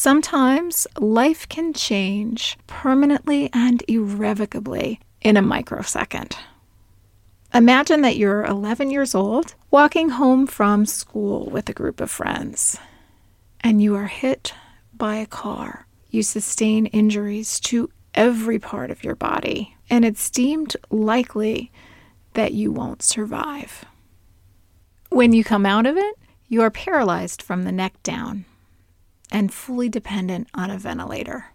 Sometimes 0.00 0.86
life 0.98 1.46
can 1.50 1.74
change 1.74 2.56
permanently 2.66 3.50
and 3.52 3.82
irrevocably 3.86 4.98
in 5.20 5.36
a 5.36 5.42
microsecond. 5.42 6.38
Imagine 7.52 8.00
that 8.00 8.16
you're 8.16 8.42
11 8.46 8.90
years 8.90 9.14
old, 9.14 9.54
walking 9.70 10.08
home 10.08 10.46
from 10.46 10.86
school 10.86 11.50
with 11.50 11.68
a 11.68 11.74
group 11.74 12.00
of 12.00 12.10
friends, 12.10 12.78
and 13.60 13.82
you 13.82 13.94
are 13.94 14.06
hit 14.06 14.54
by 14.94 15.16
a 15.16 15.26
car. 15.26 15.86
You 16.08 16.22
sustain 16.22 16.86
injuries 16.86 17.60
to 17.68 17.90
every 18.14 18.58
part 18.58 18.90
of 18.90 19.04
your 19.04 19.16
body, 19.16 19.76
and 19.90 20.06
it's 20.06 20.30
deemed 20.30 20.78
likely 20.88 21.70
that 22.32 22.54
you 22.54 22.72
won't 22.72 23.02
survive. 23.02 23.84
When 25.10 25.34
you 25.34 25.44
come 25.44 25.66
out 25.66 25.84
of 25.84 25.98
it, 25.98 26.14
you 26.48 26.62
are 26.62 26.70
paralyzed 26.70 27.42
from 27.42 27.64
the 27.64 27.72
neck 27.72 28.02
down 28.02 28.46
and 29.30 29.52
fully 29.52 29.88
dependent 29.88 30.48
on 30.54 30.70
a 30.70 30.78
ventilator. 30.78 31.46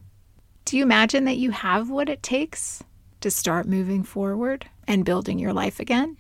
Do 0.66 0.78
you 0.78 0.84
imagine 0.84 1.26
that 1.26 1.38
you 1.38 1.52
have 1.52 1.90
what 1.90 2.10
it 2.10 2.24
takes 2.24 2.84
to 3.22 3.30
start 3.30 3.68
moving 3.68 4.04
forward 4.04 4.66
and 4.88 5.06
building 5.06 5.40
your 5.40 5.54
life 5.54 5.80
again? 5.80 6.18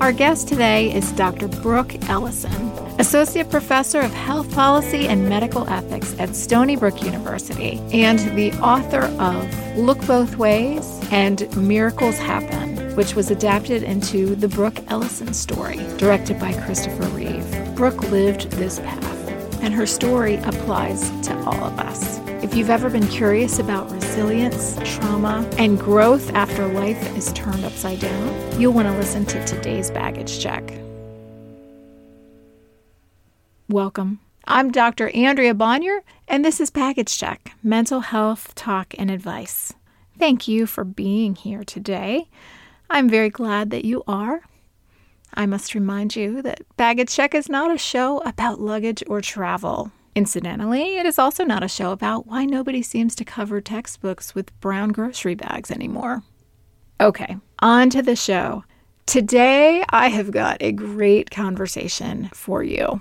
Our 0.00 0.12
guest 0.12 0.46
today 0.46 0.94
is 0.94 1.10
Dr. 1.12 1.48
Brooke 1.48 1.92
Ellison, 2.08 2.52
Associate 3.00 3.50
Professor 3.50 4.00
of 4.00 4.12
Health 4.14 4.52
Policy 4.54 5.08
and 5.08 5.28
Medical 5.28 5.68
Ethics 5.68 6.14
at 6.20 6.36
Stony 6.36 6.76
Brook 6.76 7.02
University, 7.02 7.80
and 7.92 8.20
the 8.38 8.52
author 8.60 9.02
of 9.20 9.76
Look 9.76 10.00
Both 10.06 10.36
Ways 10.36 11.00
and 11.10 11.54
Miracles 11.56 12.16
Happen, 12.16 12.94
which 12.94 13.16
was 13.16 13.32
adapted 13.32 13.82
into 13.82 14.36
the 14.36 14.46
Brooke 14.46 14.78
Ellison 14.86 15.34
story, 15.34 15.78
directed 15.96 16.38
by 16.38 16.52
Christopher 16.52 17.08
Reeve. 17.08 17.74
Brooke 17.74 18.02
lived 18.10 18.52
this 18.52 18.78
path, 18.78 19.17
and 19.60 19.74
her 19.74 19.86
story 19.86 20.36
applies 20.36 21.10
to 21.22 21.36
all 21.44 21.64
of 21.64 21.78
us. 21.78 22.18
If 22.42 22.54
you've 22.54 22.70
ever 22.70 22.88
been 22.88 23.06
curious 23.08 23.58
about 23.58 23.90
resilience, 23.90 24.78
trauma, 24.84 25.48
and 25.58 25.78
growth 25.78 26.32
after 26.34 26.66
life 26.66 27.16
is 27.16 27.32
turned 27.32 27.64
upside 27.64 28.00
down, 28.00 28.60
you'll 28.60 28.72
want 28.72 28.88
to 28.88 28.96
listen 28.96 29.26
to 29.26 29.44
today's 29.44 29.90
baggage 29.90 30.40
check. 30.40 30.72
Welcome. 33.68 34.20
I'm 34.46 34.72
Dr. 34.72 35.10
Andrea 35.10 35.52
Bonior, 35.52 36.00
and 36.26 36.42
this 36.42 36.58
is 36.58 36.70
Baggage 36.70 37.18
Check 37.18 37.52
Mental 37.62 38.00
Health 38.00 38.54
Talk 38.54 38.94
and 38.98 39.10
Advice. 39.10 39.74
Thank 40.18 40.48
you 40.48 40.66
for 40.66 40.84
being 40.84 41.34
here 41.34 41.64
today. 41.64 42.28
I'm 42.88 43.10
very 43.10 43.28
glad 43.28 43.68
that 43.70 43.84
you 43.84 44.04
are. 44.08 44.40
I 45.34 45.46
must 45.46 45.74
remind 45.74 46.16
you 46.16 46.42
that 46.42 46.62
Baggage 46.76 47.14
Check 47.14 47.34
is 47.34 47.48
not 47.48 47.70
a 47.70 47.78
show 47.78 48.18
about 48.18 48.60
luggage 48.60 49.02
or 49.06 49.20
travel. 49.20 49.92
Incidentally, 50.14 50.96
it 50.96 51.06
is 51.06 51.18
also 51.18 51.44
not 51.44 51.62
a 51.62 51.68
show 51.68 51.92
about 51.92 52.26
why 52.26 52.44
nobody 52.44 52.82
seems 52.82 53.14
to 53.14 53.24
cover 53.24 53.60
textbooks 53.60 54.34
with 54.34 54.58
brown 54.60 54.90
grocery 54.90 55.34
bags 55.34 55.70
anymore. 55.70 56.22
Okay, 57.00 57.36
on 57.60 57.90
to 57.90 58.02
the 58.02 58.16
show. 58.16 58.64
Today, 59.06 59.84
I 59.90 60.08
have 60.08 60.32
got 60.32 60.56
a 60.60 60.72
great 60.72 61.30
conversation 61.30 62.30
for 62.34 62.62
you. 62.62 63.00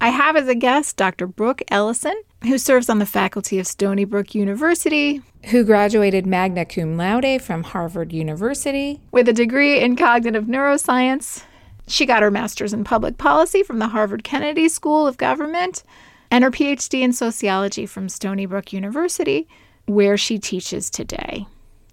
I 0.00 0.10
have 0.10 0.36
as 0.36 0.46
a 0.46 0.54
guest 0.54 0.96
Dr. 0.96 1.26
Brooke 1.26 1.62
Ellison, 1.68 2.14
who 2.42 2.58
serves 2.58 2.88
on 2.88 2.98
the 2.98 3.06
faculty 3.06 3.58
of 3.58 3.66
Stony 3.66 4.04
Brook 4.04 4.34
University, 4.34 5.22
who 5.46 5.64
graduated 5.64 6.26
magna 6.26 6.64
cum 6.64 6.96
laude 6.96 7.40
from 7.42 7.64
Harvard 7.64 8.12
University 8.12 9.00
with 9.10 9.28
a 9.28 9.32
degree 9.32 9.80
in 9.80 9.96
cognitive 9.96 10.44
neuroscience. 10.44 11.44
She 11.88 12.04
got 12.04 12.22
her 12.22 12.30
master's 12.30 12.74
in 12.74 12.84
public 12.84 13.16
policy 13.16 13.62
from 13.62 13.78
the 13.78 13.88
Harvard 13.88 14.22
Kennedy 14.22 14.68
School 14.68 15.06
of 15.06 15.16
Government 15.16 15.82
and 16.30 16.44
her 16.44 16.50
PhD 16.50 17.00
in 17.00 17.14
sociology 17.14 17.86
from 17.86 18.10
Stony 18.10 18.44
Brook 18.44 18.74
University, 18.74 19.48
where 19.86 20.18
she 20.18 20.38
teaches 20.38 20.90
today. 20.90 21.46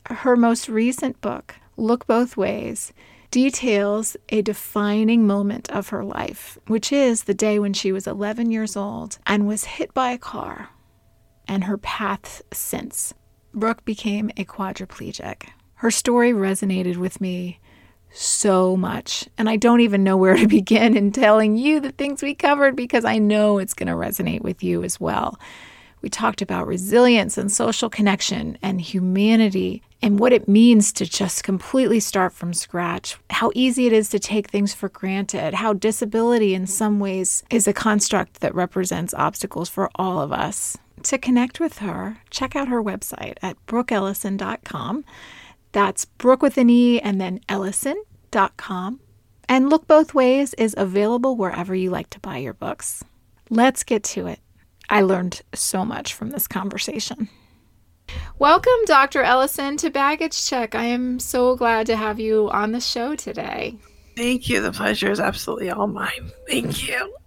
Her 0.08 0.36
most 0.36 0.68
recent 0.68 1.22
book, 1.22 1.56
Look 1.78 2.06
Both 2.08 2.36
Ways, 2.36 2.92
details 3.32 4.18
a 4.30 4.42
defining 4.42 5.26
moment 5.26 5.70
of 5.70 5.90
her 5.90 6.04
life, 6.04 6.58
which 6.68 6.92
is 6.92 7.24
the 7.24 7.34
day 7.34 7.58
when 7.58 7.74
she 7.74 7.94
was 7.94 8.06
11 8.06 8.52
years 8.52 8.76
old 8.76 9.18
and 9.26 9.48
was 9.48 9.64
hit 9.64 9.94
by 9.94 10.12
a 10.12 10.18
car, 10.18 10.70
and 11.48 11.64
her 11.64 11.78
path 11.78 12.42
since. 12.52 13.14
Brooke 13.54 13.86
became 13.86 14.30
a 14.36 14.44
quadriplegic. 14.44 15.48
Her 15.76 15.92
story 15.92 16.34
resonated 16.34 16.98
with 16.98 17.22
me 17.22 17.60
so 18.16 18.78
much. 18.78 19.28
And 19.38 19.50
I 19.50 19.56
don't 19.56 19.82
even 19.82 20.04
know 20.04 20.18
where 20.18 20.36
to 20.36 20.48
begin 20.60 20.96
in 20.96 21.12
telling 21.12 21.58
you 21.58 21.80
the 21.80 21.92
things 21.92 22.24
we 22.24 22.34
covered 22.34 22.76
because 22.76 23.06
I 23.06 23.18
know 23.18 23.58
it's 23.58 23.74
going 23.74 23.88
to 23.88 23.94
resonate 23.94 24.42
with 24.42 24.64
you 24.64 24.84
as 24.84 25.00
well. 25.00 25.40
We 26.02 26.10
talked 26.10 26.44
about 26.44 26.68
resilience 26.68 27.36
and 27.36 27.52
social 27.52 27.90
connection 27.90 28.60
and 28.62 28.80
humanity 28.80 29.82
and 30.04 30.20
what 30.20 30.34
it 30.34 30.48
means 30.48 30.94
to 30.94 31.06
just 31.06 31.44
completely 31.44 32.00
start 32.00 32.32
from 32.32 32.54
scratch, 32.54 33.18
how 33.32 33.52
easy 33.56 33.88
it 33.88 33.94
is 33.94 34.10
to 34.10 34.20
take 34.20 34.48
things 34.48 34.72
for 34.72 34.88
granted, 34.88 35.56
how 35.56 35.74
disability 35.74 36.54
in 36.54 36.68
some 36.68 37.00
ways 37.00 37.42
is 37.50 37.68
a 37.68 37.74
construct 37.74 38.42
that 38.42 38.54
represents 38.54 39.16
obstacles 39.16 39.68
for 39.68 39.90
all 39.96 40.20
of 40.22 40.32
us. 40.32 40.78
To 41.04 41.18
connect 41.18 41.60
with 41.60 41.80
her, 41.80 42.18
check 42.30 42.56
out 42.56 42.68
her 42.68 42.84
website 42.84 43.38
at 43.42 43.58
brookeellison.com. 43.66 45.06
That's 45.76 46.06
Brooke 46.06 46.42
with 46.42 46.58
an 46.58 46.70
E 46.70 47.02
and 47.02 47.20
then 47.20 47.42
Ellison.com. 47.50 49.02
And 49.50 49.70
Look 49.70 49.88
Both 49.88 50.14
Ways 50.14 50.54
is 50.54 50.74
available 50.78 51.36
wherever 51.36 51.76
you 51.76 51.90
like 51.90 52.10
to 52.12 52.20
buy 52.22 52.38
your 52.38 52.54
books. 52.54 53.04
Let's 53.50 53.84
get 53.84 54.02
to 54.04 54.28
it. 54.28 54.40
I 54.90 55.02
learned 55.02 55.42
so 55.54 55.84
much 55.84 56.14
from 56.14 56.30
this 56.30 56.48
conversation. 56.48 57.28
Welcome, 58.40 58.86
Dr. 58.86 59.22
Ellison, 59.24 59.76
to 59.76 59.90
Baggage 59.90 60.48
Check. 60.48 60.76
I 60.76 60.86
am 60.86 61.20
so 61.20 61.58
glad 61.58 61.88
to 61.88 61.98
have 61.98 62.22
you 62.22 62.50
on 62.52 62.72
the 62.72 62.80
show 62.80 63.18
today. 63.18 63.78
Thank 64.16 64.48
you. 64.48 64.62
The 64.62 64.72
pleasure 64.72 65.12
is 65.12 65.20
absolutely 65.20 65.72
all 65.72 65.88
mine. 65.88 66.32
Thank 66.48 66.88
you. 66.88 67.18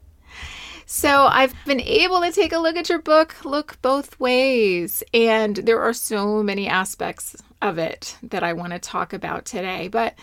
So, 0.87 1.27
I've 1.27 1.53
been 1.67 1.83
able 1.83 2.23
to 2.23 2.33
take 2.33 2.55
a 2.55 2.59
look 2.59 2.77
at 2.77 2.89
your 2.89 3.03
book, 3.03 3.45
Look 3.45 3.77
Both 3.83 4.19
Ways, 4.19 5.03
and 5.13 5.57
there 5.57 5.83
are 5.83 5.93
so 5.93 6.43
many 6.43 6.67
aspects 6.67 7.37
of 7.63 7.79
it 7.79 8.17
that 8.23 8.43
I 8.43 8.53
want 8.53 8.73
to 8.73 8.79
talk 8.79 9.13
about 9.13 9.45
today. 9.45 9.89
But 9.89 10.15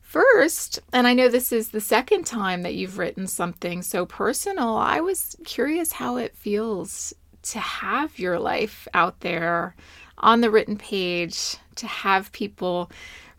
first, 0.00 0.80
and 0.92 1.06
I 1.06 1.14
know 1.14 1.28
this 1.28 1.52
is 1.52 1.68
the 1.68 1.80
second 1.80 2.24
time 2.24 2.62
that 2.62 2.74
you've 2.74 2.98
written 2.98 3.26
something 3.26 3.82
so 3.82 4.06
personal, 4.06 4.76
I 4.76 5.00
was 5.00 5.36
curious 5.44 5.92
how 5.92 6.16
it 6.16 6.36
feels 6.36 7.12
to 7.42 7.58
have 7.58 8.18
your 8.18 8.38
life 8.38 8.88
out 8.94 9.20
there 9.20 9.74
on 10.18 10.40
the 10.40 10.50
written 10.50 10.76
page, 10.76 11.56
to 11.76 11.86
have 11.86 12.32
people 12.32 12.90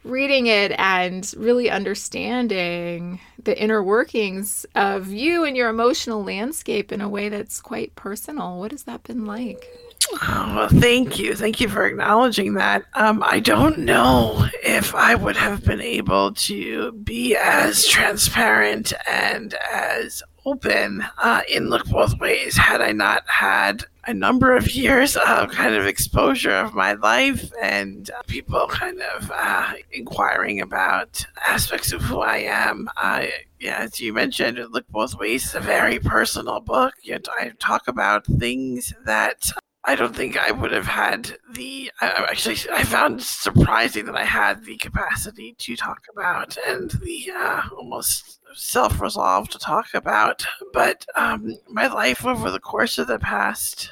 reading 0.03 0.47
it 0.47 0.71
and 0.77 1.33
really 1.35 1.69
understanding 1.69 3.19
the 3.43 3.61
inner 3.61 3.83
workings 3.83 4.65
of 4.75 5.09
you 5.09 5.43
and 5.43 5.57
your 5.57 5.69
emotional 5.69 6.23
landscape 6.23 6.91
in 6.91 7.01
a 7.01 7.09
way 7.09 7.27
that's 7.27 7.59
quite 7.59 7.93
personal. 7.95 8.59
What 8.59 8.71
has 8.71 8.83
that 8.83 9.03
been 9.03 9.25
like? 9.25 9.67
Oh, 10.13 10.53
well, 10.55 10.69
thank 10.69 11.19
you. 11.19 11.35
Thank 11.35 11.59
you 11.59 11.69
for 11.69 11.85
acknowledging 11.85 12.53
that. 12.55 12.85
Um, 12.93 13.23
I 13.25 13.39
don't 13.39 13.79
know 13.79 14.47
if 14.63 14.95
I 14.95 15.15
would 15.15 15.37
have 15.37 15.63
been 15.63 15.81
able 15.81 16.33
to 16.33 16.91
be 16.93 17.35
as 17.35 17.85
transparent 17.85 18.93
and 19.09 19.53
as 19.71 20.23
open 20.45 21.05
uh, 21.17 21.41
in 21.49 21.69
Look 21.69 21.85
Both 21.85 22.19
Ways 22.19 22.57
had 22.57 22.81
I 22.81 22.91
not 22.91 23.27
had 23.29 23.83
a 24.05 24.13
number 24.13 24.55
of 24.55 24.71
years 24.71 25.15
of 25.15 25.51
kind 25.51 25.75
of 25.75 25.85
exposure 25.85 26.51
of 26.51 26.73
my 26.73 26.93
life 26.93 27.51
and 27.61 28.09
uh, 28.09 28.21
people 28.25 28.65
kind 28.67 28.99
of 29.15 29.31
uh, 29.35 29.73
inquiring 29.91 30.61
about 30.61 31.23
aspects 31.45 31.91
of 31.91 32.01
who 32.01 32.21
I 32.21 32.37
am. 32.37 32.89
I, 32.97 33.31
yeah, 33.59 33.77
as 33.79 33.99
you 33.99 34.13
mentioned, 34.13 34.57
Look 34.71 34.87
Both 34.87 35.15
Ways 35.19 35.45
is 35.45 35.55
a 35.55 35.59
very 35.59 35.99
personal 35.99 36.59
book. 36.59 36.93
I 37.07 37.51
talk 37.59 37.87
about 37.87 38.25
things 38.25 38.93
that 39.05 39.51
I 39.85 39.95
don't 39.95 40.15
think 40.15 40.37
I 40.37 40.51
would 40.51 40.71
have 40.71 40.87
had 40.87 41.37
the. 41.53 41.91
I, 42.01 42.27
actually, 42.29 42.57
I 42.71 42.83
found 42.83 43.21
surprising 43.21 44.05
that 44.05 44.15
I 44.15 44.25
had 44.25 44.65
the 44.65 44.75
capacity 44.77 45.55
to 45.57 45.75
talk 45.75 46.01
about 46.11 46.57
and 46.67 46.91
the 46.91 47.31
uh, 47.33 47.61
almost 47.77 48.39
self 48.53 48.99
resolve 48.99 49.49
to 49.49 49.59
talk 49.59 49.87
about. 49.93 50.45
But 50.73 51.05
um, 51.15 51.55
my 51.69 51.87
life 51.87 52.25
over 52.25 52.51
the 52.51 52.59
course 52.59 52.97
of 52.97 53.07
the 53.07 53.19
past 53.19 53.89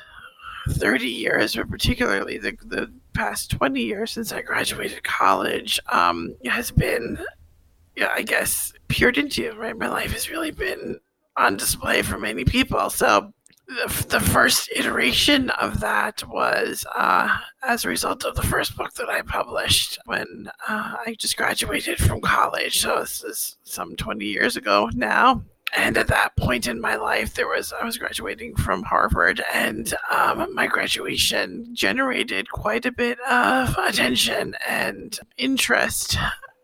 30 0.70 1.08
years, 1.08 1.56
but 1.56 1.70
particularly 1.70 2.38
the, 2.38 2.58
the 2.64 2.92
past 3.14 3.52
20 3.52 3.82
years 3.82 4.12
since 4.12 4.32
I 4.32 4.42
graduated 4.42 5.04
college, 5.04 5.80
um, 5.90 6.36
has 6.46 6.72
been, 6.72 7.18
yeah, 7.96 8.12
I 8.14 8.24
guess, 8.24 8.74
peered 8.90 9.18
into, 9.18 9.54
right? 9.54 9.78
My 9.78 9.88
life 9.88 10.12
has 10.12 10.30
really 10.30 10.52
been 10.52 11.00
on 11.38 11.56
display 11.56 12.02
for 12.02 12.18
many 12.18 12.44
people. 12.44 12.90
So 12.90 13.34
the, 13.68 14.06
the 14.10 14.20
first 14.20 14.70
iteration 14.76 15.50
of 15.52 15.82
that 15.82 16.28
was 16.28 16.86
uh, 16.96 17.38
as 17.64 17.84
a 17.84 17.90
result 17.90 18.24
of 18.24 18.36
the 18.36 18.44
first 18.44 18.78
book 18.78 18.94
that 18.94 19.10
I 19.10 19.22
published 19.22 20.00
when 20.06 20.50
uh, 20.68 20.96
I 21.06 21.16
just 21.20 21.38
graduated 21.38 21.98
from 21.98 22.22
college. 22.22 22.80
So 22.80 23.00
this 23.00 23.24
is 23.24 23.58
some 23.64 23.96
20 23.96 24.26
years 24.26 24.56
ago 24.56 24.90
now. 24.94 25.44
And 25.76 25.98
at 25.98 26.08
that 26.08 26.38
point 26.38 26.66
in 26.66 26.80
my 26.80 26.96
life, 26.96 27.34
there 27.34 27.50
was 27.50 27.74
I 27.74 27.84
was 27.84 27.98
graduating 27.98 28.56
from 28.56 28.84
Harvard, 28.84 29.44
and 29.54 29.94
um, 30.10 30.56
my 30.56 30.66
graduation 30.66 31.68
generated 31.76 32.50
quite 32.50 32.86
a 32.86 32.92
bit 32.92 33.20
of 33.30 33.78
attention 33.78 34.56
and 34.66 35.20
interest 35.38 36.18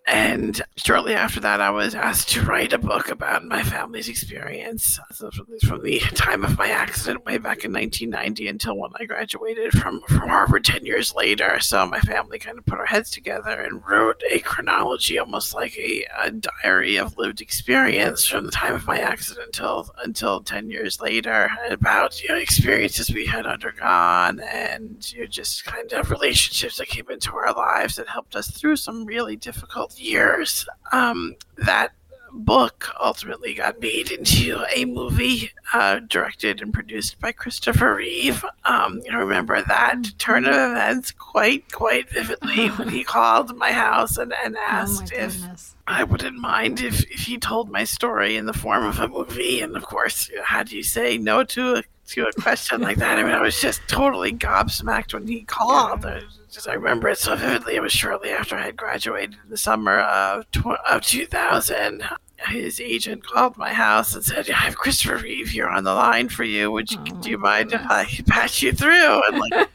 and 0.05 0.61
shortly 0.75 1.13
after 1.13 1.39
that, 1.39 1.61
I 1.61 1.69
was 1.69 1.95
asked 1.95 2.29
to 2.31 2.41
write 2.41 2.73
a 2.73 2.77
book 2.77 3.09
about 3.09 3.45
my 3.45 3.63
family's 3.63 4.09
experience 4.09 4.99
so 5.11 5.31
from 5.31 5.81
the 5.81 5.99
time 6.13 6.43
of 6.43 6.57
my 6.57 6.67
accident 6.67 7.25
way 7.25 7.37
back 7.37 7.63
in 7.63 7.71
1990 7.71 8.47
until 8.47 8.77
when 8.77 8.91
I 8.99 9.05
graduated 9.05 9.71
from, 9.71 10.01
from 10.09 10.27
Harvard 10.27 10.65
10 10.65 10.85
years 10.85 11.15
later. 11.15 11.59
So 11.61 11.85
my 11.85 11.99
family 12.01 12.37
kind 12.37 12.57
of 12.57 12.65
put 12.65 12.79
our 12.79 12.85
heads 12.85 13.11
together 13.11 13.61
and 13.61 13.81
wrote 13.87 14.21
a 14.29 14.39
chronology, 14.39 15.17
almost 15.17 15.53
like 15.53 15.77
a, 15.77 16.05
a 16.21 16.31
diary 16.31 16.97
of 16.97 17.17
lived 17.17 17.39
experience 17.39 18.25
from 18.25 18.45
the 18.45 18.51
time 18.51 18.75
of 18.75 18.85
my 18.85 18.99
accident 18.99 19.47
until 19.47 19.89
until 20.03 20.41
10 20.41 20.69
years 20.69 20.99
later 20.99 21.49
about 21.69 22.21
you 22.21 22.29
know 22.29 22.35
experiences 22.35 23.11
we 23.11 23.25
had 23.25 23.45
undergone 23.45 24.39
and 24.41 25.11
you 25.13 25.21
know, 25.21 25.25
just 25.25 25.63
kind 25.65 25.93
of 25.93 26.11
relationships 26.11 26.77
that 26.77 26.87
came 26.87 27.09
into 27.09 27.33
our 27.35 27.53
lives 27.53 27.95
that 27.95 28.07
helped 28.07 28.35
us 28.35 28.49
through 28.51 28.75
some 28.75 29.05
really 29.05 29.35
difficult 29.35 29.92
years, 29.99 30.65
um, 30.91 31.35
that 31.57 31.93
book 32.33 32.89
ultimately 32.99 33.53
got 33.53 33.79
made 33.79 34.11
into 34.11 34.65
a 34.75 34.85
movie 34.85 35.51
uh, 35.71 35.99
directed 35.99 36.61
and 36.61 36.73
produced 36.73 37.19
by 37.19 37.31
Christopher 37.31 37.95
Reeve. 37.95 38.43
Um, 38.65 39.01
I 39.11 39.15
remember 39.15 39.61
that 39.61 40.03
turn 40.17 40.45
of 40.45 40.53
events 40.53 41.11
quite, 41.11 41.71
quite 41.71 42.09
vividly 42.09 42.67
when 42.77 42.89
he 42.89 43.03
called 43.03 43.55
my 43.55 43.71
house 43.71 44.17
and, 44.17 44.33
and 44.43 44.55
oh 44.55 44.65
asked 44.67 45.13
oh 45.15 45.23
if 45.23 45.75
I 45.85 46.03
wouldn't 46.03 46.37
mind 46.37 46.81
if, 46.81 47.01
if 47.11 47.21
he 47.21 47.37
told 47.37 47.69
my 47.69 47.83
story 47.83 48.35
in 48.35 48.45
the 48.45 48.53
form 48.53 48.85
of 48.85 48.99
a 48.99 49.07
movie. 49.07 49.61
And 49.61 49.75
of 49.75 49.85
course, 49.85 50.29
how 50.43 50.63
do 50.63 50.75
you 50.75 50.83
say 50.83 51.17
no 51.17 51.43
to 51.43 51.75
a 51.75 51.83
to 52.07 52.27
a 52.27 52.33
question 52.33 52.81
like 52.81 52.97
that. 52.97 53.17
I 53.17 53.23
mean, 53.23 53.33
I 53.33 53.41
was 53.41 53.59
just 53.59 53.81
totally 53.87 54.33
gobsmacked 54.33 55.13
when 55.13 55.27
he 55.27 55.43
called. 55.43 56.05
I, 56.05 56.21
just, 56.51 56.67
I 56.67 56.73
remember 56.73 57.09
it 57.09 57.17
so 57.17 57.35
vividly. 57.35 57.75
It 57.75 57.81
was 57.81 57.91
shortly 57.91 58.29
after 58.29 58.55
I 58.55 58.65
had 58.65 58.77
graduated 58.77 59.37
in 59.43 59.49
the 59.49 59.57
summer 59.57 59.99
of, 59.99 60.49
tw- 60.51 60.79
of 60.87 61.01
2000. 61.01 62.03
His 62.49 62.81
agent 62.81 63.25
called 63.25 63.57
my 63.57 63.71
house 63.71 64.13
and 64.13 64.23
said, 64.23 64.49
"I 64.49 64.55
have 64.57 64.75
Christopher 64.75 65.15
Reeve 65.15 65.47
here 65.47 65.67
on 65.67 65.85
the 65.85 65.93
line 65.93 66.27
for 66.27 66.43
you. 66.43 66.69
Would 66.71 66.91
you 66.91 66.99
oh, 66.99 67.21
do 67.21 67.29
you 67.29 67.37
oh, 67.37 67.39
mind 67.39 67.71
if 67.71 67.81
I 67.85 68.03
patch 68.27 68.61
you 68.61 68.73
through?" 68.73 69.21
And 69.29 69.39
like, 69.39 69.69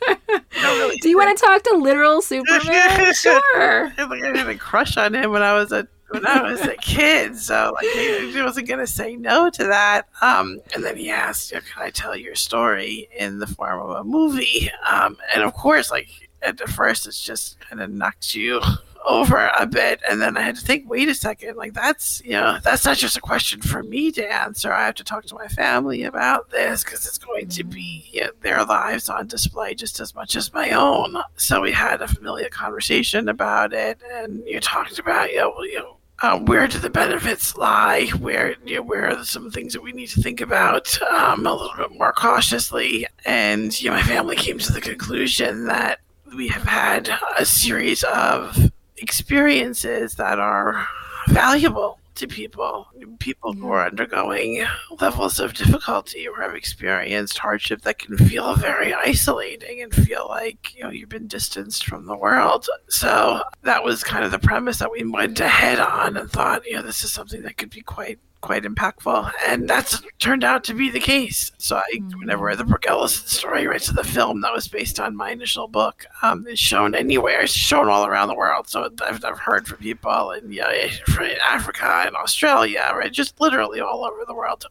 really 0.52 0.96
do 1.00 1.08
you 1.08 1.16
want 1.16 1.38
to 1.38 1.42
talk 1.42 1.62
to 1.62 1.76
literal 1.76 2.20
Superman? 2.20 3.14
sure. 3.14 3.84
like, 3.96 4.22
I 4.22 4.36
had 4.36 4.48
a 4.48 4.54
crush 4.54 4.98
on 4.98 5.14
him 5.14 5.30
when 5.30 5.40
I 5.40 5.54
was 5.54 5.72
a 5.72 5.88
when 6.10 6.26
I 6.26 6.42
was 6.42 6.60
a 6.62 6.76
kid, 6.76 7.36
so 7.36 7.72
like 7.74 7.86
he 7.86 8.42
wasn't 8.42 8.68
gonna 8.68 8.86
say 8.86 9.16
no 9.16 9.50
to 9.50 9.64
that. 9.64 10.08
Um, 10.22 10.60
and 10.74 10.82
then 10.84 10.96
he 10.96 11.10
asked, 11.10 11.50
"Can 11.50 11.62
I 11.76 11.90
tell 11.90 12.16
your 12.16 12.34
story 12.34 13.08
in 13.16 13.38
the 13.38 13.46
form 13.46 13.80
of 13.80 13.96
a 13.96 14.04
movie?" 14.04 14.70
Um, 14.90 15.16
and 15.34 15.42
of 15.42 15.54
course, 15.54 15.90
like 15.90 16.08
at 16.42 16.58
the 16.58 16.66
first, 16.66 17.06
it's 17.06 17.22
just 17.22 17.58
kind 17.60 17.82
of 17.82 17.90
knocks 17.90 18.34
you 18.34 18.60
over 19.04 19.50
a 19.58 19.66
bit, 19.66 20.00
and 20.08 20.20
then 20.20 20.36
I 20.36 20.42
had 20.42 20.56
to 20.56 20.64
think, 20.64 20.88
wait 20.88 21.08
a 21.08 21.14
second, 21.14 21.56
like 21.56 21.72
that's 21.72 22.22
you 22.24 22.32
know 22.32 22.58
that's 22.62 22.84
not 22.84 22.96
just 22.96 23.16
a 23.16 23.20
question 23.20 23.60
for 23.60 23.82
me 23.82 24.10
to 24.12 24.32
answer. 24.32 24.72
I 24.72 24.86
have 24.86 24.96
to 24.96 25.04
talk 25.04 25.24
to 25.26 25.34
my 25.34 25.48
family 25.48 26.04
about 26.04 26.50
this 26.50 26.84
because 26.84 27.06
it's 27.06 27.18
going 27.18 27.48
to 27.48 27.64
be 27.64 28.08
you 28.12 28.22
know, 28.22 28.30
their 28.40 28.64
lives 28.64 29.08
on 29.08 29.26
display 29.26 29.74
just 29.74 30.00
as 30.00 30.14
much 30.14 30.36
as 30.36 30.52
my 30.52 30.70
own. 30.70 31.16
So 31.36 31.60
we 31.60 31.72
had 31.72 32.02
a 32.02 32.08
familiar 32.08 32.48
conversation 32.48 33.28
about 33.28 33.72
it, 33.72 34.00
and 34.12 34.42
you 34.46 34.60
talked 34.60 34.98
about 34.98 35.32
you 35.32 35.38
know 35.78 35.97
uh, 36.20 36.38
where 36.40 36.66
do 36.66 36.78
the 36.78 36.90
benefits 36.90 37.56
lie? 37.56 38.08
Where 38.18 38.56
you 38.64 38.76
know, 38.76 38.82
where 38.82 39.08
are 39.08 39.24
some 39.24 39.50
things 39.50 39.72
that 39.72 39.82
we 39.82 39.92
need 39.92 40.08
to 40.08 40.22
think 40.22 40.40
about 40.40 41.00
um, 41.02 41.46
a 41.46 41.52
little 41.52 41.76
bit 41.76 41.96
more 41.96 42.12
cautiously? 42.12 43.06
And 43.24 43.80
you 43.80 43.90
know, 43.90 43.96
my 43.96 44.02
family 44.02 44.36
came 44.36 44.58
to 44.58 44.72
the 44.72 44.80
conclusion 44.80 45.66
that 45.66 46.00
we 46.36 46.48
have 46.48 46.64
had 46.64 47.10
a 47.38 47.44
series 47.44 48.02
of 48.02 48.70
experiences 48.96 50.14
that 50.14 50.38
are 50.38 50.88
valuable 51.28 51.98
to 52.18 52.26
people, 52.26 52.88
people 53.18 53.52
who 53.52 53.70
are 53.70 53.86
undergoing 53.86 54.64
levels 55.00 55.40
of 55.40 55.54
difficulty 55.54 56.28
or 56.28 56.40
have 56.42 56.54
experienced 56.54 57.38
hardship 57.38 57.82
that 57.82 57.98
can 57.98 58.16
feel 58.16 58.54
very 58.56 58.92
isolating 58.92 59.82
and 59.82 59.94
feel 59.94 60.26
like 60.28 60.74
you 60.74 60.82
know 60.82 60.90
you've 60.90 61.08
been 61.08 61.26
distanced 61.26 61.86
from 61.86 62.06
the 62.06 62.16
world. 62.16 62.68
So 62.88 63.42
that 63.62 63.84
was 63.84 64.04
kind 64.04 64.24
of 64.24 64.30
the 64.30 64.38
premise 64.38 64.78
that 64.78 64.92
we 64.92 65.04
went 65.04 65.40
ahead 65.40 65.78
on 65.78 66.16
and 66.16 66.30
thought, 66.30 66.66
you 66.66 66.74
know, 66.74 66.82
this 66.82 67.04
is 67.04 67.12
something 67.12 67.42
that 67.42 67.56
could 67.56 67.70
be 67.70 67.82
quite 67.82 68.18
quite 68.40 68.64
impactful, 68.64 69.30
and 69.46 69.68
that's 69.68 70.02
turned 70.18 70.44
out 70.44 70.64
to 70.64 70.74
be 70.74 70.90
the 70.90 71.00
case. 71.00 71.52
So, 71.58 71.76
I, 71.76 72.00
whenever 72.16 72.54
the 72.54 72.64
Brooke 72.64 72.86
Ellison 72.86 73.26
story, 73.26 73.66
right, 73.66 73.82
so 73.82 73.92
the 73.92 74.04
film 74.04 74.40
that 74.42 74.52
was 74.52 74.68
based 74.68 75.00
on 75.00 75.16
my 75.16 75.30
initial 75.30 75.68
book, 75.68 76.06
um, 76.22 76.46
is 76.46 76.58
shown 76.58 76.94
anywhere, 76.94 77.42
it's 77.42 77.52
shown 77.52 77.88
all 77.88 78.06
around 78.06 78.28
the 78.28 78.34
world. 78.34 78.68
So, 78.68 78.90
I've, 79.02 79.24
I've 79.24 79.38
heard 79.38 79.66
from 79.66 79.78
people 79.78 80.32
in, 80.32 80.52
yeah, 80.52 80.88
from 81.06 81.28
Africa 81.44 82.04
and 82.06 82.16
Australia, 82.16 82.92
right, 82.94 83.12
just 83.12 83.40
literally 83.40 83.80
all 83.80 84.04
over 84.04 84.24
the 84.26 84.34
world. 84.34 84.64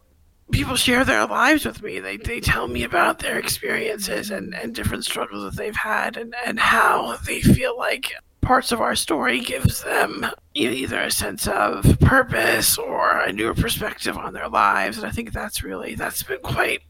People 0.51 0.77
share 0.77 1.03
their 1.03 1.25
lives 1.25 1.65
with 1.65 1.83
me. 1.83 1.99
They, 1.99 2.15
they 2.15 2.39
tell 2.39 2.69
me 2.69 2.83
about 2.83 3.19
their 3.19 3.37
experiences 3.37 4.31
and, 4.31 4.55
and 4.55 4.73
different 4.73 5.03
struggles 5.03 5.43
that 5.43 5.57
they've 5.57 5.75
had 5.75 6.15
and, 6.15 6.33
and 6.45 6.57
how 6.57 7.17
they 7.25 7.41
feel 7.41 7.77
like 7.77 8.13
parts 8.41 8.71
of 8.71 8.81
our 8.81 8.95
story 8.95 9.39
gives 9.39 9.83
them 9.83 10.25
either 10.53 10.99
a 11.01 11.11
sense 11.11 11.47
of 11.47 11.99
purpose 11.99 12.77
or 12.77 13.19
a 13.19 13.33
new 13.33 13.53
perspective 13.53 14.17
on 14.17 14.33
their 14.33 14.47
lives 14.47 14.97
and 14.97 15.05
i 15.05 15.11
think 15.11 15.33
that's 15.33 15.63
really 15.63 15.95
that's 15.95 16.23
been 16.23 16.39
quite 16.39 16.81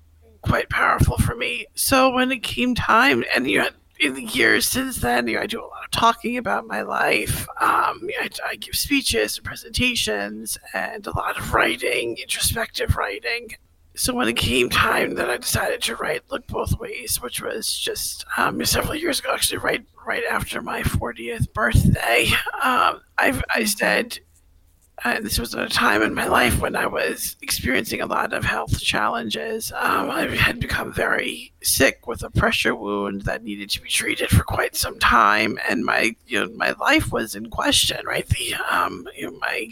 quite 0.41 0.69
powerful 0.69 1.17
for 1.17 1.35
me. 1.35 1.65
So 1.75 2.09
when 2.09 2.31
it 2.31 2.43
came 2.43 2.75
time 2.75 3.23
and 3.35 3.49
you 3.49 3.59
know, 3.59 3.69
in 3.99 4.13
the 4.13 4.23
years 4.23 4.67
since 4.67 4.97
then 4.97 5.27
you 5.27 5.35
know, 5.35 5.41
i 5.41 5.47
do 5.47 5.59
a 5.59 5.65
lot 5.65 5.83
of 5.83 5.91
talking 5.91 6.37
about 6.37 6.67
my 6.67 6.81
life. 6.83 7.47
Um, 7.59 8.09
I, 8.19 8.29
I 8.45 8.55
give 8.55 8.75
speeches 8.75 9.37
and 9.37 9.45
presentations 9.45 10.57
and 10.73 11.05
a 11.07 11.17
lot 11.17 11.37
of 11.39 11.53
writing 11.53 12.17
introspective 12.17 12.95
writing 12.95 13.55
so 13.97 14.13
when 14.13 14.27
it 14.27 14.37
came 14.37 14.69
time 14.69 15.15
that 15.15 15.29
I 15.29 15.37
decided 15.37 15.81
to 15.83 15.95
write 15.95 16.23
"Look 16.29 16.47
Both 16.47 16.79
Ways," 16.79 17.21
which 17.21 17.41
was 17.41 17.77
just 17.77 18.25
um, 18.37 18.63
several 18.65 18.95
years 18.95 19.19
ago, 19.19 19.33
actually 19.33 19.57
right 19.57 19.85
right 20.05 20.23
after 20.29 20.61
my 20.61 20.83
40th 20.83 21.51
birthday, 21.51 22.27
um, 22.63 23.01
I, 23.17 23.41
I 23.53 23.65
said 23.65 24.19
uh, 25.03 25.19
this 25.19 25.37
was 25.37 25.53
a 25.53 25.67
time 25.67 26.01
in 26.01 26.13
my 26.13 26.25
life 26.27 26.59
when 26.59 26.75
I 26.75 26.87
was 26.87 27.35
experiencing 27.41 28.01
a 28.01 28.07
lot 28.07 28.33
of 28.33 28.43
health 28.43 28.79
challenges. 28.81 29.71
Um, 29.75 30.09
I 30.09 30.27
had 30.35 30.59
become 30.59 30.91
very 30.91 31.53
sick 31.61 32.07
with 32.07 32.23
a 32.23 32.31
pressure 32.31 32.73
wound 32.73 33.21
that 33.23 33.43
needed 33.43 33.69
to 33.71 33.81
be 33.81 33.89
treated 33.89 34.29
for 34.29 34.43
quite 34.43 34.75
some 34.75 34.97
time, 34.97 35.59
and 35.69 35.85
my 35.85 36.15
you 36.25 36.39
know 36.39 36.51
my 36.55 36.71
life 36.79 37.11
was 37.11 37.35
in 37.35 37.49
question. 37.49 38.05
Right, 38.05 38.27
the 38.27 38.55
um, 38.71 39.07
you 39.15 39.29
know, 39.29 39.37
my 39.39 39.69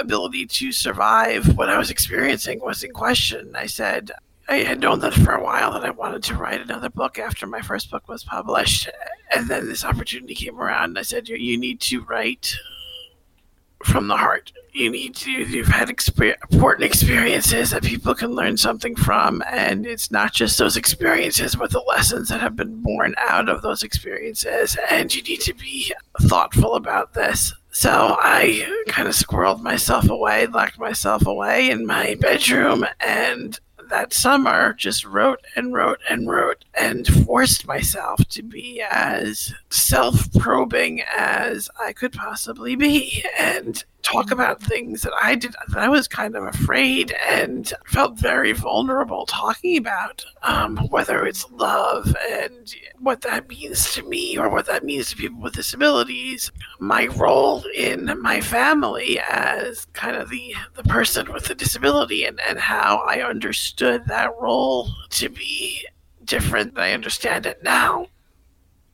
ability 0.00 0.46
to 0.46 0.72
survive 0.72 1.56
what 1.56 1.68
I 1.68 1.78
was 1.78 1.90
experiencing 1.90 2.60
was 2.60 2.82
in 2.82 2.92
question. 2.92 3.54
I 3.54 3.66
said, 3.66 4.10
I 4.48 4.58
had 4.58 4.80
known 4.80 5.00
that 5.00 5.14
for 5.14 5.32
a 5.32 5.42
while 5.42 5.72
that 5.72 5.84
I 5.84 5.90
wanted 5.90 6.22
to 6.24 6.34
write 6.34 6.60
another 6.60 6.88
book 6.88 7.18
after 7.18 7.46
my 7.46 7.60
first 7.62 7.90
book 7.90 8.08
was 8.08 8.22
published. 8.22 8.88
And 9.34 9.48
then 9.48 9.66
this 9.66 9.84
opportunity 9.84 10.34
came 10.34 10.60
around, 10.60 10.90
and 10.90 10.98
I 10.98 11.02
said, 11.02 11.28
You 11.28 11.58
need 11.58 11.80
to 11.82 12.02
write 12.02 12.54
from 13.84 14.08
the 14.08 14.16
heart. 14.16 14.52
You 14.72 14.90
need 14.90 15.14
to, 15.16 15.30
you've 15.30 15.68
had 15.68 15.88
exper- 15.88 16.36
important 16.50 16.84
experiences 16.84 17.70
that 17.70 17.82
people 17.82 18.14
can 18.14 18.34
learn 18.34 18.56
something 18.56 18.94
from. 18.94 19.42
And 19.50 19.86
it's 19.86 20.10
not 20.10 20.32
just 20.32 20.58
those 20.58 20.76
experiences, 20.76 21.56
but 21.56 21.70
the 21.70 21.80
lessons 21.80 22.28
that 22.28 22.40
have 22.40 22.56
been 22.56 22.82
born 22.82 23.14
out 23.18 23.48
of 23.48 23.62
those 23.62 23.82
experiences. 23.82 24.76
And 24.90 25.14
you 25.14 25.22
need 25.22 25.40
to 25.42 25.54
be 25.54 25.92
thoughtful 26.22 26.74
about 26.74 27.14
this. 27.14 27.54
So 27.78 28.16
I 28.18 28.66
kind 28.88 29.06
of 29.06 29.12
squirreled 29.12 29.60
myself 29.60 30.08
away, 30.08 30.46
locked 30.46 30.78
myself 30.78 31.26
away 31.26 31.68
in 31.68 31.84
my 31.84 32.16
bedroom, 32.18 32.86
and 33.00 33.60
that 33.90 34.14
summer 34.14 34.72
just 34.72 35.04
wrote 35.04 35.44
and 35.56 35.74
wrote 35.74 36.00
and 36.08 36.26
wrote 36.26 36.64
and 36.72 37.06
forced 37.06 37.66
myself 37.66 38.26
to 38.30 38.42
be 38.42 38.80
as 38.90 39.52
self 39.68 40.32
probing 40.38 41.02
as 41.02 41.68
I 41.78 41.92
could 41.92 42.14
possibly 42.14 42.76
be 42.76 43.22
and 43.38 43.84
talk 44.02 44.30
about 44.30 44.62
things 44.62 45.02
that 45.02 45.12
I 45.20 45.34
did 45.34 45.54
that 45.68 45.78
I 45.78 45.88
was 45.88 46.06
kind 46.06 46.36
of 46.36 46.44
afraid 46.44 47.12
and 47.28 47.72
felt 47.86 48.18
very 48.18 48.52
vulnerable 48.52 49.26
talking 49.26 49.76
about, 49.76 50.24
um, 50.42 50.76
whether 50.90 51.26
it's 51.26 51.50
love 51.50 52.14
and 52.30 52.74
what 52.98 53.22
that 53.22 53.48
means 53.48 53.92
to 53.94 54.08
me 54.08 54.38
or 54.38 54.48
what 54.48 54.66
that 54.66 54.84
means 54.84 55.10
to 55.10 55.16
people 55.16 55.40
with 55.40 55.54
disabilities, 55.54 56.52
my 56.78 57.06
role 57.06 57.64
in 57.74 58.20
my 58.20 58.40
family 58.40 59.20
as 59.28 59.86
kind 59.92 60.16
of 60.16 60.30
the, 60.30 60.54
the 60.74 60.84
person 60.84 61.32
with 61.32 61.46
the 61.46 61.54
disability 61.54 62.24
and, 62.24 62.40
and 62.48 62.58
how 62.58 62.98
I 62.98 63.22
understood 63.22 64.06
that 64.06 64.30
role 64.40 64.88
to 65.10 65.28
be 65.28 65.86
different 66.24 66.74
than 66.74 66.84
I 66.84 66.92
understand 66.92 67.46
it 67.46 67.62
now. 67.62 68.06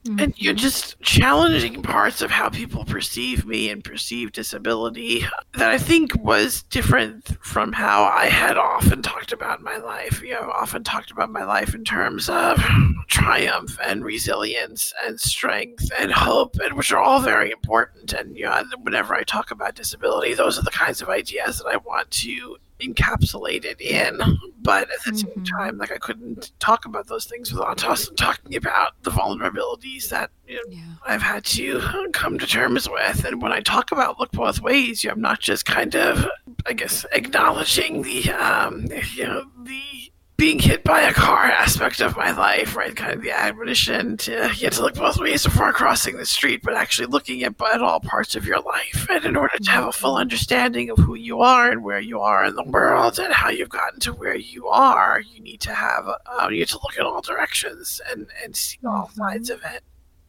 Mm-hmm. 0.05 0.19
And 0.19 0.35
you're 0.37 0.53
just 0.53 1.01
challenging 1.01 1.81
parts 1.81 2.23
of 2.23 2.31
how 2.31 2.49
people 2.49 2.85
perceive 2.85 3.47
me 3.47 3.71
and 3.71 3.85
perceive 3.85 4.33
disability 4.33 5.25
that 5.55 5.71
I 5.71 5.79
think 5.79 6.13
was 6.17 6.65
different 6.65 7.37
from 7.41 7.73
how 7.73 8.05
I 8.05 8.27
had 8.27 8.57
often 8.57 9.03
talked 9.03 9.31
about 9.31 9.63
my 9.63 9.77
life. 9.77 10.21
You 10.21 10.33
know, 10.33 10.51
often 10.53 10.83
talked 10.83 11.13
about 11.13 11.31
my 11.31 11.45
life 11.45 11.73
in 11.73 11.85
terms 11.85 12.29
of 12.29 12.61
triumph 13.07 13.79
and 13.85 14.05
resilience 14.05 14.93
and 15.05 15.21
strength 15.21 15.89
and 16.01 16.11
hope, 16.11 16.57
and 16.65 16.77
which 16.77 16.91
are 16.91 17.01
all 17.01 17.21
very 17.21 17.53
important. 17.53 18.13
And 18.13 18.37
you 18.37 18.45
know, 18.45 18.65
whenever 18.83 19.15
I 19.15 19.23
talk 19.23 19.53
about 19.53 19.77
disability, 19.77 20.35
those 20.35 20.59
are 20.59 20.63
the 20.63 20.71
kinds 20.71 21.01
of 21.01 21.11
ideas 21.11 21.59
that 21.59 21.69
I 21.69 21.77
want 21.77 22.11
to 22.11 22.57
encapsulated 22.83 23.81
in. 23.81 24.21
But 24.61 24.91
at 24.91 25.03
the 25.05 25.13
mm-hmm. 25.13 25.29
same 25.35 25.45
time, 25.45 25.79
like 25.79 25.91
I 25.91 25.99
couldn't 25.99 26.53
talk 26.61 26.85
about 26.85 27.09
those 27.09 27.25
things 27.25 27.53
without 27.53 27.85
also 27.85 28.13
talking 28.15 28.55
about 28.57 28.93
the 29.03 29.11
vulnerabilities 29.11 30.09
that 30.11 30.31
you 30.47 30.57
know, 30.57 30.63
yeah. 30.69 30.95
I've 31.07 31.23
had 31.23 31.45
to 31.47 31.81
come 32.13 32.39
to 32.39 32.47
terms 32.47 32.89
with. 32.89 33.25
And 33.25 33.43
when 33.43 33.53
I 33.53 33.61
talk 33.61 33.93
about 33.93 34.21
look 34.21 34.33
both 34.33 34.61
ways, 34.61 35.03
you 35.03 35.09
know, 35.09 35.15
I'm 35.15 35.21
not 35.21 35.41
just 35.41 35.65
kind 35.65 35.95
of, 35.97 36.27
I 36.67 36.75
guess, 36.75 37.05
acknowledging 37.13 38.03
the, 38.03 38.31
um, 38.31 38.87
you 39.15 39.25
know, 39.25 39.45
the 39.65 40.12
being 40.43 40.59
hit 40.59 40.83
by 40.83 41.03
a 41.03 41.13
car 41.13 41.45
aspect 41.45 42.01
of 42.01 42.17
my 42.17 42.33
life, 42.33 42.75
right? 42.75 42.97
Kind 42.97 43.13
of 43.13 43.23
the 43.23 43.31
admonition 43.31 44.17
to 44.17 44.33
you 44.33 44.65
have 44.65 44.73
to 44.73 44.83
look 44.83 44.95
both 44.95 45.17
ways 45.21 45.45
before 45.45 45.73
crossing 45.73 46.17
the 46.17 46.27
street, 46.27 46.63
but 46.65 46.75
actually 46.75 47.07
looking 47.07 47.45
at, 47.45 47.55
at 47.73 47.81
all 47.81 48.01
parts 48.01 48.35
of 48.35 48.45
your 48.45 48.59
life. 48.59 49.07
And 49.09 49.25
in 49.25 49.37
order 49.37 49.57
to 49.57 49.71
have 49.71 49.87
a 49.87 49.93
full 49.93 50.17
understanding 50.17 50.91
of 50.91 50.99
who 50.99 51.15
you 51.15 51.43
are 51.43 51.71
and 51.71 51.85
where 51.85 52.01
you 52.01 52.21
are 52.21 52.45
in 52.45 52.57
the 52.57 52.65
world 52.65 53.21
and 53.21 53.33
how 53.33 53.51
you've 53.51 53.69
gotten 53.69 54.01
to 54.01 54.13
where 54.13 54.35
you 54.35 54.67
are, 54.67 55.21
you 55.21 55.41
need 55.41 55.61
to 55.61 55.75
have 55.75 56.09
uh, 56.09 56.49
you 56.51 56.59
need 56.59 56.69
to 56.71 56.79
look 56.79 56.97
in 56.99 57.07
all 57.07 57.21
directions 57.21 58.01
and 58.11 58.27
and 58.43 58.57
see 58.57 58.79
all 58.85 59.07
mm-hmm. 59.07 59.21
sides 59.21 59.49
of 59.49 59.63
it. 59.73 59.85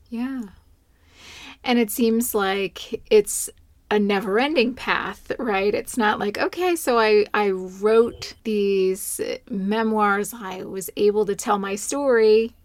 Yeah. 0.09 0.43
And 1.63 1.79
it 1.79 1.89
seems 1.89 2.35
like 2.35 3.01
it's 3.09 3.49
a 3.93 3.99
never 3.99 4.39
ending 4.39 4.73
path, 4.73 5.31
right? 5.37 5.73
It's 5.75 5.97
not 5.97 6.17
like, 6.17 6.39
okay, 6.39 6.75
so 6.75 6.97
I, 6.97 7.27
I 7.31 7.51
wrote 7.51 8.33
these 8.43 9.21
memoirs, 9.51 10.33
I 10.33 10.63
was 10.63 10.89
able 10.97 11.27
to 11.27 11.35
tell 11.35 11.59
my 11.59 11.75
story, 11.75 12.55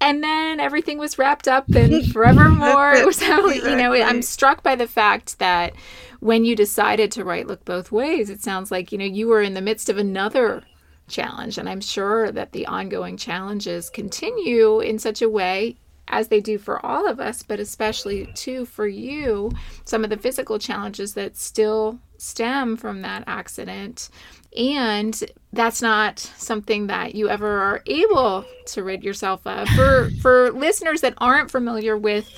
and 0.00 0.24
then 0.24 0.58
everything 0.58 0.98
was 0.98 1.18
wrapped 1.18 1.46
up 1.46 1.72
and 1.72 2.04
forevermore. 2.12 2.92
it 2.96 3.06
was 3.06 3.22
how, 3.22 3.46
you 3.46 3.76
know, 3.76 3.92
I'm 3.94 4.22
struck 4.22 4.64
by 4.64 4.74
the 4.74 4.88
fact 4.88 5.38
that 5.38 5.72
when 6.18 6.44
you 6.44 6.56
decided 6.56 7.12
to 7.12 7.24
write 7.24 7.46
Look 7.46 7.64
Both 7.64 7.92
Ways, 7.92 8.28
it 8.28 8.42
sounds 8.42 8.72
like, 8.72 8.90
you 8.90 8.98
know, 8.98 9.04
you 9.04 9.28
were 9.28 9.40
in 9.40 9.54
the 9.54 9.60
midst 9.60 9.88
of 9.88 9.98
another 9.98 10.64
challenge. 11.06 11.58
And 11.58 11.68
I'm 11.68 11.80
sure 11.80 12.32
that 12.32 12.50
the 12.50 12.66
ongoing 12.66 13.16
challenges 13.16 13.88
continue 13.88 14.80
in 14.80 14.98
such 14.98 15.22
a 15.22 15.28
way 15.28 15.76
as 16.08 16.28
they 16.28 16.40
do 16.40 16.58
for 16.58 16.84
all 16.84 17.06
of 17.08 17.20
us, 17.20 17.42
but 17.42 17.60
especially 17.60 18.26
too 18.34 18.64
for 18.64 18.86
you, 18.86 19.50
some 19.84 20.04
of 20.04 20.10
the 20.10 20.16
physical 20.16 20.58
challenges 20.58 21.14
that 21.14 21.36
still 21.36 21.98
stem 22.18 22.76
from 22.76 23.02
that 23.02 23.24
accident. 23.26 24.08
And 24.56 25.18
that's 25.52 25.80
not 25.80 26.18
something 26.18 26.86
that 26.88 27.14
you 27.14 27.28
ever 27.28 27.48
are 27.48 27.82
able 27.86 28.44
to 28.66 28.84
rid 28.84 29.02
yourself 29.02 29.46
of. 29.46 29.68
For 29.70 30.10
for 30.20 30.52
listeners 30.52 31.00
that 31.00 31.14
aren't 31.18 31.50
familiar 31.50 31.96
with 31.96 32.28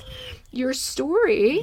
your 0.51 0.73
story, 0.73 1.61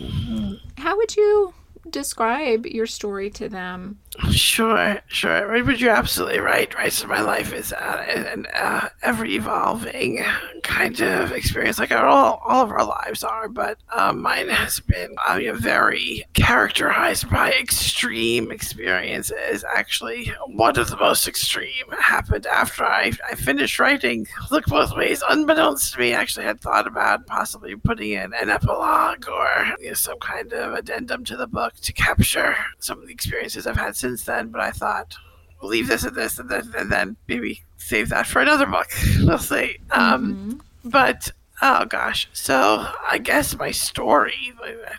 how 0.76 0.96
would 0.96 1.16
you 1.16 1.54
describe 1.90 2.66
your 2.66 2.86
story 2.86 3.30
to 3.30 3.48
them? 3.48 3.98
Sure, 4.30 5.00
sure. 5.06 5.64
But 5.64 5.80
you're 5.80 5.94
absolutely 5.94 6.40
right. 6.40 6.72
Right. 6.74 6.92
So 6.92 7.06
my 7.06 7.22
life 7.22 7.52
is 7.52 7.72
uh, 7.72 8.04
an 8.08 8.46
uh, 8.54 8.88
ever 9.02 9.24
evolving 9.24 10.22
kind 10.62 11.00
of 11.00 11.32
experience, 11.32 11.78
like 11.78 11.92
all 11.92 12.40
all 12.44 12.62
of 12.62 12.70
our 12.70 12.84
lives 12.84 13.24
are. 13.24 13.48
But 13.48 13.78
um, 13.90 14.20
mine 14.20 14.48
has 14.48 14.80
been 14.80 15.14
uh, 15.26 15.40
very 15.54 16.24
characterized 16.34 17.30
by 17.30 17.52
extreme 17.52 18.50
experiences. 18.50 19.64
Actually, 19.74 20.32
one 20.46 20.78
of 20.78 20.90
the 20.90 20.96
most 20.96 21.26
extreme 21.26 21.90
happened 21.98 22.46
after 22.46 22.84
I, 22.84 23.12
I 23.30 23.34
finished 23.34 23.78
writing. 23.78 24.26
Look 24.50 24.66
both 24.66 24.94
ways. 24.94 25.22
Unbeknownst 25.28 25.94
to 25.94 26.00
me, 26.00 26.12
actually 26.12 26.44
had 26.44 26.60
thought 26.60 26.86
about 26.86 27.26
possibly 27.26 27.76
putting 27.76 28.12
in 28.12 28.32
an 28.34 28.50
epilogue 28.50 29.26
or 29.28 29.48
you 29.80 29.88
know, 29.88 29.94
some 29.94 30.18
kind 30.18 30.52
of 30.52 30.74
addendum 30.74 31.24
to 31.24 31.36
the 31.36 31.46
book 31.46 31.71
to 31.82 31.92
capture 31.92 32.56
some 32.78 33.00
of 33.00 33.06
the 33.06 33.12
experiences 33.12 33.66
I've 33.66 33.76
had 33.76 33.96
since 33.96 34.24
then, 34.24 34.48
but 34.48 34.60
I 34.60 34.70
thought 34.70 35.14
we'll 35.60 35.70
leave 35.70 35.88
this 35.88 36.04
and 36.04 36.16
this 36.16 36.38
and 36.38 36.48
then 36.48 36.72
and 36.76 36.90
then 36.90 37.16
maybe 37.28 37.62
save 37.76 38.08
that 38.10 38.26
for 38.26 38.40
another 38.40 38.66
book. 38.66 38.88
We'll 39.20 39.38
see. 39.38 39.78
Um, 39.90 40.34
mm-hmm. 40.34 40.88
But 40.90 41.30
oh 41.60 41.84
gosh, 41.84 42.28
so 42.32 42.86
I 43.08 43.18
guess 43.18 43.56
my 43.56 43.70
story, 43.70 44.52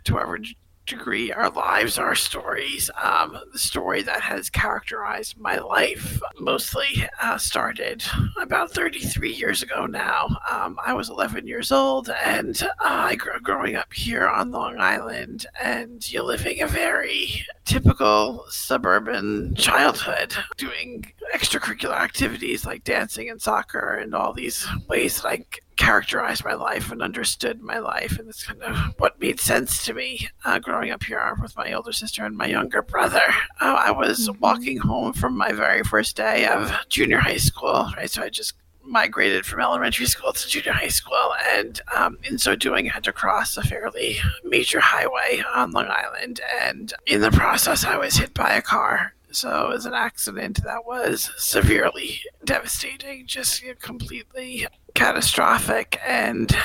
to 0.05 0.13
whoever 0.13 0.39
degree, 0.85 1.31
our 1.31 1.49
lives, 1.49 1.97
our 1.97 2.15
stories. 2.15 2.89
Um, 3.01 3.37
the 3.51 3.59
story 3.59 4.01
that 4.03 4.21
has 4.21 4.49
characterized 4.49 5.39
my 5.39 5.57
life 5.57 6.21
mostly 6.39 7.07
uh, 7.21 7.37
started 7.37 8.03
about 8.39 8.71
33 8.71 9.33
years 9.33 9.61
ago 9.63 9.85
now. 9.85 10.37
Um, 10.51 10.77
I 10.85 10.93
was 10.93 11.09
11 11.09 11.47
years 11.47 11.71
old 11.71 12.09
and 12.23 12.61
uh, 12.63 12.67
I 12.79 13.15
grew 13.15 13.39
growing 13.41 13.75
up 13.75 13.93
here 13.93 14.27
on 14.27 14.51
Long 14.51 14.79
Island 14.79 15.45
and 15.61 16.09
you're 16.11 16.23
living 16.23 16.61
a 16.61 16.67
very 16.67 17.45
typical 17.65 18.45
suburban 18.49 19.55
childhood, 19.55 20.35
doing 20.57 21.11
extracurricular 21.33 21.99
activities 21.99 22.65
like 22.65 22.83
dancing 22.83 23.29
and 23.29 23.41
soccer 23.41 23.95
and 23.95 24.13
all 24.13 24.33
these 24.33 24.67
ways 24.87 25.21
that 25.21 25.29
I 25.29 25.45
characterized 25.75 26.45
my 26.45 26.53
life 26.53 26.91
and 26.91 27.01
understood 27.01 27.61
my 27.61 27.79
life, 27.79 28.17
and 28.19 28.29
it's 28.29 28.45
kind 28.45 28.61
of 28.63 28.77
what 28.97 29.19
made 29.19 29.39
sense 29.39 29.85
to 29.85 29.93
me 29.93 30.29
uh, 30.45 30.59
growing 30.59 30.91
up 30.91 31.03
here 31.03 31.35
with 31.41 31.55
my 31.57 31.73
older 31.73 31.91
sister 31.91 32.25
and 32.25 32.37
my 32.37 32.47
younger 32.47 32.81
brother. 32.81 33.21
Uh, 33.61 33.75
I 33.77 33.91
was 33.91 34.27
mm-hmm. 34.27 34.39
walking 34.39 34.77
home 34.77 35.13
from 35.13 35.37
my 35.37 35.51
very 35.51 35.83
first 35.83 36.15
day 36.15 36.47
of 36.47 36.71
junior 36.89 37.19
high 37.19 37.37
school, 37.37 37.91
right? 37.97 38.09
So 38.09 38.23
I 38.23 38.29
just 38.29 38.53
migrated 38.85 39.45
from 39.45 39.61
elementary 39.61 40.05
school 40.05 40.33
to 40.33 40.47
junior 40.47 40.73
high 40.73 40.89
school, 40.89 41.33
and 41.53 41.81
um, 41.95 42.17
in 42.23 42.37
so 42.37 42.55
doing, 42.55 42.89
I 42.89 42.93
had 42.93 43.03
to 43.05 43.13
cross 43.13 43.57
a 43.57 43.63
fairly 43.63 44.17
major 44.43 44.79
highway 44.79 45.43
on 45.53 45.71
Long 45.71 45.87
Island. 45.89 46.41
And 46.61 46.93
in 47.05 47.21
the 47.21 47.31
process, 47.31 47.83
I 47.85 47.97
was 47.97 48.17
hit 48.17 48.33
by 48.33 48.53
a 48.53 48.61
car. 48.61 49.13
So 49.33 49.65
it 49.65 49.73
was 49.73 49.85
an 49.85 49.93
accident 49.95 50.63
that 50.63 50.85
was 50.85 51.31
severely 51.37 52.21
devastating, 52.45 53.25
just 53.25 53.61
you 53.63 53.69
know, 53.69 53.75
completely 53.81 54.67
catastrophic, 54.93 55.99
and 56.05 56.55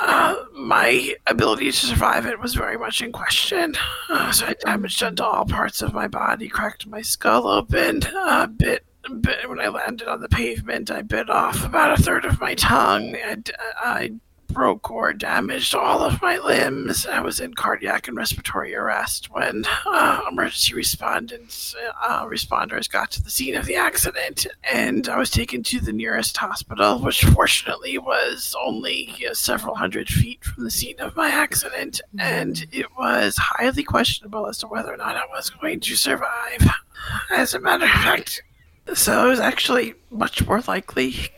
uh, 0.00 0.34
my 0.52 1.14
ability 1.28 1.66
to 1.66 1.72
survive 1.72 2.26
it 2.26 2.40
was 2.40 2.54
very 2.54 2.76
much 2.76 3.00
in 3.00 3.12
question. 3.12 3.74
Uh, 4.08 4.32
so 4.32 4.46
I 4.46 4.54
damaged 4.54 5.02
into 5.02 5.24
all 5.24 5.44
parts 5.44 5.82
of 5.82 5.94
my 5.94 6.08
body, 6.08 6.48
cracked 6.48 6.86
my 6.86 7.00
skull 7.00 7.46
open, 7.46 8.02
uh, 8.04 8.46
bit, 8.46 8.84
bit. 9.20 9.48
When 9.48 9.60
I 9.60 9.68
landed 9.68 10.08
on 10.08 10.20
the 10.20 10.28
pavement, 10.28 10.90
I 10.90 11.02
bit 11.02 11.30
off 11.30 11.64
about 11.64 11.98
a 11.98 12.02
third 12.02 12.24
of 12.24 12.40
my 12.40 12.54
tongue. 12.54 13.14
I, 13.14 13.36
I 13.78 14.10
broke 14.56 14.90
or 14.90 15.12
damaged 15.12 15.74
all 15.74 16.00
of 16.00 16.22
my 16.22 16.38
limbs. 16.38 17.06
I 17.06 17.20
was 17.20 17.40
in 17.40 17.52
cardiac 17.52 18.08
and 18.08 18.16
respiratory 18.16 18.74
arrest 18.74 19.30
when 19.30 19.64
uh, 19.84 20.22
emergency 20.30 20.72
respondents 20.72 21.76
uh, 22.02 22.24
responders 22.24 22.90
got 22.90 23.10
to 23.10 23.22
the 23.22 23.28
scene 23.28 23.54
of 23.54 23.66
the 23.66 23.76
accident, 23.76 24.46
and 24.72 25.10
I 25.10 25.18
was 25.18 25.28
taken 25.28 25.62
to 25.64 25.78
the 25.78 25.92
nearest 25.92 26.34
hospital, 26.38 26.98
which 27.00 27.22
fortunately 27.22 27.98
was 27.98 28.56
only 28.64 29.14
you 29.18 29.26
know, 29.26 29.34
several 29.34 29.74
hundred 29.74 30.08
feet 30.08 30.42
from 30.42 30.64
the 30.64 30.70
scene 30.70 31.00
of 31.00 31.14
my 31.16 31.28
accident, 31.28 32.00
and 32.18 32.64
it 32.72 32.86
was 32.96 33.36
highly 33.36 33.82
questionable 33.82 34.46
as 34.46 34.56
to 34.58 34.68
whether 34.68 34.90
or 34.90 34.96
not 34.96 35.16
I 35.16 35.26
was 35.34 35.50
going 35.50 35.80
to 35.80 35.96
survive. 35.96 36.66
As 37.30 37.52
a 37.52 37.60
matter 37.60 37.84
of 37.84 37.90
fact, 37.90 38.42
so 38.94 39.26
it 39.26 39.28
was 39.28 39.40
actually 39.40 39.96
much 40.10 40.46
more 40.46 40.62
likely 40.66 41.30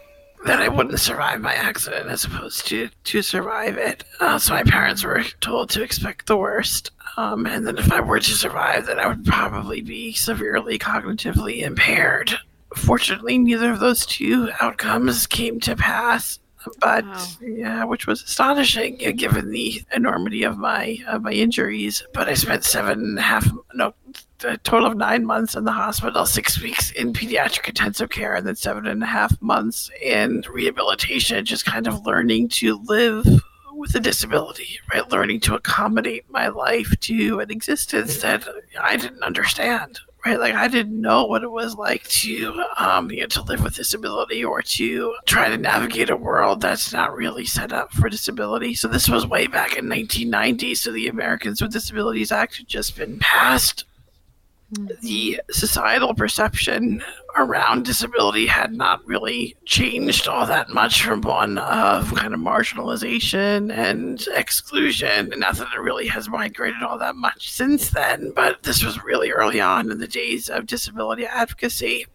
that 0.46 0.60
I 0.60 0.68
wouldn't 0.68 1.00
survive 1.00 1.40
my 1.40 1.54
accident 1.54 2.08
as 2.08 2.24
opposed 2.24 2.66
to 2.68 2.88
to 3.04 3.22
survive 3.22 3.76
it. 3.76 4.04
Uh, 4.20 4.38
so 4.38 4.54
my 4.54 4.62
parents 4.62 5.04
were 5.04 5.24
told 5.40 5.70
to 5.70 5.82
expect 5.82 6.26
the 6.26 6.36
worst, 6.36 6.90
um, 7.16 7.46
and 7.46 7.66
then 7.66 7.78
if 7.78 7.90
I 7.90 8.00
were 8.00 8.20
to 8.20 8.30
survive, 8.30 8.86
that 8.86 8.98
I 8.98 9.08
would 9.08 9.24
probably 9.24 9.80
be 9.80 10.12
severely 10.12 10.78
cognitively 10.78 11.62
impaired. 11.62 12.32
Fortunately, 12.74 13.38
neither 13.38 13.70
of 13.70 13.80
those 13.80 14.06
two 14.06 14.50
outcomes 14.60 15.26
came 15.26 15.58
to 15.60 15.74
pass. 15.74 16.38
But 16.80 17.04
wow. 17.06 17.26
yeah, 17.40 17.84
which 17.84 18.06
was 18.06 18.22
astonishing 18.22 18.96
given 19.16 19.52
the 19.52 19.82
enormity 19.94 20.42
of 20.42 20.58
my 20.58 20.98
of 21.06 21.22
my 21.22 21.32
injuries. 21.32 22.04
But 22.12 22.28
I 22.28 22.34
spent 22.34 22.64
seven 22.64 23.00
and 23.00 23.18
a 23.18 23.22
half 23.22 23.48
no 23.74 23.94
a 24.44 24.56
total 24.58 24.86
of 24.86 24.96
nine 24.96 25.24
months 25.24 25.54
in 25.54 25.64
the 25.64 25.72
hospital, 25.72 26.26
six 26.26 26.60
weeks 26.60 26.90
in 26.92 27.12
pediatric 27.12 27.68
intensive 27.68 28.10
care, 28.10 28.34
and 28.34 28.46
then 28.46 28.56
seven 28.56 28.86
and 28.86 29.02
a 29.02 29.06
half 29.06 29.40
months 29.40 29.90
in 30.02 30.42
rehabilitation, 30.50 31.44
just 31.44 31.64
kind 31.64 31.86
of 31.86 32.06
learning 32.06 32.48
to 32.48 32.80
live 32.84 33.26
with 33.72 33.94
a 33.94 34.00
disability, 34.00 34.80
right? 34.92 35.10
Learning 35.10 35.40
to 35.40 35.54
accommodate 35.54 36.28
my 36.30 36.48
life 36.48 36.92
to 37.00 37.40
an 37.40 37.50
existence 37.50 38.20
that 38.22 38.44
I 38.80 38.96
didn't 38.96 39.22
understand, 39.22 40.00
right? 40.26 40.38
Like 40.38 40.54
I 40.54 40.66
didn't 40.66 41.00
know 41.00 41.24
what 41.24 41.44
it 41.44 41.50
was 41.50 41.76
like 41.76 42.02
to, 42.08 42.64
um, 42.76 43.10
you 43.10 43.20
know, 43.20 43.26
to 43.28 43.42
live 43.42 43.62
with 43.62 43.76
disability 43.76 44.44
or 44.44 44.62
to 44.62 45.14
try 45.26 45.48
to 45.48 45.56
navigate 45.56 46.10
a 46.10 46.16
world 46.16 46.60
that's 46.60 46.92
not 46.92 47.14
really 47.14 47.44
set 47.44 47.72
up 47.72 47.92
for 47.92 48.08
disability. 48.08 48.74
So 48.74 48.88
this 48.88 49.08
was 49.08 49.26
way 49.26 49.46
back 49.46 49.76
in 49.76 49.88
1990. 49.88 50.74
So 50.74 50.92
the 50.92 51.06
Americans 51.06 51.62
with 51.62 51.72
Disabilities 51.72 52.32
Act 52.32 52.56
had 52.56 52.66
just 52.66 52.96
been 52.96 53.18
passed 53.20 53.84
the 54.70 55.40
societal 55.50 56.14
perception 56.14 57.02
around 57.36 57.84
disability 57.84 58.46
had 58.46 58.72
not 58.72 59.04
really 59.06 59.56
changed 59.64 60.28
all 60.28 60.46
that 60.46 60.68
much 60.68 61.02
from 61.02 61.22
one 61.22 61.58
of 61.58 62.14
kind 62.14 62.34
of 62.34 62.40
marginalization 62.40 63.72
and 63.72 64.26
exclusion. 64.34 65.32
And 65.32 65.40
not 65.40 65.56
that 65.56 65.68
it 65.74 65.80
really 65.80 66.06
has 66.08 66.28
migrated 66.28 66.82
all 66.82 66.98
that 66.98 67.16
much 67.16 67.50
since 67.50 67.90
then, 67.90 68.32
but 68.34 68.62
this 68.62 68.84
was 68.84 69.02
really 69.02 69.30
early 69.30 69.60
on 69.60 69.90
in 69.90 69.98
the 69.98 70.08
days 70.08 70.50
of 70.50 70.66
disability 70.66 71.24
advocacy. 71.24 72.06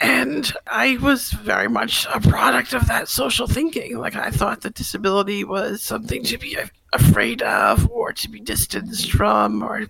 And 0.00 0.50
I 0.66 0.96
was 0.96 1.30
very 1.30 1.68
much 1.68 2.06
a 2.12 2.20
product 2.20 2.72
of 2.72 2.88
that 2.88 3.08
social 3.08 3.46
thinking. 3.46 3.98
Like, 3.98 4.16
I 4.16 4.30
thought 4.30 4.62
that 4.62 4.74
disability 4.74 5.44
was 5.44 5.82
something 5.82 6.24
to 6.24 6.38
be 6.38 6.56
afraid 6.92 7.42
of 7.42 7.88
or 7.90 8.12
to 8.14 8.28
be 8.28 8.40
distanced 8.40 9.12
from 9.12 9.62
or 9.62 9.86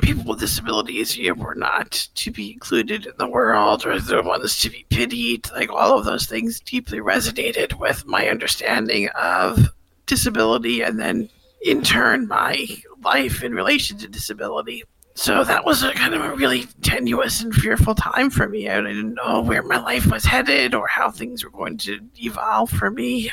people 0.00 0.24
with 0.24 0.40
disabilities 0.40 1.16
you 1.16 1.34
were 1.34 1.54
not 1.54 2.08
to 2.14 2.30
be 2.30 2.52
included 2.52 3.06
in 3.06 3.12
the 3.18 3.28
world 3.28 3.86
or 3.86 4.00
the 4.00 4.22
ones 4.22 4.58
to 4.60 4.70
be 4.70 4.86
pitied. 4.90 5.50
Like 5.52 5.70
all 5.70 5.98
of 5.98 6.04
those 6.04 6.26
things 6.26 6.60
deeply 6.60 6.98
resonated 6.98 7.78
with 7.78 8.06
my 8.06 8.28
understanding 8.28 9.08
of 9.10 9.68
disability 10.06 10.82
and 10.82 10.98
then 10.98 11.28
in 11.62 11.82
turn 11.82 12.26
my 12.26 12.66
life 13.02 13.42
in 13.42 13.54
relation 13.54 13.98
to 13.98 14.08
disability. 14.08 14.82
So 15.14 15.44
that 15.44 15.64
was 15.64 15.82
a 15.82 15.92
kind 15.92 16.14
of 16.14 16.22
a 16.22 16.34
really 16.34 16.66
tenuous 16.82 17.42
and 17.42 17.54
fearful 17.54 17.94
time 17.94 18.30
for 18.30 18.48
me. 18.48 18.68
I 18.68 18.76
didn't 18.80 19.14
know 19.14 19.42
where 19.42 19.62
my 19.62 19.78
life 19.78 20.06
was 20.06 20.24
headed 20.24 20.74
or 20.74 20.86
how 20.86 21.10
things 21.10 21.44
were 21.44 21.50
going 21.50 21.76
to 21.78 22.00
evolve 22.22 22.70
for 22.70 22.90
me. 22.90 23.30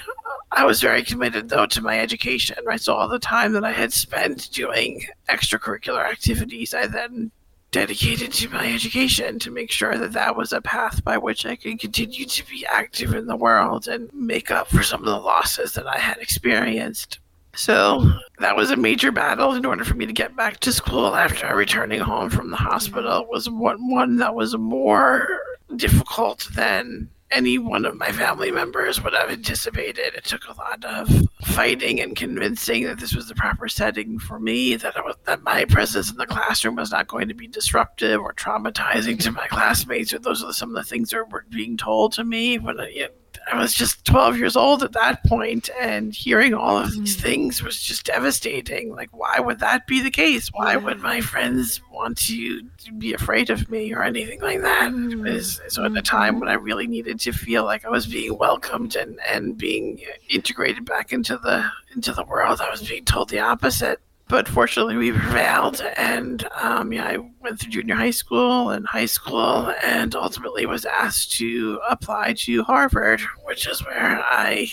I 0.57 0.65
was 0.65 0.81
very 0.81 1.03
committed, 1.03 1.49
though, 1.49 1.67
to 1.67 1.81
my 1.83 1.99
education. 1.99 2.57
Right? 2.65 2.81
So 2.81 2.95
all 2.95 3.07
the 3.07 3.19
time 3.19 3.53
that 3.53 3.63
I 3.63 3.71
had 3.71 3.93
spent 3.93 4.51
doing 4.51 5.05
extracurricular 5.29 6.03
activities, 6.03 6.73
I 6.73 6.87
then 6.87 7.31
dedicated 7.71 8.33
to 8.33 8.49
my 8.49 8.73
education 8.73 9.37
to 9.37 9.51
make 9.51 9.69
sure 9.69 9.97
that 9.99 10.13
that 10.13 10.35
was 10.35 10.51
a 10.51 10.61
path 10.61 11.03
by 11.03 11.15
which 11.17 11.45
I 11.45 11.55
could 11.57 11.79
continue 11.79 12.25
to 12.25 12.47
be 12.47 12.65
active 12.65 13.13
in 13.13 13.27
the 13.27 13.35
world 13.35 13.87
and 13.87 14.11
make 14.13 14.49
up 14.49 14.67
for 14.69 14.81
some 14.81 15.01
of 15.01 15.05
the 15.05 15.19
losses 15.19 15.73
that 15.73 15.85
I 15.85 15.99
had 15.99 16.17
experienced. 16.17 17.19
So 17.53 18.11
that 18.39 18.55
was 18.55 18.71
a 18.71 18.75
major 18.75 19.11
battle 19.11 19.53
in 19.53 19.63
order 19.63 19.83
for 19.83 19.93
me 19.93 20.07
to 20.07 20.13
get 20.13 20.35
back 20.35 20.59
to 20.61 20.73
school 20.73 21.15
after 21.15 21.55
returning 21.55 21.99
home 21.99 22.31
from 22.31 22.49
the 22.49 22.57
hospital 22.57 23.27
was 23.29 23.47
one, 23.47 23.91
one 23.91 24.17
that 24.17 24.33
was 24.33 24.57
more 24.57 25.27
difficult 25.75 26.47
than 26.55 27.09
any 27.31 27.57
one 27.57 27.85
of 27.85 27.95
my 27.95 28.11
family 28.11 28.51
members 28.51 29.03
would 29.03 29.13
have 29.13 29.29
anticipated. 29.29 30.13
It 30.15 30.23
took 30.23 30.47
a 30.47 30.57
lot 30.57 30.83
of 30.85 31.09
fighting 31.43 31.99
and 31.99 32.15
convincing 32.15 32.83
that 32.85 32.99
this 32.99 33.13
was 33.13 33.27
the 33.27 33.35
proper 33.35 33.67
setting 33.67 34.19
for 34.19 34.39
me, 34.39 34.75
that 34.75 34.95
was, 35.03 35.15
that 35.25 35.43
my 35.43 35.65
presence 35.65 36.09
in 36.09 36.17
the 36.17 36.25
classroom 36.25 36.75
was 36.75 36.91
not 36.91 37.07
going 37.07 37.27
to 37.27 37.33
be 37.33 37.47
disruptive 37.47 38.21
or 38.21 38.33
traumatizing 38.33 39.19
to 39.23 39.31
my 39.31 39.47
classmates. 39.47 40.13
Or 40.13 40.19
those 40.19 40.43
are 40.43 40.53
some 40.53 40.69
of 40.69 40.75
the 40.75 40.89
things 40.89 41.09
that 41.09 41.29
were 41.29 41.45
being 41.49 41.77
told 41.77 42.13
to 42.13 42.23
me 42.23 42.59
when 42.59 42.79
uh, 42.79 42.83
I, 42.83 43.09
I 43.51 43.59
was 43.59 43.73
just 43.73 44.05
12 44.05 44.37
years 44.37 44.55
old 44.55 44.83
at 44.83 44.93
that 44.93 45.23
point, 45.25 45.69
and 45.79 46.13
hearing 46.13 46.53
all 46.53 46.77
of 46.77 46.91
these 46.91 47.15
mm. 47.15 47.21
things 47.21 47.63
was 47.63 47.81
just 47.81 48.05
devastating. 48.05 48.95
Like, 48.95 49.09
why 49.11 49.39
would 49.39 49.59
that 49.59 49.87
be 49.87 50.01
the 50.01 50.11
case? 50.11 50.49
Why 50.49 50.75
would 50.75 50.99
my 50.99 51.21
friends 51.21 51.81
want 51.91 52.17
to, 52.19 52.61
to, 52.61 52.93
be 52.93 53.13
afraid 53.13 53.49
of 53.49 53.69
me 53.69 53.93
or 53.93 54.03
anything 54.03 54.41
like 54.41 54.61
that? 54.61 54.91
Was, 54.91 55.61
so, 55.67 55.85
at 55.85 55.95
a 55.95 56.01
time 56.01 56.33
mm-hmm. 56.33 56.39
when 56.41 56.49
I 56.49 56.53
really 56.53 56.87
needed 56.87 57.19
to 57.21 57.31
feel 57.31 57.63
like 57.63 57.85
I 57.85 57.89
was 57.89 58.07
being 58.07 58.37
welcomed 58.37 58.95
and, 58.95 59.19
and 59.27 59.57
being 59.57 60.01
integrated 60.29 60.85
back 60.85 61.13
into 61.13 61.37
the 61.37 61.69
into 61.95 62.13
the 62.13 62.25
world, 62.25 62.61
I 62.61 62.69
was 62.69 62.87
being 62.87 63.05
told 63.05 63.29
the 63.29 63.39
opposite 63.39 63.99
but 64.29 64.47
fortunately 64.47 64.97
we 64.97 65.11
prevailed 65.11 65.81
and 65.95 66.47
um, 66.61 66.91
yeah 66.91 67.05
i 67.05 67.17
went 67.41 67.59
through 67.59 67.71
junior 67.71 67.95
high 67.95 68.11
school 68.11 68.69
and 68.69 68.85
high 68.87 69.05
school 69.05 69.73
and 69.83 70.15
ultimately 70.15 70.65
was 70.65 70.85
asked 70.85 71.31
to 71.31 71.79
apply 71.89 72.33
to 72.33 72.63
harvard 72.63 73.21
which 73.45 73.67
is 73.67 73.83
where 73.85 74.21
i 74.23 74.69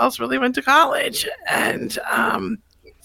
ultimately 0.00 0.38
went 0.38 0.54
to 0.56 0.62
college. 0.62 1.26
And 1.48 1.98
um, 2.10 2.58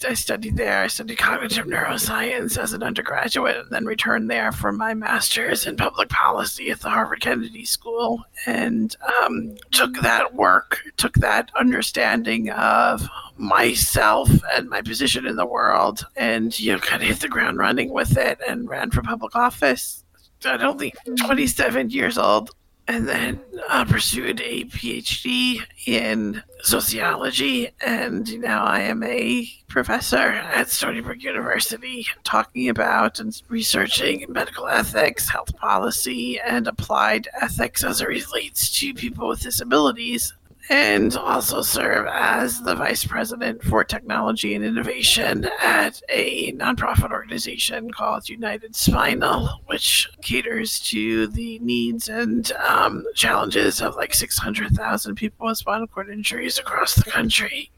I 0.06 0.14
studied 0.14 0.56
there. 0.56 0.82
I 0.82 0.86
studied 0.88 1.16
cognitive 1.16 1.66
neuroscience 1.66 2.58
as 2.58 2.72
an 2.72 2.82
undergraduate 2.82 3.56
and 3.56 3.70
then 3.70 3.84
returned 3.84 4.30
there 4.30 4.52
for 4.52 4.72
my 4.72 4.92
master's 4.92 5.66
in 5.66 5.76
public 5.76 6.08
policy 6.08 6.70
at 6.70 6.80
the 6.80 6.90
Harvard 6.90 7.20
Kennedy 7.20 7.64
School. 7.64 8.24
And 8.46 8.94
um, 9.22 9.56
took 9.72 9.94
that 10.02 10.34
work, 10.34 10.80
took 10.96 11.14
that 11.14 11.50
understanding 11.56 12.50
of 12.50 13.08
myself 13.36 14.30
and 14.54 14.68
my 14.68 14.82
position 14.82 15.26
in 15.26 15.36
the 15.36 15.46
world 15.46 16.06
and, 16.16 16.58
you 16.58 16.72
know, 16.72 16.78
kind 16.78 17.02
of 17.02 17.08
hit 17.08 17.20
the 17.20 17.28
ground 17.28 17.58
running 17.58 17.90
with 17.90 18.16
it 18.16 18.40
and 18.48 18.68
ran 18.68 18.90
for 18.90 19.02
public 19.02 19.34
office. 19.36 20.04
At 20.44 20.62
only 20.62 20.92
27 21.24 21.88
years 21.88 22.18
old 22.18 22.50
and 22.86 23.08
then 23.08 23.40
uh, 23.68 23.84
pursued 23.84 24.40
a 24.40 24.64
PhD 24.64 25.62
in 25.86 26.42
sociology, 26.62 27.70
and 27.84 28.40
now 28.40 28.64
I 28.64 28.80
am 28.80 29.02
a 29.02 29.48
professor 29.68 30.16
at 30.16 30.70
Stony 30.70 31.00
Brook 31.00 31.22
University, 31.22 32.06
talking 32.24 32.68
about 32.68 33.20
and 33.20 33.40
researching 33.48 34.26
medical 34.28 34.68
ethics, 34.68 35.28
health 35.28 35.56
policy, 35.56 36.38
and 36.40 36.66
applied 36.66 37.28
ethics 37.40 37.82
as 37.82 38.00
it 38.00 38.08
relates 38.08 38.70
to 38.80 38.94
people 38.94 39.28
with 39.28 39.40
disabilities 39.40 40.34
and 40.70 41.16
also 41.16 41.60
serve 41.60 42.06
as 42.06 42.62
the 42.62 42.74
vice 42.74 43.04
president 43.04 43.62
for 43.62 43.84
technology 43.84 44.54
and 44.54 44.64
innovation 44.64 45.48
at 45.62 46.00
a 46.08 46.52
nonprofit 46.52 47.10
organization 47.10 47.90
called 47.90 48.28
United 48.28 48.74
Spinal, 48.74 49.60
which 49.66 50.08
caters 50.22 50.80
to 50.80 51.26
the 51.28 51.58
needs 51.58 52.08
and 52.08 52.52
um, 52.52 53.04
challenges 53.14 53.82
of 53.82 53.94
like 53.96 54.14
600,000 54.14 55.14
people 55.16 55.46
with 55.46 55.58
spinal 55.58 55.86
cord 55.86 56.08
injuries 56.08 56.58
across 56.58 56.94
the 56.94 57.10
country. 57.10 57.70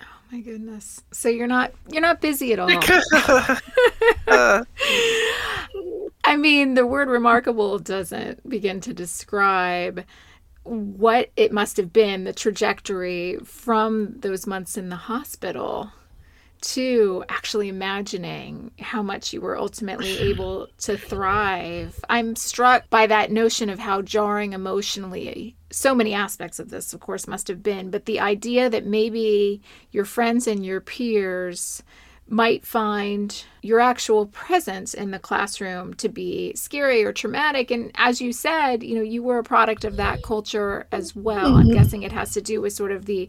Oh 0.00 0.04
my 0.32 0.40
goodness! 0.40 1.02
So 1.12 1.28
you're 1.28 1.46
not 1.46 1.72
you're 1.88 2.02
not 2.02 2.20
busy 2.20 2.52
at 2.52 2.58
all. 2.58 2.70
uh, 4.28 4.64
I 6.24 6.36
mean, 6.36 6.74
the 6.74 6.86
word 6.86 7.08
remarkable 7.08 7.78
doesn't 7.78 8.48
begin 8.48 8.80
to 8.82 8.94
describe 8.94 10.04
what 10.64 11.30
it 11.36 11.52
must 11.52 11.76
have 11.76 11.92
been 11.92 12.24
the 12.24 12.32
trajectory 12.32 13.38
from 13.44 14.18
those 14.20 14.46
months 14.46 14.76
in 14.76 14.88
the 14.88 14.96
hospital 14.96 15.90
to 16.60 17.24
actually 17.28 17.68
imagining 17.68 18.70
how 18.78 19.02
much 19.02 19.32
you 19.32 19.40
were 19.40 19.56
ultimately 19.56 20.18
able 20.30 20.68
to 20.78 20.96
thrive. 20.96 21.98
I'm 22.08 22.36
struck 22.36 22.88
by 22.90 23.06
that 23.06 23.32
notion 23.32 23.70
of 23.70 23.78
how 23.78 24.02
jarring 24.02 24.52
emotionally 24.52 25.56
so 25.72 25.94
many 25.94 26.14
aspects 26.14 26.58
of 26.58 26.70
this, 26.70 26.92
of 26.92 27.00
course, 27.00 27.28
must 27.28 27.48
have 27.48 27.62
been, 27.62 27.90
but 27.90 28.04
the 28.04 28.20
idea 28.20 28.68
that 28.68 28.86
maybe 28.86 29.62
your 29.92 30.04
friends 30.04 30.46
and 30.46 30.66
your 30.66 30.80
peers 30.80 31.82
might 32.30 32.64
find 32.64 33.44
your 33.60 33.80
actual 33.80 34.26
presence 34.26 34.94
in 34.94 35.10
the 35.10 35.18
classroom 35.18 35.92
to 35.94 36.08
be 36.08 36.54
scary 36.54 37.04
or 37.04 37.12
traumatic 37.12 37.72
and 37.72 37.90
as 37.96 38.20
you 38.20 38.32
said 38.32 38.84
you 38.84 38.94
know 38.94 39.02
you 39.02 39.20
were 39.20 39.38
a 39.38 39.44
product 39.44 39.84
of 39.84 39.96
that 39.96 40.22
culture 40.22 40.86
as 40.92 41.14
well 41.14 41.50
mm-hmm. 41.50 41.56
i'm 41.56 41.72
guessing 41.72 42.02
it 42.02 42.12
has 42.12 42.32
to 42.32 42.40
do 42.40 42.60
with 42.60 42.72
sort 42.72 42.92
of 42.92 43.06
the 43.06 43.28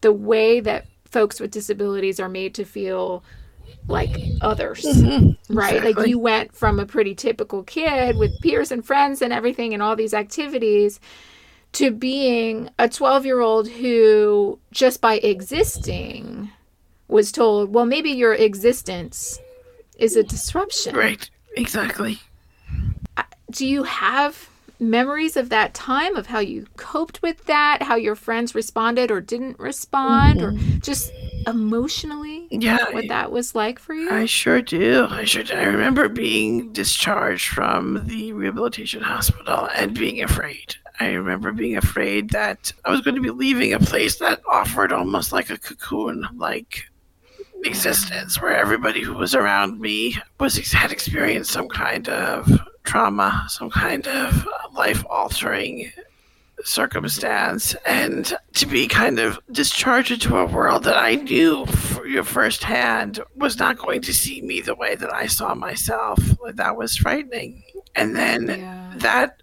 the 0.00 0.12
way 0.12 0.58
that 0.58 0.86
folks 1.04 1.38
with 1.38 1.52
disabilities 1.52 2.18
are 2.18 2.28
made 2.28 2.52
to 2.52 2.64
feel 2.64 3.22
like 3.86 4.10
others 4.40 4.82
mm-hmm. 4.82 5.54
right 5.54 5.76
exactly. 5.76 5.92
like 5.94 6.08
you 6.08 6.18
went 6.18 6.54
from 6.54 6.80
a 6.80 6.86
pretty 6.86 7.14
typical 7.14 7.62
kid 7.62 8.16
with 8.16 8.32
peers 8.40 8.72
and 8.72 8.84
friends 8.84 9.22
and 9.22 9.32
everything 9.32 9.72
and 9.72 9.82
all 9.82 9.94
these 9.94 10.14
activities 10.14 10.98
to 11.70 11.92
being 11.92 12.68
a 12.78 12.88
12 12.88 13.24
year 13.24 13.40
old 13.40 13.68
who 13.68 14.58
just 14.72 15.00
by 15.00 15.14
existing 15.18 16.50
was 17.12 17.30
told, 17.30 17.72
well, 17.72 17.86
maybe 17.86 18.10
your 18.10 18.34
existence 18.34 19.38
is 19.98 20.16
a 20.16 20.22
disruption. 20.22 20.96
Right. 20.96 21.28
Exactly. 21.56 22.18
Do 23.50 23.66
you 23.66 23.82
have 23.82 24.48
memories 24.80 25.36
of 25.36 25.50
that 25.50 25.74
time 25.74 26.16
of 26.16 26.26
how 26.26 26.40
you 26.40 26.66
coped 26.76 27.22
with 27.22 27.44
that, 27.44 27.82
how 27.82 27.94
your 27.94 28.16
friends 28.16 28.54
responded 28.54 29.10
or 29.10 29.20
didn't 29.20 29.58
respond, 29.58 30.40
mm-hmm. 30.40 30.76
or 30.76 30.78
just 30.80 31.12
emotionally 31.46 32.48
yeah, 32.50 32.90
what 32.92 33.08
that 33.08 33.30
was 33.30 33.54
like 33.54 33.78
for 33.78 33.94
you? 33.94 34.10
I 34.10 34.24
sure 34.24 34.62
do. 34.62 35.06
I 35.10 35.24
sure 35.24 35.44
do. 35.44 35.54
I 35.54 35.64
remember 35.64 36.08
being 36.08 36.72
discharged 36.72 37.48
from 37.48 38.02
the 38.06 38.32
rehabilitation 38.32 39.02
hospital 39.02 39.68
and 39.76 39.94
being 39.94 40.22
afraid. 40.22 40.76
I 40.98 41.12
remember 41.12 41.52
being 41.52 41.76
afraid 41.76 42.30
that 42.30 42.72
I 42.84 42.90
was 42.90 43.00
going 43.00 43.16
to 43.16 43.22
be 43.22 43.30
leaving 43.30 43.72
a 43.72 43.78
place 43.78 44.16
that 44.18 44.40
offered 44.48 44.92
almost 44.92 45.32
like 45.32 45.50
a 45.50 45.58
cocoon, 45.58 46.26
like 46.36 46.84
existence 47.64 48.40
where 48.40 48.56
everybody 48.56 49.02
who 49.02 49.14
was 49.14 49.34
around 49.34 49.80
me 49.80 50.16
was 50.40 50.56
had 50.72 50.92
experienced 50.92 51.50
some 51.50 51.68
kind 51.68 52.08
of 52.08 52.50
trauma, 52.84 53.44
some 53.48 53.70
kind 53.70 54.06
of 54.08 54.46
life 54.74 55.04
altering 55.08 55.92
circumstance 56.64 57.74
and 57.86 58.34
to 58.54 58.66
be 58.66 58.86
kind 58.86 59.18
of 59.18 59.38
discharged 59.50 60.10
into 60.10 60.36
a 60.36 60.46
world 60.46 60.84
that 60.84 60.96
I 60.96 61.16
knew 61.16 61.66
for 61.66 62.06
your 62.06 62.24
firsthand 62.24 63.20
was 63.36 63.58
not 63.58 63.78
going 63.78 64.02
to 64.02 64.14
see 64.14 64.42
me 64.42 64.60
the 64.60 64.74
way 64.74 64.94
that 64.94 65.12
I 65.12 65.26
saw 65.26 65.54
myself. 65.54 66.18
That 66.54 66.76
was 66.76 66.96
frightening. 66.96 67.64
And 67.94 68.14
then 68.16 68.46
yeah. 68.48 68.92
that 68.96 69.42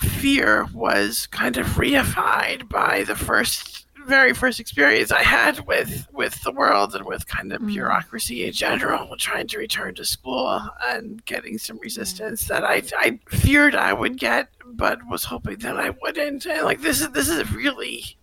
fear 0.00 0.66
was 0.72 1.26
kind 1.28 1.56
of 1.56 1.66
reified 1.68 2.68
by 2.68 3.04
the 3.04 3.16
first 3.16 3.86
very 4.08 4.32
first 4.32 4.58
experience 4.58 5.12
I 5.12 5.22
had 5.22 5.66
with 5.66 6.08
with 6.12 6.42
the 6.42 6.50
world 6.50 6.94
and 6.94 7.04
with 7.04 7.26
kind 7.26 7.52
of 7.52 7.60
mm. 7.60 7.68
bureaucracy 7.68 8.46
in 8.46 8.52
general, 8.52 9.14
trying 9.18 9.46
to 9.48 9.58
return 9.58 9.94
to 9.96 10.04
school 10.04 10.60
and 10.88 11.24
getting 11.26 11.58
some 11.58 11.78
resistance 11.78 12.48
that 12.48 12.64
I 12.64 12.82
I 12.96 13.20
feared 13.28 13.74
I 13.74 13.92
would 13.92 14.18
get, 14.18 14.48
but 14.66 14.98
was 15.08 15.24
hoping 15.24 15.58
that 15.58 15.78
I 15.78 15.90
wouldn't. 16.02 16.46
And 16.46 16.64
like 16.64 16.80
this 16.80 17.00
is 17.00 17.10
this 17.10 17.28
is 17.28 17.52
really 17.52 18.16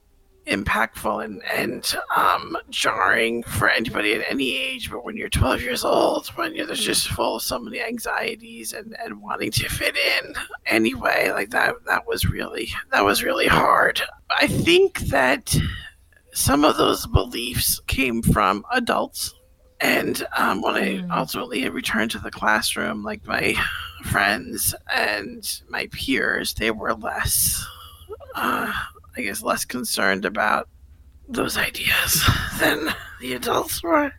impactful 0.48 1.24
and 1.24 1.44
and 1.46 1.96
um, 2.16 2.58
jarring 2.70 3.44
for 3.44 3.70
anybody 3.70 4.14
at 4.14 4.30
any 4.30 4.58
age. 4.58 4.92
But 4.92 5.04
when 5.04 5.18
you're 5.18 5.30
12 5.30 5.62
years 5.62 5.84
old, 5.84 6.28
when 6.30 6.56
you're 6.56 6.68
just 6.74 7.08
full 7.10 7.38
of 7.38 7.42
so 7.42 7.60
many 7.60 7.82
anxieties 7.82 8.74
and, 8.74 8.96
and 9.04 9.22
wanting 9.22 9.52
to 9.52 9.70
fit 9.70 9.96
in 9.96 10.34
anyway, 10.66 11.32
like 11.32 11.50
that 11.52 11.76
that 11.86 12.08
was 12.08 12.26
really 12.26 12.70
that 12.92 13.06
was 13.06 13.24
really 13.24 13.48
hard. 13.48 14.02
I 14.40 14.48
think 14.48 15.00
that 15.00 15.56
some 16.34 16.66
of 16.66 16.78
those 16.78 17.08
beliefs 17.08 17.80
came 17.88 18.22
from 18.22 18.66
adults. 18.72 19.34
And 19.82 20.26
um, 20.38 20.62
when 20.62 20.76
I 20.76 20.98
hmm. 20.98 21.12
ultimately 21.12 21.68
returned 21.70 22.12
to 22.12 22.20
the 22.20 22.32
classroom, 22.32 23.04
like 23.04 23.26
my 23.26 23.56
friends 24.04 24.74
and 24.94 25.62
my 25.70 25.88
peers, 25.92 26.54
they 26.54 26.72
were 26.72 26.94
less 26.94 27.66
uh, 28.36 28.72
I 29.18 29.22
guess, 29.22 29.44
less 29.44 29.66
concerned 29.66 30.26
about 30.26 30.68
those 31.28 31.58
ideas 31.58 32.24
than 32.60 32.94
the 33.20 33.34
adults 33.34 33.82
were. 33.84 34.12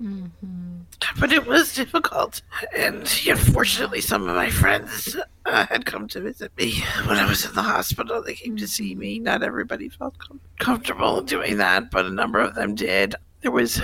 Mm-hmm. 0.00 0.80
But 1.20 1.32
it 1.32 1.46
was 1.46 1.74
difficult, 1.74 2.42
and 2.76 3.08
unfortunately, 3.26 4.00
some 4.00 4.28
of 4.28 4.34
my 4.34 4.50
friends 4.50 5.16
uh, 5.44 5.66
had 5.66 5.86
come 5.86 6.08
to 6.08 6.20
visit 6.20 6.50
me 6.56 6.82
when 7.06 7.18
I 7.18 7.28
was 7.28 7.44
in 7.44 7.54
the 7.54 7.62
hospital. 7.62 8.22
They 8.22 8.34
came 8.34 8.56
to 8.56 8.66
see 8.66 8.94
me. 8.94 9.18
Not 9.18 9.42
everybody 9.42 9.88
felt 9.88 10.18
com- 10.18 10.40
comfortable 10.58 11.20
doing 11.22 11.58
that, 11.58 11.90
but 11.90 12.06
a 12.06 12.10
number 12.10 12.40
of 12.40 12.54
them 12.54 12.74
did. 12.74 13.14
There 13.42 13.52
was 13.52 13.80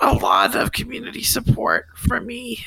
a 0.00 0.14
lot 0.14 0.56
of 0.56 0.72
community 0.72 1.22
support 1.22 1.86
for 1.96 2.20
me 2.20 2.64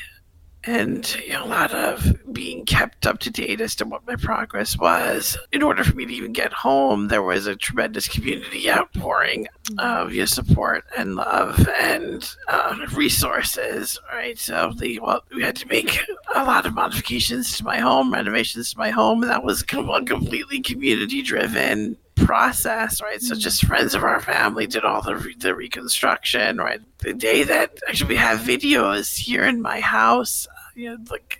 and 0.66 1.16
you 1.24 1.32
know, 1.32 1.44
a 1.44 1.46
lot 1.46 1.72
of 1.72 2.12
being 2.32 2.66
kept 2.66 3.06
up 3.06 3.18
to 3.20 3.30
date 3.30 3.60
as 3.60 3.74
to 3.76 3.84
what 3.84 4.06
my 4.06 4.16
progress 4.16 4.76
was. 4.76 5.38
In 5.52 5.62
order 5.62 5.84
for 5.84 5.94
me 5.94 6.04
to 6.04 6.12
even 6.12 6.32
get 6.32 6.52
home, 6.52 7.08
there 7.08 7.22
was 7.22 7.46
a 7.46 7.56
tremendous 7.56 8.08
community 8.08 8.70
outpouring 8.70 9.46
of 9.78 10.12
your 10.12 10.26
support 10.26 10.84
and 10.96 11.14
love 11.14 11.68
and 11.80 12.28
uh, 12.48 12.76
resources. 12.94 13.98
Right, 14.12 14.38
so 14.38 14.72
the 14.76 14.98
well, 15.00 15.22
we 15.34 15.42
had 15.42 15.56
to 15.56 15.68
make 15.68 16.00
a 16.34 16.44
lot 16.44 16.66
of 16.66 16.74
modifications 16.74 17.56
to 17.58 17.64
my 17.64 17.78
home, 17.78 18.12
renovations 18.12 18.72
to 18.72 18.78
my 18.78 18.90
home. 18.90 19.20
That 19.22 19.44
was 19.44 19.62
a 19.62 19.64
completely 19.64 20.60
community 20.60 21.22
driven 21.22 21.96
process, 22.16 23.00
right? 23.02 23.20
So 23.20 23.34
just 23.34 23.64
friends 23.64 23.94
of 23.94 24.02
our 24.02 24.20
family 24.20 24.66
did 24.66 24.84
all 24.84 25.02
the 25.02 25.34
the 25.38 25.54
reconstruction, 25.54 26.58
right? 26.58 26.80
The 26.98 27.14
day 27.14 27.44
that 27.44 27.78
actually 27.88 28.08
we 28.08 28.16
have 28.16 28.40
videos 28.40 29.16
here 29.16 29.44
in 29.44 29.62
my 29.62 29.80
house 29.80 30.48
you 30.76 30.90
know, 30.90 30.98
like 31.10 31.38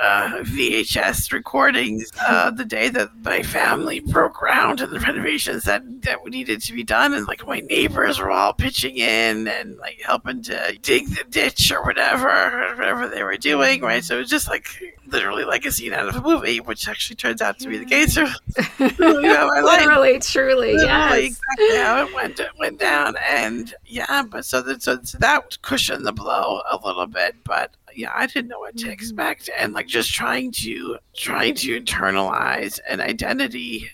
uh, 0.00 0.38
VHS 0.40 1.30
recordings 1.30 2.10
uh, 2.26 2.50
the 2.50 2.64
day 2.64 2.88
that 2.88 3.10
my 3.22 3.42
family 3.42 4.00
broke 4.00 4.34
ground 4.34 4.80
and 4.80 4.90
the 4.90 4.98
renovations 5.00 5.64
that 5.64 5.82
that 6.02 6.24
needed 6.26 6.62
to 6.62 6.72
be 6.72 6.82
done, 6.82 7.12
and 7.12 7.28
like 7.28 7.46
my 7.46 7.60
neighbors 7.60 8.18
were 8.18 8.30
all 8.30 8.54
pitching 8.54 8.96
in 8.96 9.46
and 9.46 9.76
like 9.76 10.00
helping 10.02 10.42
to 10.42 10.78
dig 10.80 11.06
the 11.08 11.24
ditch 11.28 11.70
or 11.70 11.84
whatever, 11.84 12.74
whatever 12.76 13.08
they 13.08 13.22
were 13.22 13.36
doing, 13.36 13.82
right? 13.82 14.02
So 14.02 14.16
it 14.16 14.20
was 14.20 14.30
just 14.30 14.48
like 14.48 14.66
literally 15.06 15.44
like 15.44 15.66
a 15.66 15.70
scene 15.70 15.92
out 15.92 16.08
of 16.08 16.16
a 16.16 16.22
movie, 16.22 16.60
which 16.60 16.88
actually 16.88 17.16
turns 17.16 17.42
out 17.42 17.58
to 17.58 17.68
be 17.68 17.76
the 17.76 17.84
case. 17.84 18.16
Of, 18.16 18.30
you 18.98 19.22
know, 19.22 19.50
literally, 19.62 20.18
truly, 20.18 20.74
yeah, 20.76 21.14
exactly 21.14 21.76
how 21.76 22.06
it 22.06 22.14
went 22.14 22.40
it 22.40 22.50
went 22.58 22.80
down, 22.80 23.16
and 23.28 23.74
yeah, 23.84 24.22
but 24.22 24.46
so 24.46 24.62
that 24.62 24.82
so, 24.82 24.98
so 25.02 25.18
that 25.18 25.60
cushioned 25.60 26.06
the 26.06 26.12
blow 26.12 26.62
a 26.70 26.78
little 26.82 27.06
bit, 27.06 27.36
but 27.44 27.74
yeah, 27.98 28.12
I 28.14 28.26
didn't 28.28 28.46
know 28.46 28.60
what 28.60 28.76
to 28.76 28.84
mm-hmm. 28.84 28.92
expect, 28.92 29.50
and 29.58 29.72
like 29.72 29.88
just 29.88 30.14
trying 30.14 30.52
to 30.52 30.98
trying 31.16 31.56
to 31.56 31.80
internalize 31.80 32.78
an 32.88 33.00
identity 33.00 33.90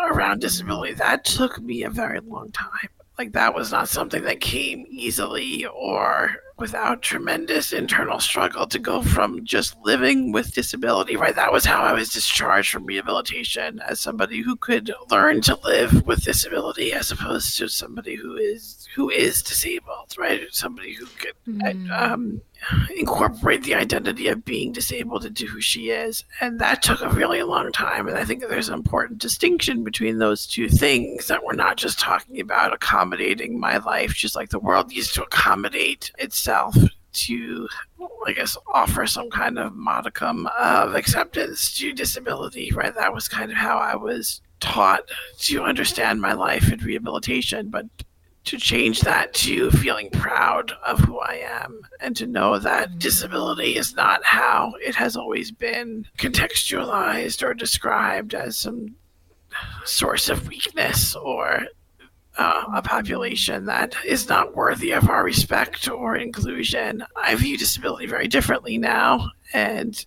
around 0.00 0.40
disability 0.40 0.94
that 0.94 1.24
took 1.24 1.60
me 1.60 1.84
a 1.84 1.90
very 1.90 2.18
long 2.18 2.50
time. 2.50 2.88
Like 3.18 3.32
that 3.32 3.54
was 3.54 3.70
not 3.70 3.88
something 3.88 4.24
that 4.24 4.40
came 4.40 4.84
easily 4.90 5.64
or 5.66 6.34
without 6.58 7.02
tremendous 7.02 7.72
internal 7.72 8.18
struggle 8.18 8.66
to 8.66 8.78
go 8.78 9.02
from 9.02 9.44
just 9.44 9.76
living 9.84 10.32
with 10.32 10.54
disability, 10.54 11.16
right? 11.16 11.36
That 11.36 11.52
was 11.52 11.64
how 11.64 11.82
I 11.82 11.92
was 11.92 12.08
discharged 12.08 12.72
from 12.72 12.86
rehabilitation 12.86 13.80
as 13.80 14.00
somebody 14.00 14.40
who 14.40 14.56
could 14.56 14.92
learn 15.10 15.40
to 15.42 15.58
live 15.64 16.04
with 16.06 16.24
disability 16.24 16.92
as 16.92 17.12
opposed 17.12 17.56
to 17.58 17.68
somebody 17.68 18.16
who 18.16 18.36
is 18.36 18.81
who 18.94 19.08
is 19.10 19.42
disabled, 19.42 20.14
right? 20.18 20.42
Somebody 20.50 20.94
who 20.94 21.06
could 21.06 21.34
mm. 21.48 21.90
um, 21.90 22.40
incorporate 22.96 23.62
the 23.62 23.74
identity 23.74 24.28
of 24.28 24.44
being 24.44 24.72
disabled 24.72 25.24
into 25.24 25.46
who 25.46 25.60
she 25.60 25.90
is. 25.90 26.24
And 26.40 26.60
that 26.60 26.82
took 26.82 27.00
a 27.00 27.08
really 27.08 27.42
long 27.42 27.72
time. 27.72 28.06
And 28.06 28.18
I 28.18 28.24
think 28.24 28.40
there's 28.40 28.68
an 28.68 28.74
important 28.74 29.18
distinction 29.18 29.82
between 29.82 30.18
those 30.18 30.46
two 30.46 30.68
things 30.68 31.26
that 31.28 31.44
we're 31.44 31.54
not 31.54 31.76
just 31.76 31.98
talking 31.98 32.40
about 32.40 32.74
accommodating 32.74 33.58
my 33.58 33.78
life, 33.78 34.14
just 34.14 34.36
like 34.36 34.50
the 34.50 34.60
world 34.60 34.88
needs 34.88 35.12
to 35.14 35.22
accommodate 35.22 36.12
itself 36.18 36.76
to, 37.12 37.68
I 38.26 38.32
guess, 38.32 38.56
offer 38.72 39.06
some 39.06 39.30
kind 39.30 39.58
of 39.58 39.74
modicum 39.74 40.48
of 40.58 40.94
acceptance 40.94 41.76
to 41.78 41.92
disability, 41.92 42.70
right? 42.72 42.94
That 42.94 43.14
was 43.14 43.28
kind 43.28 43.50
of 43.50 43.56
how 43.56 43.78
I 43.78 43.96
was 43.96 44.40
taught 44.60 45.02
to 45.40 45.62
understand 45.62 46.20
my 46.20 46.32
life 46.32 46.72
in 46.72 46.78
rehabilitation. 46.78 47.68
But 47.68 47.86
to 48.44 48.58
change 48.58 49.00
that 49.00 49.32
to 49.34 49.70
feeling 49.70 50.10
proud 50.10 50.72
of 50.84 50.98
who 51.00 51.18
I 51.20 51.42
am 51.44 51.80
and 52.00 52.16
to 52.16 52.26
know 52.26 52.58
that 52.58 52.98
disability 52.98 53.76
is 53.76 53.94
not 53.94 54.24
how 54.24 54.74
it 54.84 54.94
has 54.96 55.16
always 55.16 55.50
been 55.50 56.06
contextualized 56.18 57.42
or 57.42 57.54
described 57.54 58.34
as 58.34 58.58
some 58.58 58.96
source 59.84 60.28
of 60.28 60.48
weakness 60.48 61.14
or 61.14 61.66
uh, 62.38 62.64
a 62.74 62.82
population 62.82 63.66
that 63.66 63.94
is 64.04 64.28
not 64.28 64.56
worthy 64.56 64.92
of 64.92 65.08
our 65.08 65.22
respect 65.22 65.88
or 65.88 66.16
inclusion. 66.16 67.04
I 67.16 67.34
view 67.34 67.58
disability 67.58 68.06
very 68.06 68.26
differently 68.26 68.78
now, 68.78 69.30
and 69.52 70.04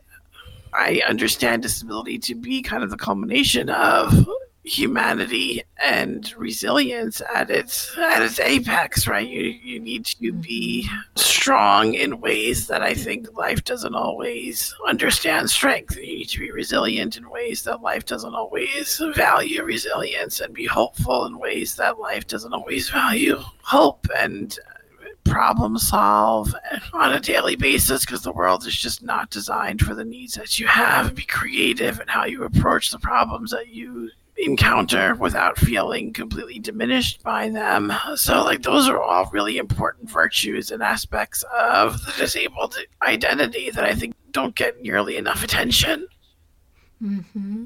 I 0.74 1.02
understand 1.08 1.62
disability 1.62 2.18
to 2.20 2.36
be 2.36 2.62
kind 2.62 2.84
of 2.84 2.90
the 2.90 2.98
culmination 2.98 3.70
of 3.70 4.28
humanity 4.66 5.64
and 5.84 6.34
resilience 6.38 7.22
at 7.34 7.52
its 7.52 7.96
at 7.98 8.22
its 8.22 8.40
apex 8.40 9.08
right? 9.08 9.28
You 9.28 9.42
you 9.42 9.80
need 9.80 10.06
to 10.06 10.18
mm-hmm. 10.18 10.42
be 10.42 10.90
strong 11.16 11.94
in 11.94 12.20
ways 12.20 12.66
that 12.68 12.82
i 12.82 12.94
think 12.94 13.32
life 13.38 13.64
doesn't 13.64 13.94
always 13.94 14.74
understand 14.88 15.50
strength. 15.50 15.96
You 15.96 16.18
need 16.18 16.30
to 16.30 16.40
be 16.40 16.52
resilient 16.52 17.18
in 17.18 17.30
ways 17.30 17.64
that 17.64 17.82
life 17.82 18.06
doesn't 18.06 18.34
always 18.34 19.02
value 19.16 19.64
resilience 19.64 20.40
and 20.40 20.54
be 20.54 20.66
hopeful 20.66 21.26
in 21.26 21.38
ways 21.38 21.76
that 21.76 22.00
life 22.00 22.28
doesn't 22.28 22.54
always 22.54 22.90
value 22.90 23.38
hope 23.62 24.08
and 24.18 24.58
problem 25.26 25.78
solve 25.78 26.56
on 26.94 27.14
a 27.14 27.20
daily 27.20 27.56
basis 27.56 28.06
because 28.06 28.22
the 28.22 28.32
world 28.32 28.66
is 28.66 28.76
just 28.76 29.04
not 29.04 29.30
designed 29.32 29.82
for 29.82 29.96
the 29.96 30.06
needs 30.06 30.36
that 30.36 30.60
you 30.60 30.68
have. 30.68 31.16
Be 31.16 31.24
creative 31.24 32.00
in 32.00 32.08
how 32.08 32.26
you 32.26 32.44
approach 32.44 32.92
the 32.92 33.00
problems 33.00 33.52
that 33.52 33.68
you 33.68 34.12
encounter 34.38 35.16
without 35.16 35.58
feeling 35.58 36.12
completely 36.14 36.60
diminished 36.60 37.24
by 37.24 37.50
them. 37.50 37.94
So, 38.16 38.44
like, 38.44 38.64
those 38.64 38.88
are 38.90 39.02
all 39.02 39.30
really 39.32 39.58
important 39.58 40.10
virtues 40.10 40.72
and 40.72 40.84
aspects 40.84 41.44
of 41.58 42.06
the 42.06 42.14
disabled 42.18 42.76
identity 43.02 43.70
that 43.72 43.84
I 43.86 43.96
think 43.96 44.14
don't 44.32 44.56
get 44.56 44.82
nearly 44.82 45.18
enough 45.18 45.44
attention. 45.44 46.08
Mm-hmm. 47.02 47.66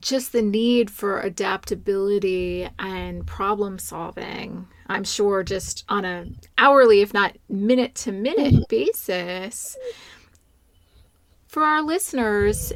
Just 0.00 0.32
the 0.32 0.42
need 0.42 0.90
for 0.90 1.20
adaptability 1.20 2.68
and 2.78 3.26
problem 3.26 3.78
solving. 3.78 4.66
I'm 4.86 5.04
sure 5.04 5.42
just 5.42 5.84
on 5.88 6.04
a 6.04 6.26
hourly, 6.58 7.00
if 7.00 7.14
not 7.14 7.36
minute 7.48 7.94
to 7.96 8.12
minute 8.12 8.68
basis. 8.68 9.76
For 11.48 11.62
our 11.62 11.82
listeners, 11.82 12.72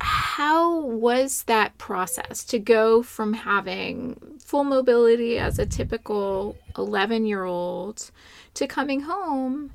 how 0.00 0.80
was 0.80 1.42
that 1.44 1.76
process 1.78 2.44
to 2.44 2.58
go 2.58 3.02
from 3.02 3.32
having 3.32 4.38
full 4.38 4.64
mobility 4.64 5.38
as 5.38 5.58
a 5.58 5.66
typical 5.66 6.56
11 6.76 7.26
year 7.26 7.44
old 7.44 8.10
to 8.54 8.66
coming 8.66 9.02
home 9.02 9.72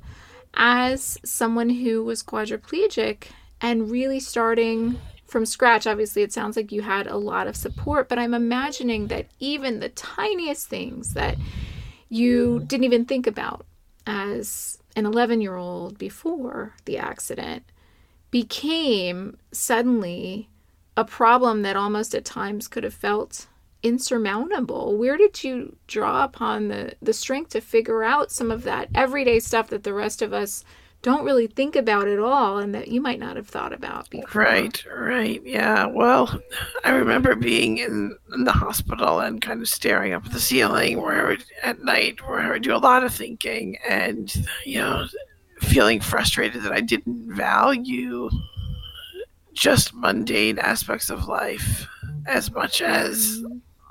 as 0.54 1.18
someone 1.24 1.68
who 1.68 2.02
was 2.04 2.22
quadriplegic 2.22 3.24
and 3.60 3.90
really 3.90 4.20
starting 4.20 4.98
from 5.26 5.46
scratch. 5.46 5.86
Obviously, 5.86 6.22
it 6.22 6.32
sounds 6.32 6.56
like 6.56 6.70
you 6.70 6.82
had 6.82 7.06
a 7.06 7.16
lot 7.16 7.46
of 7.46 7.56
support, 7.56 8.08
but 8.08 8.18
I'm 8.18 8.34
imagining 8.34 9.08
that 9.08 9.26
even 9.40 9.80
the 9.80 9.88
tiniest 9.88 10.68
things 10.68 11.14
that 11.14 11.36
you 12.08 12.62
didn't 12.66 12.84
even 12.84 13.04
think 13.04 13.26
about 13.26 13.66
as 14.06 14.78
an 14.96 15.06
11 15.06 15.40
year 15.40 15.56
old 15.56 15.98
before 15.98 16.74
the 16.84 16.98
accident 16.98 17.64
became 18.34 19.36
suddenly 19.52 20.48
a 20.96 21.04
problem 21.04 21.62
that 21.62 21.76
almost 21.76 22.16
at 22.16 22.24
times 22.24 22.66
could 22.66 22.82
have 22.82 22.92
felt 22.92 23.46
insurmountable. 23.84 24.98
Where 24.98 25.16
did 25.16 25.44
you 25.44 25.76
draw 25.86 26.24
upon 26.24 26.66
the, 26.66 26.94
the 27.00 27.12
strength 27.12 27.50
to 27.50 27.60
figure 27.60 28.02
out 28.02 28.32
some 28.32 28.50
of 28.50 28.64
that 28.64 28.88
everyday 28.92 29.38
stuff 29.38 29.68
that 29.68 29.84
the 29.84 29.94
rest 29.94 30.20
of 30.20 30.32
us 30.32 30.64
don't 31.02 31.24
really 31.24 31.46
think 31.46 31.76
about 31.76 32.08
at 32.08 32.18
all 32.18 32.58
and 32.58 32.74
that 32.74 32.88
you 32.88 33.00
might 33.00 33.20
not 33.20 33.36
have 33.36 33.46
thought 33.46 33.72
about 33.72 34.10
before? 34.10 34.42
Right, 34.42 34.84
right. 34.92 35.40
Yeah. 35.44 35.86
Well, 35.86 36.40
I 36.82 36.90
remember 36.90 37.36
being 37.36 37.78
in, 37.78 38.18
in 38.34 38.42
the 38.42 38.50
hospital 38.50 39.20
and 39.20 39.40
kind 39.40 39.62
of 39.62 39.68
staring 39.68 40.12
up 40.12 40.26
at 40.26 40.32
the 40.32 40.40
ceiling 40.40 41.00
where 41.00 41.28
would, 41.28 41.44
at 41.62 41.84
night 41.84 42.26
where 42.26 42.40
I 42.40 42.50
would 42.50 42.64
do 42.64 42.74
a 42.74 42.78
lot 42.78 43.04
of 43.04 43.14
thinking 43.14 43.76
and, 43.88 44.34
you 44.64 44.80
know, 44.80 45.06
feeling 45.64 46.00
frustrated 46.00 46.62
that 46.62 46.72
I 46.72 46.80
didn't 46.80 47.34
value 47.34 48.30
just 49.52 49.94
mundane 49.94 50.58
aspects 50.58 51.10
of 51.10 51.28
life 51.28 51.86
as 52.26 52.50
much 52.50 52.82
as 52.82 53.42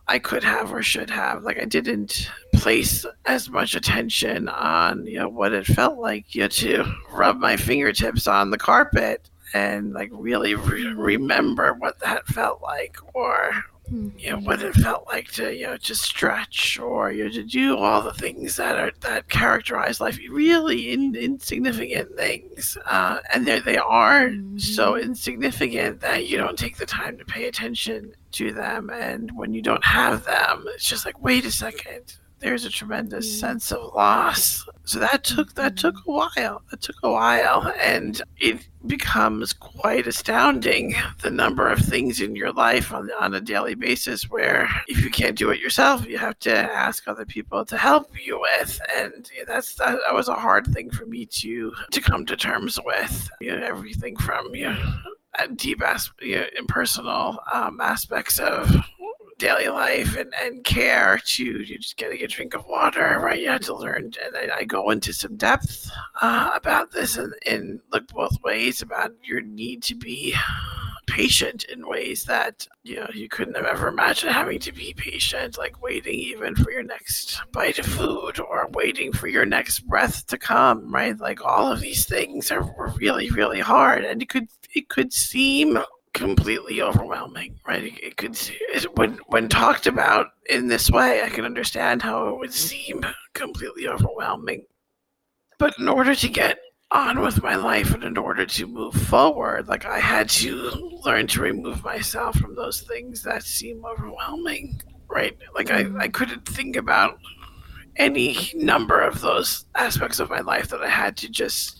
I 0.08 0.20
could 0.20 0.44
have 0.44 0.74
or 0.74 0.84
should 0.84 1.10
have. 1.10 1.44
Like 1.44 1.60
I 1.60 1.66
didn't 1.66 2.30
place 2.54 3.06
as 3.26 3.50
much 3.50 3.76
attention 3.76 4.50
on 4.50 5.06
you 5.08 5.20
know 5.20 5.30
what 5.30 5.54
it 5.54 5.66
felt 5.66 5.98
like 5.98 6.36
you 6.36 6.42
know, 6.42 6.48
to 6.50 6.86
rub 7.12 7.40
my 7.40 7.58
fingertips 7.58 8.28
on 8.28 8.52
the 8.52 8.58
carpet 8.58 9.30
and 9.54 9.94
like 9.94 10.10
really 10.12 10.56
re- 10.56 10.94
remember 10.94 11.74
what 11.74 12.00
that 12.00 12.28
felt 12.28 12.62
like 12.62 12.98
or 13.14 13.54
you 13.92 14.32
know 14.32 14.40
what 14.40 14.62
it 14.62 14.74
felt 14.76 15.06
like 15.08 15.28
to 15.28 15.54
you 15.54 15.66
know 15.66 15.78
just 15.78 16.04
stretch 16.04 16.80
or 16.80 17.12
you 17.12 17.26
know 17.26 17.30
to 17.30 17.44
do 17.44 17.78
all 17.78 18.02
the 18.02 18.14
things 18.14 18.56
that 18.56 18.78
are 18.78 18.92
that 19.02 19.28
characterize 19.30 20.00
life 20.00 20.18
really 20.30 20.94
in, 20.94 21.16
insignificant 21.16 22.16
things 22.16 22.78
uh, 22.86 23.20
and 23.34 23.46
there 23.46 23.60
they 23.60 23.78
are 23.78 24.32
so 24.58 24.96
insignificant 24.96 26.00
that 26.00 26.28
you 26.28 26.38
don't 26.38 26.58
take 26.58 26.78
the 26.78 26.86
time 26.86 27.18
to 27.18 27.26
pay 27.26 27.48
attention 27.48 28.14
to 28.32 28.54
them 28.54 28.90
and 28.90 29.30
when 29.36 29.54
you 29.54 29.62
don't 29.62 29.84
have 29.84 30.24
them 30.24 30.64
it's 30.68 30.88
just 30.88 31.06
like 31.06 31.22
wait 31.22 31.46
a 31.46 31.52
second 31.52 32.18
there's 32.44 32.66
a 32.66 32.70
tremendous 32.70 33.40
sense 33.40 33.72
of 33.72 33.94
loss. 33.96 34.68
So 34.84 35.00
that 35.00 35.24
took 35.24 35.56
that 35.56 35.78
took 35.78 35.96
a 36.06 36.12
while. 36.12 36.62
That 36.70 36.82
took 36.82 36.98
a 37.02 37.10
while, 37.10 37.74
and 37.82 38.22
it 38.38 38.68
becomes 38.86 39.54
quite 39.54 40.08
astounding 40.08 40.94
the 41.22 41.32
number 41.32 41.70
of 41.70 41.80
things 41.80 42.20
in 42.20 42.36
your 42.36 42.52
life 42.52 42.94
on 42.94 43.10
on 43.20 43.34
a 43.34 43.42
daily 43.42 43.76
basis 43.76 44.30
where 44.30 44.70
if 44.88 45.04
you 45.04 45.10
can't 45.10 45.38
do 45.38 45.52
it 45.52 45.62
yourself, 45.62 46.06
you 46.06 46.18
have 46.18 46.38
to 46.40 46.54
ask 46.54 47.08
other 47.08 47.26
people 47.26 47.64
to 47.66 47.78
help 47.78 48.12
you 48.22 48.40
with, 48.42 48.80
and 48.98 49.30
that's 49.48 49.76
that, 49.76 49.98
that 50.06 50.14
was 50.14 50.28
a 50.28 50.36
hard 50.36 50.68
thing 50.68 50.92
for 50.92 51.06
me 51.06 51.26
to 51.26 51.72
to 51.92 52.02
come 52.02 52.26
to 52.26 52.36
terms 52.36 52.78
with. 52.84 53.30
You 53.40 53.58
know, 53.58 53.66
everything 53.66 54.18
from 54.18 54.54
you 54.54 54.66
know, 54.66 54.94
deep 55.56 55.82
as 55.82 56.12
you 56.22 56.36
know, 56.36 56.46
impersonal 56.58 57.40
um, 57.54 57.80
aspects 57.80 58.38
of 58.38 58.70
daily 59.38 59.68
life 59.68 60.16
and, 60.16 60.34
and 60.42 60.64
care 60.64 61.20
to 61.26 61.44
you 61.44 61.66
just 61.66 61.98
getting 61.98 62.22
a 62.22 62.28
drink 62.28 62.54
of 62.54 62.66
water, 62.66 63.20
right? 63.22 63.42
You 63.42 63.50
have 63.50 63.62
to 63.62 63.76
learn, 63.76 64.12
and 64.24 64.36
I, 64.36 64.60
I 64.60 64.64
go 64.64 64.90
into 64.90 65.14
some 65.14 65.36
depth 65.36 65.92
uh, 66.22 66.52
about 66.54 66.92
this 66.92 67.18
and, 67.18 67.34
and 67.46 67.80
look 67.92 68.08
both 68.08 68.42
ways 68.44 68.82
about 68.82 69.12
your 69.24 69.42
need 69.42 69.84
to 69.84 69.96
be 69.96 70.36
patient 71.06 71.66
in 71.66 71.88
ways 71.88 72.24
that 72.24 72.66
you 72.84 72.96
know 72.96 73.08
you 73.14 73.28
couldn't 73.28 73.56
have 73.56 73.66
ever 73.66 73.88
imagined 73.88 74.32
having 74.32 74.58
to 74.58 74.72
be 74.72 74.94
patient 74.96 75.58
like 75.58 75.82
waiting 75.82 76.14
even 76.14 76.56
for 76.56 76.72
your 76.72 76.82
next 76.82 77.42
bite 77.52 77.78
of 77.78 77.86
food 77.86 78.40
or 78.40 78.70
waiting 78.72 79.12
for 79.12 79.28
your 79.28 79.46
next 79.46 79.82
breath 79.82 80.26
to 80.26 80.38
come 80.38 80.92
right? 80.94 81.20
Like 81.20 81.44
all 81.46 81.72
of 81.72 81.82
these 81.82 82.06
things 82.06 82.52
are 82.52 82.74
really 82.98 83.30
really 83.30 83.60
hard. 83.60 84.06
And 84.06 84.22
it 84.22 84.30
could 84.30 84.48
it 84.74 84.90
could 84.90 85.14
seem 85.14 85.78
completely 86.14 86.82
overwhelming, 86.82 87.60
right? 87.68 87.84
It, 87.84 88.04
it 88.04 88.18
could 88.18 88.38
it, 88.74 88.98
when 88.98 89.20
when 89.28 89.50
talked 89.50 89.88
about 89.88 90.28
in 90.50 90.68
this 90.68 90.90
way, 90.90 91.24
I 91.24 91.30
can 91.30 91.46
understand 91.46 92.02
how 92.02 92.30
it 92.30 92.38
would 92.38 92.54
seem 92.54 93.06
completely 93.34 93.88
overwhelming. 93.88 94.66
But 95.58 95.78
in 95.80 95.88
order 95.88 96.16
to 96.16 96.30
get 96.30 96.60
on 96.92 97.22
with 97.22 97.42
my 97.42 97.56
life 97.56 97.94
and 97.94 98.04
in 98.04 98.18
order 98.18 98.46
to 98.46 98.68
move 98.68 98.94
forward, 98.94 99.68
like 99.68 99.86
I 99.86 100.00
had 100.00 100.30
to 100.30 100.56
learn 101.04 101.28
to 101.28 101.42
remove 101.42 101.84
myself 101.84 102.38
from 102.38 102.56
those 102.56 102.82
things 102.82 103.24
that 103.24 103.44
seem 103.44 103.84
overwhelming, 103.84 104.80
right? 105.10 105.36
Like 105.56 105.72
I, 105.72 105.84
mm-hmm. 105.84 106.00
I 106.00 106.08
couldn't 106.08 106.48
think 106.48 106.76
about 106.76 107.20
any 107.96 108.52
number 108.56 109.02
of 109.02 109.22
those 109.22 109.66
aspects 109.76 110.20
of 110.20 110.30
my 110.30 110.40
life 110.40 110.70
that 110.70 110.82
I 110.82 110.90
had 110.90 111.18
to 111.18 111.30
just 111.30 111.80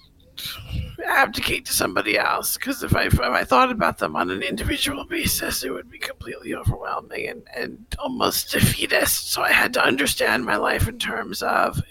abdicate 1.06 1.66
to 1.66 1.74
somebody 1.74 2.18
else 2.18 2.58
because 2.58 2.84
if 2.84 2.96
I 2.96 3.06
if 3.06 3.20
I 3.20 3.44
thought 3.44 3.72
about 3.72 3.98
them 3.98 4.16
on 4.16 4.30
an 4.30 4.42
individual 4.42 5.06
basis, 5.06 5.64
it 5.64 5.72
would 5.72 5.90
be 5.90 5.98
completely 5.98 6.54
overwhelming 6.54 7.28
and, 7.28 7.44
and 7.56 7.86
almost 8.00 8.52
defeatist. 8.52 9.32
So 9.32 9.42
I 9.42 9.52
had 9.52 9.74
to 9.74 9.86
understand 9.86 10.46
my 10.46 10.56
life 10.56 10.88
in 10.88 11.00
terms 11.00 11.42
of 11.42 11.82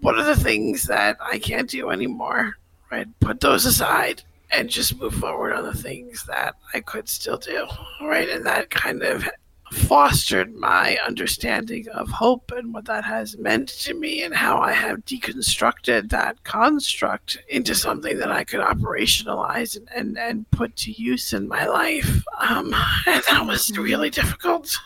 what 0.00 0.18
are 0.18 0.24
the 0.24 0.36
things 0.36 0.84
that 0.84 1.16
I 1.20 1.38
can't 1.38 1.70
do 1.70 1.90
anymore, 1.90 2.56
right? 2.90 3.06
Put 3.20 3.40
those 3.40 3.64
aside 3.64 4.22
and 4.50 4.68
just 4.68 4.98
move 5.00 5.14
forward 5.14 5.54
on 5.54 5.64
the 5.64 5.74
things 5.74 6.24
that 6.26 6.56
I 6.74 6.80
could 6.80 7.08
still 7.08 7.38
do, 7.38 7.66
right? 8.02 8.28
And 8.28 8.44
that 8.44 8.70
kind 8.70 9.02
of 9.02 9.28
fostered 9.72 10.54
my 10.54 10.98
understanding 11.06 11.88
of 11.88 12.10
hope 12.10 12.52
and 12.54 12.74
what 12.74 12.84
that 12.84 13.04
has 13.04 13.38
meant 13.38 13.68
to 13.68 13.94
me 13.94 14.22
and 14.22 14.34
how 14.34 14.58
I 14.58 14.72
have 14.72 15.04
deconstructed 15.06 16.10
that 16.10 16.44
construct 16.44 17.38
into 17.48 17.74
something 17.74 18.18
that 18.18 18.30
I 18.30 18.44
could 18.44 18.60
operationalize 18.60 19.76
and, 19.76 19.88
and, 19.94 20.18
and 20.18 20.50
put 20.50 20.76
to 20.76 20.92
use 20.92 21.32
in 21.32 21.48
my 21.48 21.66
life. 21.66 22.22
Um, 22.38 22.74
and 23.06 23.22
that 23.30 23.44
was 23.46 23.76
really 23.76 24.10
difficult. 24.10 24.76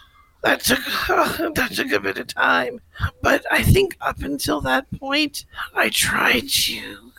That 0.42 0.60
took 0.60 0.78
that 1.54 1.72
took 1.74 1.90
a 1.90 1.98
bit 1.98 2.18
of 2.18 2.28
time, 2.28 2.80
but 3.22 3.44
I 3.50 3.62
think 3.62 3.96
up 4.00 4.20
until 4.22 4.60
that 4.60 4.86
point, 5.00 5.44
I 5.74 5.88
tried 5.88 6.48
to 6.48 7.10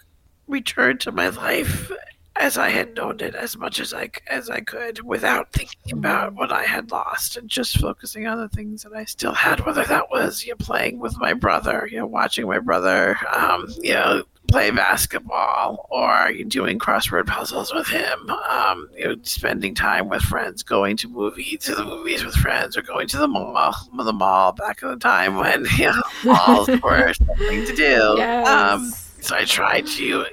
return 0.47 0.97
to 0.99 1.11
my 1.11 1.29
life 1.29 1.91
as 2.39 2.57
I 2.57 2.69
had 2.69 2.95
known 2.95 3.19
it 3.19 3.35
as 3.35 3.57
much 3.57 3.79
as 3.79 3.93
I 3.93 4.09
as 4.27 4.49
I 4.49 4.61
could 4.61 5.01
without 5.03 5.51
thinking 5.51 5.93
about 5.93 6.33
what 6.33 6.51
I 6.51 6.63
had 6.63 6.91
lost 6.91 7.37
and 7.37 7.49
just 7.49 7.79
focusing 7.79 8.27
on 8.27 8.37
the 8.37 8.49
things 8.49 8.83
that 8.83 8.93
I 8.93 9.05
still 9.05 9.33
had. 9.33 9.65
Whether 9.65 9.83
that 9.85 10.09
was 10.09 10.45
you 10.45 10.51
know, 10.51 10.57
playing 10.57 10.99
with 10.99 11.17
my 11.17 11.33
brother, 11.33 11.87
you 11.91 11.97
know, 11.97 12.05
watching 12.05 12.47
my 12.47 12.59
brother, 12.59 13.17
um, 13.33 13.67
you 13.81 13.93
know, 13.93 14.23
play 14.47 14.71
basketball, 14.71 15.87
or 15.89 16.31
doing 16.47 16.79
crossword 16.79 17.27
puzzles 17.27 17.73
with 17.73 17.87
him, 17.87 18.29
um, 18.49 18.89
you 18.95 19.05
know, 19.05 19.15
spending 19.23 19.75
time 19.75 20.07
with 20.07 20.21
friends, 20.21 20.63
going 20.63 20.95
to 20.97 21.09
movie 21.09 21.57
to 21.57 21.75
the 21.75 21.83
movies 21.83 22.23
with 22.23 22.35
friends, 22.35 22.77
or 22.77 22.81
going 22.81 23.07
to 23.07 23.17
the 23.17 23.27
mall, 23.27 23.75
the 23.97 24.13
mall 24.13 24.53
back 24.53 24.81
in 24.81 24.89
the 24.89 24.95
time 24.97 25.35
when 25.35 25.65
you 25.77 25.85
know, 25.87 26.01
malls 26.23 26.67
were 26.83 27.13
something 27.13 27.65
to 27.65 27.75
do. 27.75 28.15
Yes. 28.17 28.47
Um, 28.47 28.93
so 29.21 29.35
I 29.35 29.43
tried 29.45 29.85
to 29.87 30.25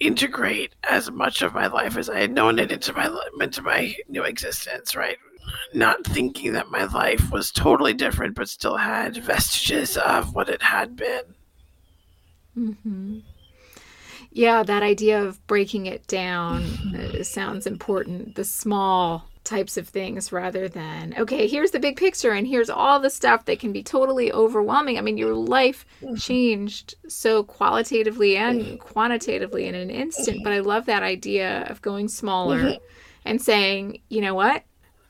integrate 0.00 0.74
as 0.88 1.10
much 1.10 1.42
of 1.42 1.54
my 1.54 1.66
life 1.66 1.96
as 1.96 2.10
I 2.10 2.20
had 2.20 2.32
known 2.32 2.58
it 2.58 2.70
into 2.70 2.92
my 2.92 3.10
into 3.40 3.62
my 3.62 3.94
new 4.08 4.22
existence, 4.22 4.94
right? 4.94 5.16
Not 5.72 6.04
thinking 6.04 6.52
that 6.54 6.70
my 6.70 6.84
life 6.84 7.30
was 7.30 7.50
totally 7.50 7.94
different, 7.94 8.34
but 8.34 8.48
still 8.48 8.76
had 8.76 9.16
vestiges 9.16 9.96
of 9.96 10.34
what 10.34 10.48
it 10.48 10.62
had 10.62 10.96
been. 10.96 11.22
Mm-hmm. 12.56 13.18
Yeah, 14.32 14.62
that 14.64 14.82
idea 14.82 15.22
of 15.22 15.44
breaking 15.46 15.86
it 15.86 16.06
down 16.06 16.62
uh, 16.94 17.22
sounds 17.22 17.66
important. 17.66 18.34
The 18.34 18.44
small 18.44 19.30
types 19.46 19.78
of 19.78 19.88
things 19.88 20.30
rather 20.30 20.68
than, 20.68 21.14
okay, 21.16 21.46
here's 21.46 21.70
the 21.70 21.80
big 21.80 21.96
picture 21.96 22.32
and 22.32 22.46
here's 22.46 22.68
all 22.68 23.00
the 23.00 23.08
stuff 23.08 23.46
that 23.46 23.58
can 23.58 23.72
be 23.72 23.82
totally 23.82 24.30
overwhelming. 24.30 24.98
I 24.98 25.00
mean, 25.00 25.16
your 25.16 25.32
life 25.34 25.86
changed 26.18 26.96
so 27.08 27.42
qualitatively 27.42 28.36
and 28.36 28.78
quantitatively 28.78 29.66
in 29.66 29.74
an 29.74 29.88
instant, 29.88 30.40
but 30.44 30.52
I 30.52 30.58
love 30.58 30.84
that 30.86 31.02
idea 31.02 31.62
of 31.70 31.80
going 31.80 32.08
smaller 32.08 32.58
mm-hmm. 32.58 32.84
and 33.24 33.40
saying, 33.40 34.02
you 34.10 34.20
know 34.20 34.34
what? 34.34 34.64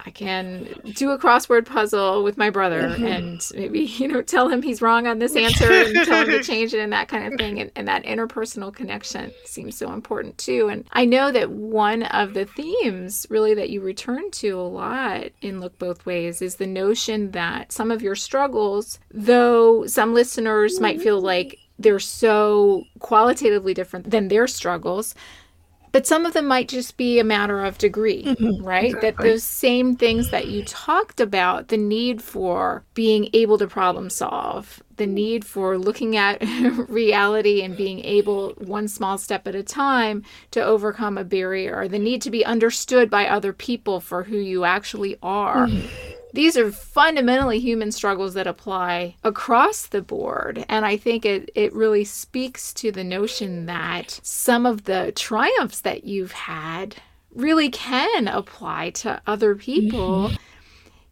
I 0.06 0.10
can 0.10 0.68
do 0.94 1.10
a 1.10 1.18
crossword 1.18 1.66
puzzle 1.66 2.22
with 2.22 2.38
my 2.38 2.48
brother 2.48 2.82
mm-hmm. 2.82 3.04
and 3.04 3.50
maybe, 3.54 3.80
you 3.98 4.06
know, 4.06 4.22
tell 4.22 4.48
him 4.48 4.62
he's 4.62 4.80
wrong 4.80 5.06
on 5.08 5.18
this 5.18 5.34
answer 5.34 5.70
and 5.70 6.06
tell 6.06 6.22
him 6.22 6.30
to 6.30 6.42
change 6.44 6.72
it 6.72 6.80
and 6.80 6.92
that 6.92 7.08
kind 7.08 7.32
of 7.32 7.38
thing. 7.38 7.60
And, 7.60 7.72
and 7.74 7.88
that 7.88 8.04
interpersonal 8.04 8.72
connection 8.72 9.32
seems 9.44 9.76
so 9.76 9.92
important 9.92 10.38
too. 10.38 10.68
And 10.68 10.86
I 10.92 11.04
know 11.04 11.32
that 11.32 11.50
one 11.50 12.04
of 12.04 12.34
the 12.34 12.46
themes 12.46 13.26
really 13.28 13.54
that 13.54 13.70
you 13.70 13.80
return 13.80 14.30
to 14.32 14.50
a 14.50 14.62
lot 14.62 15.30
in 15.42 15.60
Look 15.60 15.76
Both 15.78 16.06
Ways 16.06 16.40
is 16.40 16.54
the 16.54 16.66
notion 16.66 17.32
that 17.32 17.72
some 17.72 17.90
of 17.90 18.00
your 18.00 18.14
struggles, 18.14 19.00
though 19.10 19.86
some 19.86 20.14
listeners 20.14 20.80
might 20.80 21.02
feel 21.02 21.20
like 21.20 21.58
they're 21.78 21.98
so 21.98 22.84
qualitatively 23.00 23.74
different 23.74 24.10
than 24.10 24.28
their 24.28 24.46
struggles, 24.46 25.14
but 25.96 26.06
some 26.06 26.26
of 26.26 26.34
them 26.34 26.44
might 26.44 26.68
just 26.68 26.98
be 26.98 27.18
a 27.18 27.24
matter 27.24 27.64
of 27.64 27.78
degree, 27.78 28.22
mm-hmm. 28.22 28.62
right? 28.62 28.88
Exactly. 28.88 29.10
That 29.10 29.16
those 29.16 29.42
same 29.42 29.96
things 29.96 30.30
that 30.30 30.46
you 30.48 30.62
talked 30.62 31.22
about, 31.22 31.68
the 31.68 31.78
need 31.78 32.20
for 32.20 32.84
being 32.92 33.30
able 33.32 33.56
to 33.56 33.66
problem 33.66 34.10
solve, 34.10 34.82
the 34.98 35.06
need 35.06 35.46
for 35.46 35.78
looking 35.78 36.14
at 36.14 36.36
reality 36.90 37.62
and 37.62 37.78
being 37.78 38.04
able, 38.04 38.50
one 38.58 38.88
small 38.88 39.16
step 39.16 39.48
at 39.48 39.54
a 39.54 39.62
time, 39.62 40.22
to 40.50 40.62
overcome 40.62 41.16
a 41.16 41.24
barrier, 41.24 41.88
the 41.88 41.98
need 41.98 42.20
to 42.20 42.30
be 42.30 42.44
understood 42.44 43.08
by 43.08 43.26
other 43.26 43.54
people 43.54 43.98
for 43.98 44.24
who 44.24 44.36
you 44.36 44.64
actually 44.64 45.16
are. 45.22 45.66
Mm-hmm 45.66 46.15
these 46.36 46.58
are 46.58 46.70
fundamentally 46.70 47.58
human 47.58 47.90
struggles 47.90 48.34
that 48.34 48.46
apply 48.46 49.16
across 49.24 49.86
the 49.86 50.02
board. 50.02 50.66
And 50.68 50.84
I 50.84 50.98
think 50.98 51.24
it, 51.24 51.50
it 51.54 51.72
really 51.72 52.04
speaks 52.04 52.74
to 52.74 52.92
the 52.92 53.02
notion 53.02 53.64
that 53.66 54.20
some 54.22 54.66
of 54.66 54.84
the 54.84 55.12
triumphs 55.16 55.80
that 55.80 56.04
you've 56.04 56.32
had 56.32 56.96
really 57.34 57.70
can 57.70 58.28
apply 58.28 58.90
to 58.90 59.20
other 59.26 59.54
people. 59.54 60.28
Mm-hmm. 60.28 60.36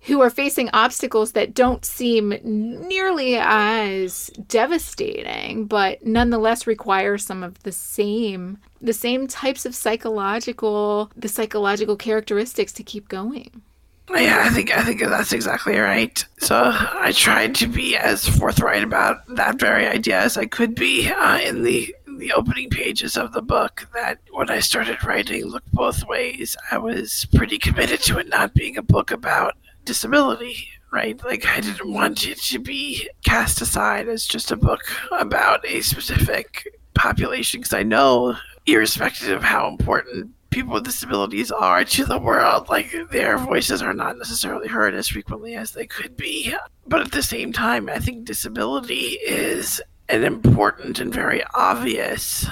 Who 0.08 0.20
are 0.20 0.28
facing 0.28 0.68
obstacles 0.74 1.32
that 1.32 1.54
don't 1.54 1.82
seem 1.82 2.38
nearly 2.44 3.36
as 3.38 4.26
devastating, 4.46 5.64
but 5.64 6.04
nonetheless 6.04 6.66
require 6.66 7.16
some 7.16 7.42
of 7.42 7.62
the 7.62 7.72
same 7.72 8.58
the 8.82 8.92
same 8.92 9.26
types 9.26 9.64
of 9.64 9.74
psychological 9.74 11.10
the 11.16 11.26
psychological 11.26 11.96
characteristics 11.96 12.74
to 12.74 12.82
keep 12.82 13.08
going. 13.08 13.62
Yeah, 14.10 14.44
I 14.46 14.50
think 14.50 14.70
I 14.76 14.82
think 14.82 15.00
that's 15.00 15.32
exactly 15.32 15.78
right. 15.78 16.24
So 16.38 16.70
I 16.74 17.12
tried 17.12 17.54
to 17.56 17.66
be 17.66 17.96
as 17.96 18.28
forthright 18.28 18.82
about 18.82 19.26
that 19.36 19.58
very 19.58 19.86
idea 19.86 20.20
as 20.20 20.36
I 20.36 20.44
could 20.44 20.74
be 20.74 21.08
uh, 21.08 21.38
in 21.38 21.62
the 21.62 21.94
in 22.06 22.18
the 22.18 22.32
opening 22.32 22.68
pages 22.68 23.16
of 23.16 23.32
the 23.32 23.42
book. 23.42 23.88
That 23.94 24.18
when 24.32 24.50
I 24.50 24.60
started 24.60 25.02
writing, 25.04 25.46
look 25.46 25.64
both 25.72 26.06
ways. 26.06 26.54
I 26.70 26.78
was 26.78 27.26
pretty 27.34 27.58
committed 27.58 28.00
to 28.02 28.18
it 28.18 28.28
not 28.28 28.54
being 28.54 28.76
a 28.76 28.82
book 28.82 29.10
about 29.10 29.56
disability. 29.84 30.68
Right, 30.92 31.20
like 31.24 31.44
I 31.44 31.60
didn't 31.60 31.92
want 31.92 32.24
it 32.24 32.38
to 32.42 32.60
be 32.60 33.08
cast 33.24 33.60
aside 33.60 34.06
as 34.06 34.24
just 34.24 34.52
a 34.52 34.56
book 34.56 34.80
about 35.10 35.66
a 35.66 35.80
specific 35.80 36.68
population 36.94 37.60
because 37.60 37.72
I 37.74 37.82
know, 37.82 38.36
irrespective 38.66 39.30
of 39.30 39.42
how 39.42 39.66
important 39.66 40.30
people 40.54 40.74
with 40.74 40.84
disabilities 40.84 41.50
are 41.50 41.84
to 41.84 42.04
the 42.04 42.18
world. 42.18 42.68
Like 42.68 42.94
their 43.10 43.36
voices 43.36 43.82
are 43.82 43.92
not 43.92 44.16
necessarily 44.16 44.68
heard 44.68 44.94
as 44.94 45.08
frequently 45.08 45.56
as 45.56 45.72
they 45.72 45.86
could 45.86 46.16
be. 46.16 46.54
But 46.86 47.00
at 47.00 47.12
the 47.12 47.22
same 47.22 47.52
time, 47.52 47.88
I 47.88 47.98
think 47.98 48.24
disability 48.24 49.18
is 49.26 49.82
an 50.08 50.22
important 50.22 51.00
and 51.00 51.12
very 51.12 51.42
obvious 51.54 52.46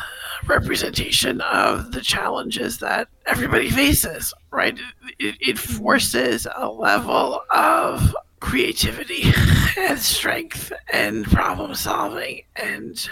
representation 0.46 1.40
of 1.42 1.92
the 1.92 2.00
challenges 2.00 2.78
that 2.78 3.06
everybody 3.26 3.70
faces, 3.70 4.34
right? 4.50 4.76
It, 5.20 5.36
it 5.40 5.58
forces 5.58 6.48
a 6.56 6.68
level 6.68 7.40
of 7.50 8.16
creativity 8.42 9.32
and 9.78 9.98
strength 9.98 10.72
and 10.92 11.24
problem 11.26 11.74
solving 11.74 12.42
and 12.56 13.08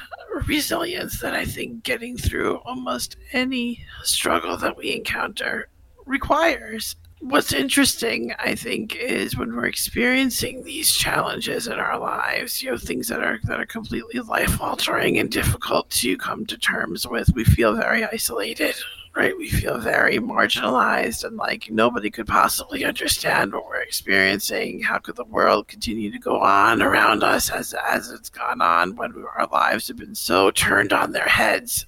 resilience 0.47 1.21
that 1.21 1.35
I 1.35 1.45
think 1.45 1.85
getting 1.85 2.19
through 2.19 2.57
almost 2.57 3.17
any 3.33 3.83
struggle 4.03 4.57
that 4.59 4.77
we 4.77 4.93
encounter 4.93 5.69
requires. 6.05 6.97
What's 7.21 7.53
interesting, 7.53 8.35
I 8.41 8.57
think, 8.57 8.97
is 8.97 9.37
when 9.37 9.55
we're 9.55 9.67
experiencing 9.67 10.65
these 10.65 10.93
challenges 10.93 11.69
in 11.69 11.75
our 11.75 11.99
lives, 11.99 12.61
you 12.61 12.71
know, 12.71 12.77
things 12.77 13.07
that 13.09 13.23
are 13.23 13.39
that 13.45 13.61
are 13.61 13.67
completely 13.67 14.21
life 14.21 14.61
altering 14.61 15.19
and 15.19 15.31
difficult 15.31 15.91
to 15.91 16.17
come 16.17 16.45
to 16.47 16.59
terms 16.59 17.07
with, 17.07 17.31
we 17.35 17.45
feel 17.45 17.75
very 17.75 18.05
isolated 18.05 18.75
right? 19.15 19.37
We 19.37 19.51
feel 19.51 19.79
very 19.79 20.19
marginalized 20.19 21.25
and 21.25 21.37
like 21.37 21.71
nobody 21.71 22.11
could 22.11 22.27
possibly 22.27 22.85
understand 22.85 23.53
what 23.53 23.67
we're 23.67 23.83
experiencing. 23.83 24.83
How 24.83 24.99
could 24.99 25.17
the 25.17 25.25
world 25.25 25.69
continue 25.69 26.11
to 26.11 26.19
go 26.19 26.41
on 26.41 26.81
around 26.81 27.25
us 27.25 27.51
as 27.51 27.75
as 27.89 28.11
it's 28.11 28.31
gone 28.31 28.61
on 28.63 28.97
when 28.97 29.13
our 29.37 29.49
lives 29.49 29.89
have 29.89 29.97
been 29.97 30.15
so 30.15 30.51
turned 30.51 30.93
on 30.93 31.13
their 31.13 31.29
heads? 31.29 31.87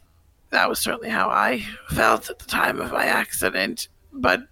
That 0.50 0.68
was 0.68 0.78
certainly 0.78 1.08
how 1.08 1.30
I 1.30 1.64
felt 1.90 2.28
at 2.28 2.38
the 2.38 2.46
time 2.46 2.80
of 2.80 2.92
my 2.92 3.06
accident. 3.06 3.88
But 4.12 4.42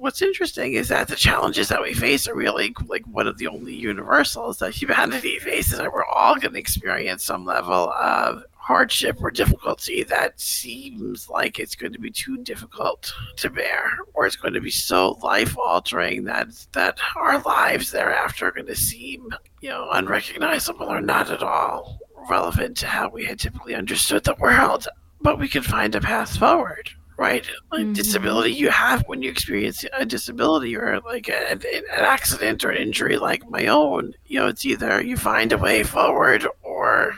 what's 0.00 0.22
interesting 0.22 0.72
is 0.74 0.88
that 0.88 1.08
the 1.08 1.16
challenges 1.16 1.68
that 1.68 1.82
we 1.82 1.92
face 1.92 2.26
are 2.26 2.34
really 2.34 2.74
like 2.86 3.04
one 3.06 3.26
of 3.26 3.38
the 3.38 3.46
only 3.46 3.74
universals 3.74 4.58
that 4.58 4.74
humanity 4.74 5.38
faces, 5.40 5.78
and 5.78 5.92
we're 5.92 6.04
all 6.06 6.36
going 6.36 6.54
to 6.54 6.58
experience 6.58 7.24
some 7.24 7.44
level 7.44 7.92
of 7.92 8.44
hardship 8.70 9.16
or 9.20 9.32
difficulty 9.32 10.04
that 10.04 10.38
seems 10.38 11.28
like 11.28 11.58
it's 11.58 11.74
going 11.74 11.92
to 11.92 11.98
be 11.98 12.08
too 12.08 12.36
difficult 12.44 13.12
to 13.34 13.50
bear, 13.50 13.98
or 14.14 14.26
it's 14.26 14.36
going 14.36 14.54
to 14.54 14.60
be 14.60 14.70
so 14.70 15.18
life 15.24 15.58
altering 15.58 16.22
that 16.22 16.46
that 16.70 16.96
our 17.16 17.40
lives 17.40 17.90
thereafter 17.90 18.46
are 18.46 18.52
going 18.52 18.68
to 18.68 18.76
seem, 18.76 19.28
you 19.60 19.70
know, 19.70 19.88
unrecognizable 19.90 20.86
or 20.86 21.00
not 21.00 21.30
at 21.30 21.42
all 21.42 21.98
relevant 22.28 22.76
to 22.76 22.86
how 22.86 23.08
we 23.08 23.24
had 23.24 23.40
typically 23.40 23.74
understood 23.74 24.22
the 24.22 24.36
world. 24.38 24.86
But 25.20 25.40
we 25.40 25.48
can 25.48 25.62
find 25.62 25.92
a 25.96 26.00
path 26.00 26.36
forward, 26.36 26.90
right? 27.18 27.44
Like 27.72 27.82
mm-hmm. 27.82 27.92
disability 27.94 28.52
you 28.52 28.70
have 28.70 29.02
when 29.08 29.20
you 29.20 29.30
experience 29.32 29.84
a 29.92 30.06
disability 30.06 30.76
or 30.76 31.00
like 31.00 31.28
a, 31.28 31.50
an 31.50 31.82
accident 31.90 32.64
or 32.64 32.70
an 32.70 32.80
injury 32.80 33.18
like 33.18 33.50
my 33.50 33.66
own, 33.66 34.14
you 34.26 34.38
know, 34.38 34.46
it's 34.46 34.64
either 34.64 35.02
you 35.02 35.16
find 35.16 35.50
a 35.52 35.58
way 35.58 35.82
forward 35.82 36.46
or 36.62 37.16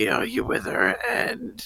you 0.00 0.06
know, 0.06 0.22
you 0.22 0.42
wither 0.42 0.96
and 1.10 1.62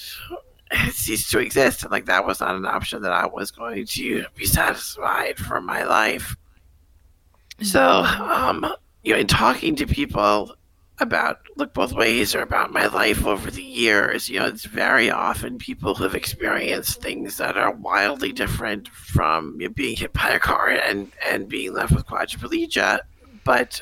cease 0.91 1.31
to 1.31 1.39
exist. 1.39 1.85
And 1.85 1.93
like 1.93 2.07
that 2.07 2.27
was 2.27 2.41
not 2.41 2.57
an 2.57 2.67
option 2.67 3.01
that 3.03 3.13
I 3.13 3.27
was 3.27 3.53
going 3.53 3.87
to 3.87 4.25
be 4.35 4.45
satisfied 4.45 5.39
for 5.39 5.61
my 5.61 5.85
life. 5.85 6.35
So, 7.63 7.81
um, 7.81 8.67
you 9.05 9.13
know, 9.13 9.21
in 9.21 9.29
talking 9.29 9.77
to 9.77 9.87
people 9.87 10.57
about 10.99 11.41
look 11.57 11.75
both 11.75 11.93
ways 11.93 12.35
or 12.35 12.41
about 12.41 12.73
my 12.73 12.87
life 12.87 13.25
over 13.25 13.53
the 13.53 13.63
years, 13.63 14.29
you 14.29 14.41
know, 14.41 14.47
it's 14.47 14.65
very 14.65 15.11
often 15.11 15.57
people 15.57 15.95
who've 15.95 16.17
experienced 16.17 17.01
things 17.01 17.37
that 17.37 17.57
are 17.57 17.71
wildly 17.71 18.33
different 18.33 18.89
from 18.89 19.61
you 19.61 19.69
know, 19.69 19.75
being 19.75 19.97
hit 19.97 20.13
by 20.13 20.31
a 20.31 20.41
car 20.41 20.71
and, 20.71 21.13
and 21.31 21.49
being 21.49 21.73
left 21.73 21.93
with 21.93 22.07
quadriplegia. 22.07 22.99
But 23.45 23.81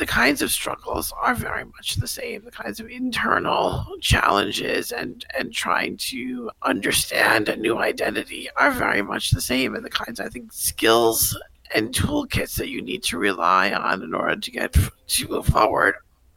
the 0.00 0.06
kinds 0.06 0.40
of 0.40 0.50
struggles 0.50 1.12
are 1.20 1.34
very 1.34 1.64
much 1.64 1.96
the 1.96 2.08
same. 2.08 2.42
The 2.42 2.50
kinds 2.50 2.80
of 2.80 2.88
internal 2.88 3.84
challenges 4.00 4.92
and 4.92 5.26
and 5.38 5.52
trying 5.52 5.98
to 5.98 6.50
understand 6.62 7.50
a 7.50 7.56
new 7.56 7.76
identity 7.76 8.48
are 8.56 8.70
very 8.70 9.02
much 9.02 9.30
the 9.30 9.42
same. 9.42 9.74
And 9.74 9.84
the 9.84 9.90
kinds, 9.90 10.18
I 10.18 10.30
think, 10.30 10.54
skills 10.54 11.38
and 11.74 11.94
toolkits 11.94 12.56
that 12.56 12.70
you 12.70 12.80
need 12.80 13.02
to 13.04 13.18
rely 13.18 13.72
on 13.72 14.02
in 14.02 14.14
order 14.14 14.36
to 14.36 14.50
get 14.50 14.74
to 15.06 15.28
move 15.28 15.46
forward 15.46 15.96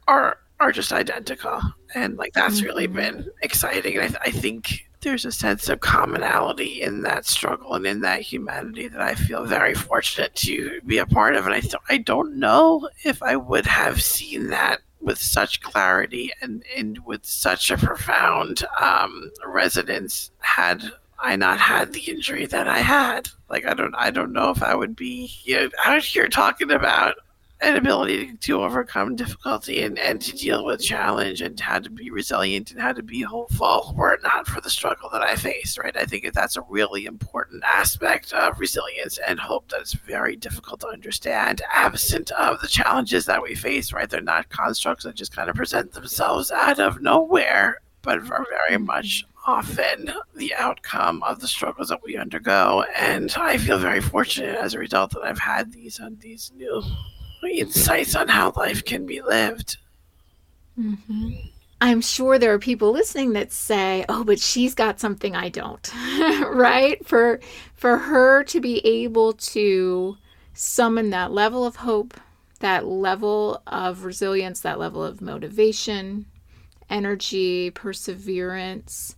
are 0.10 0.40
are 0.60 0.74
just 0.74 0.92
identical. 0.92 1.62
And 1.96 2.18
like 2.18 2.34
that's 2.34 2.62
really 2.62 2.88
mm-hmm. 2.88 2.98
been 2.98 3.30
exciting. 3.44 3.98
And 3.98 4.18
I, 4.18 4.20
I 4.28 4.32
think 4.32 4.86
there's 5.04 5.26
a 5.26 5.32
sense 5.32 5.70
of 5.70 5.82
commonality 5.82 6.82
in 6.82 7.02
that 7.04 7.26
struggle 7.26 7.74
and 7.76 7.86
in 7.86 8.02
that 8.02 8.22
humanity 8.22 8.88
that 8.88 9.02
I 9.02 9.16
feel 9.16 9.46
very 9.46 9.74
fortunate 9.74 10.36
to 10.36 10.82
be 10.86 10.98
a 10.98 11.06
part 11.06 11.36
of. 11.36 11.46
And 11.46 11.54
I, 11.54 11.60
th- 11.60 11.76
I 11.90 11.98
don't 11.98 12.38
know 12.38 12.90
if 13.04 13.22
I 13.22 13.36
would 13.36 13.66
have 13.66 14.02
seen 14.02 14.48
that 14.48 14.82
with 15.02 15.20
such 15.20 15.62
clarity 15.62 16.32
and, 16.42 16.64
and 16.76 17.00
with 17.06 17.26
such 17.26 17.70
a 17.70 17.78
profound 17.78 18.64
um, 18.80 19.32
resonance 19.46 20.32
had 20.40 20.84
I 21.20 21.36
not 21.38 21.60
had 21.60 21.94
the 21.94 22.02
injury 22.02 22.46
that 22.48 22.68
I 22.68 22.80
had. 22.80 23.30
Like 23.50 23.66
I 23.66 23.74
don't 23.74 23.96
I 23.96 24.12
don't 24.12 24.34
know 24.34 24.50
if 24.50 24.62
I 24.62 24.76
would 24.76 24.96
be 24.96 25.32
you 25.44 25.56
know, 25.56 25.70
out 25.86 26.04
here 26.04 26.28
talking 26.28 26.72
about 26.72 27.16
an 27.64 27.78
ability 27.78 28.34
to 28.42 28.62
overcome 28.62 29.16
difficulty 29.16 29.82
and, 29.82 29.98
and 29.98 30.22
to 30.22 30.34
deal 30.34 30.66
with 30.66 30.82
challenge 30.82 31.42
and 31.42 31.60
how 31.60 31.80
to 31.80 31.90
be 31.90 32.10
resilient 32.10 32.72
and 32.72 32.82
how 32.82 32.92
to 32.92 33.02
be 33.02 33.22
hopeful 33.22 33.94
were 33.98 34.14
it 34.14 34.22
not 34.22 34.46
for 34.48 34.60
the 34.60 34.70
struggle 34.70 35.10
that 35.12 35.22
I 35.22 35.36
faced, 35.36 35.78
right? 35.78 35.96
I 35.96 36.06
think 36.06 36.32
that's 36.34 36.58
a 36.58 36.66
really 36.70 37.06
important 37.06 37.64
aspect 37.64 38.34
of 38.34 38.60
resilience 38.60 39.18
and 39.26 39.40
hope 39.40 39.70
that 39.70 39.82
is 39.82 39.94
very 39.94 40.36
difficult 40.36 40.82
to 40.82 40.88
understand 40.88 41.62
absent 41.72 42.32
of 42.32 42.60
the 42.62 42.68
challenges 42.68 43.26
that 43.26 43.42
we 43.42 43.56
face, 43.56 43.94
right? 43.94 44.10
They're 44.10 44.22
not 44.22 44.50
constructs 44.50 45.06
that 45.06 45.16
just 45.16 45.36
kind 45.36 45.50
of 45.50 45.56
present 45.56 45.94
themselves 45.94 46.52
out 46.52 46.80
of 46.80 47.02
nowhere, 47.02 47.80
but 48.02 48.20
are 48.20 48.46
very 48.68 48.78
much 48.78 49.26
often 49.46 50.12
the 50.36 50.54
outcome 50.56 51.22
of 51.24 51.40
the 51.40 51.48
struggles 51.48 51.90
that 51.90 52.04
we 52.04 52.18
undergo. 52.18 52.86
And 52.96 53.34
I 53.38 53.58
feel 53.58 53.78
very 53.78 54.02
fortunate 54.02 54.56
as 54.56 54.74
a 54.74 54.80
result 54.80 55.12
that 55.12 55.24
I've 55.24 55.40
had 55.40 55.72
these 55.72 56.00
on 56.00 56.14
uh, 56.14 56.16
these 56.20 56.52
new 56.56 56.84
insights 57.46 58.16
on 58.16 58.28
how 58.28 58.54
life 58.56 58.84
can 58.84 59.06
be 59.06 59.22
lived. 59.22 59.78
Mm-hmm. 60.80 61.34
I'm 61.82 62.02
sure 62.02 62.40
there 62.40 62.54
are 62.54 62.60
people 62.60 62.92
listening 62.92 63.34
that 63.34 63.52
say, 63.52 64.06
"Oh, 64.08 64.24
but 64.24 64.40
she's 64.40 64.74
got 64.74 65.00
something 65.00 65.36
I 65.36 65.50
don't." 65.50 65.92
right? 66.48 67.06
For 67.06 67.40
for 67.76 67.98
her 67.98 68.44
to 68.46 68.62
be 68.62 68.80
able 68.86 69.34
to 69.34 70.18
summon 70.54 71.10
that 71.10 71.32
level 71.32 71.66
of 71.66 71.78
hope, 71.78 72.14
that 72.60 72.86
level 72.86 73.62
of 73.68 74.06
resilience, 74.06 74.62
that 74.62 74.80
level 74.80 75.04
of 75.04 75.22
motivation, 75.22 76.26
energy, 76.90 77.72
perseverance. 77.72 79.18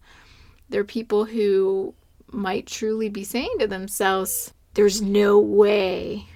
There 0.69 0.82
are 0.82 0.86
people 0.86 1.26
who 1.26 1.93
might 2.32 2.65
truly 2.65 3.09
be 3.09 3.23
saying 3.23 3.55
to 3.59 3.67
themselves, 3.67 4.53
There's 4.73 5.01
no 5.01 5.38
way 5.39 6.28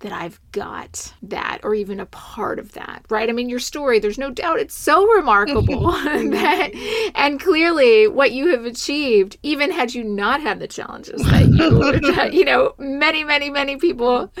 that 0.00 0.12
I've 0.12 0.40
got 0.52 1.12
that 1.22 1.58
or 1.64 1.74
even 1.74 1.98
a 1.98 2.06
part 2.06 2.58
of 2.58 2.72
that, 2.72 3.04
right? 3.08 3.28
I 3.28 3.32
mean, 3.32 3.48
your 3.48 3.58
story, 3.58 3.98
there's 3.98 4.18
no 4.18 4.30
doubt 4.30 4.60
it's 4.60 4.74
so 4.74 5.06
remarkable 5.06 5.90
that, 5.92 7.10
and 7.14 7.40
clearly 7.40 8.06
what 8.06 8.30
you 8.32 8.48
have 8.48 8.64
achieved, 8.64 9.38
even 9.42 9.72
had 9.72 9.94
you 9.94 10.04
not 10.04 10.40
had 10.40 10.60
the 10.60 10.68
challenges 10.68 11.22
that 11.24 11.48
you, 11.48 12.30
you 12.38 12.44
know, 12.44 12.74
many, 12.78 13.24
many, 13.24 13.50
many 13.50 13.76
people 13.76 14.32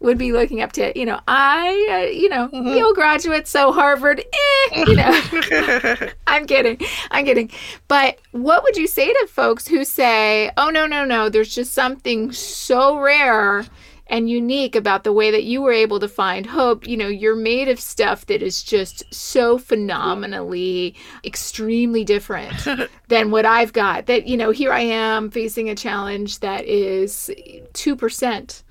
would 0.00 0.16
be 0.16 0.32
looking 0.32 0.62
up 0.62 0.72
to, 0.72 0.98
you 0.98 1.04
know, 1.04 1.20
I, 1.28 2.06
uh, 2.06 2.10
you 2.10 2.30
know, 2.30 2.48
mm-hmm. 2.48 2.68
Yale 2.68 2.94
graduate, 2.94 3.46
so 3.46 3.72
Harvard, 3.72 4.20
eh, 4.20 4.84
you 4.86 4.96
know, 4.96 6.10
I'm 6.26 6.46
kidding, 6.46 6.78
I'm 7.10 7.26
kidding. 7.26 7.50
But 7.88 8.18
what 8.32 8.62
would 8.62 8.76
you 8.76 8.86
say 8.86 9.12
to 9.12 9.26
folks 9.30 9.68
who 9.68 9.84
say, 9.84 10.50
oh, 10.56 10.70
no, 10.70 10.86
no, 10.86 11.04
no, 11.04 11.28
there's 11.28 11.54
just 11.54 11.74
something 11.74 12.32
so 12.32 12.98
rare 12.98 13.66
and 14.06 14.28
unique 14.28 14.76
about 14.76 15.04
the 15.04 15.12
way 15.12 15.30
that 15.30 15.44
you 15.44 15.62
were 15.62 15.72
able 15.72 15.98
to 16.00 16.08
find 16.08 16.46
hope. 16.46 16.86
You 16.86 16.96
know, 16.96 17.08
you're 17.08 17.36
made 17.36 17.68
of 17.68 17.80
stuff 17.80 18.26
that 18.26 18.42
is 18.42 18.62
just 18.62 19.02
so 19.12 19.58
phenomenally, 19.58 20.94
extremely 21.24 22.04
different 22.04 22.54
than 23.08 23.30
what 23.30 23.46
I've 23.46 23.72
got. 23.72 24.06
That, 24.06 24.26
you 24.26 24.36
know, 24.36 24.50
here 24.50 24.72
I 24.72 24.80
am 24.80 25.30
facing 25.30 25.70
a 25.70 25.74
challenge 25.74 26.40
that 26.40 26.64
is 26.66 27.30
2% 27.72 28.62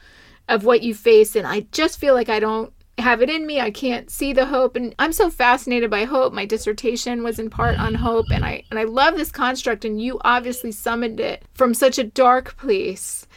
of 0.49 0.65
what 0.65 0.83
you 0.83 0.93
face. 0.93 1.35
And 1.35 1.47
I 1.47 1.61
just 1.71 1.99
feel 1.99 2.13
like 2.13 2.29
I 2.29 2.39
don't 2.39 2.71
have 2.99 3.21
it 3.21 3.29
in 3.29 3.47
me. 3.47 3.59
I 3.59 3.71
can't 3.71 4.09
see 4.11 4.33
the 4.33 4.45
hope 4.45 4.75
and 4.75 4.93
I'm 4.99 5.13
so 5.13 5.29
fascinated 5.29 5.89
by 5.89 6.05
hope. 6.05 6.31
My 6.31 6.45
dissertation 6.45 7.23
was 7.23 7.39
in 7.39 7.49
part 7.49 7.79
on 7.79 7.95
hope 7.95 8.27
and 8.31 8.45
I 8.45 8.63
and 8.69 8.79
I 8.79 8.83
love 8.83 9.15
this 9.15 9.31
construct 9.31 9.83
and 9.83 9.99
you 9.99 10.19
obviously 10.21 10.71
summoned 10.71 11.19
it 11.19 11.43
from 11.55 11.73
such 11.73 11.97
a 11.97 12.03
dark 12.03 12.55
place 12.57 13.27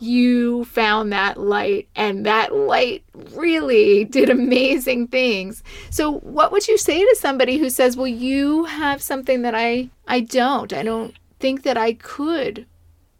you 0.00 0.64
found 0.66 1.12
that 1.12 1.38
light 1.38 1.88
and 1.96 2.26
that 2.26 2.54
light 2.54 3.04
really 3.32 4.04
did 4.04 4.30
amazing 4.30 5.08
things. 5.08 5.62
So 5.90 6.18
what 6.18 6.52
would 6.52 6.68
you 6.68 6.78
say 6.78 7.00
to 7.04 7.16
somebody 7.16 7.58
who 7.58 7.70
says, 7.70 7.96
"Well, 7.96 8.06
you 8.06 8.64
have 8.64 9.02
something 9.02 9.42
that 9.42 9.54
I 9.54 9.90
I 10.06 10.20
don't. 10.20 10.72
I 10.72 10.82
don't 10.82 11.14
think 11.38 11.62
that 11.62 11.76
I 11.76 11.92
could 11.94 12.66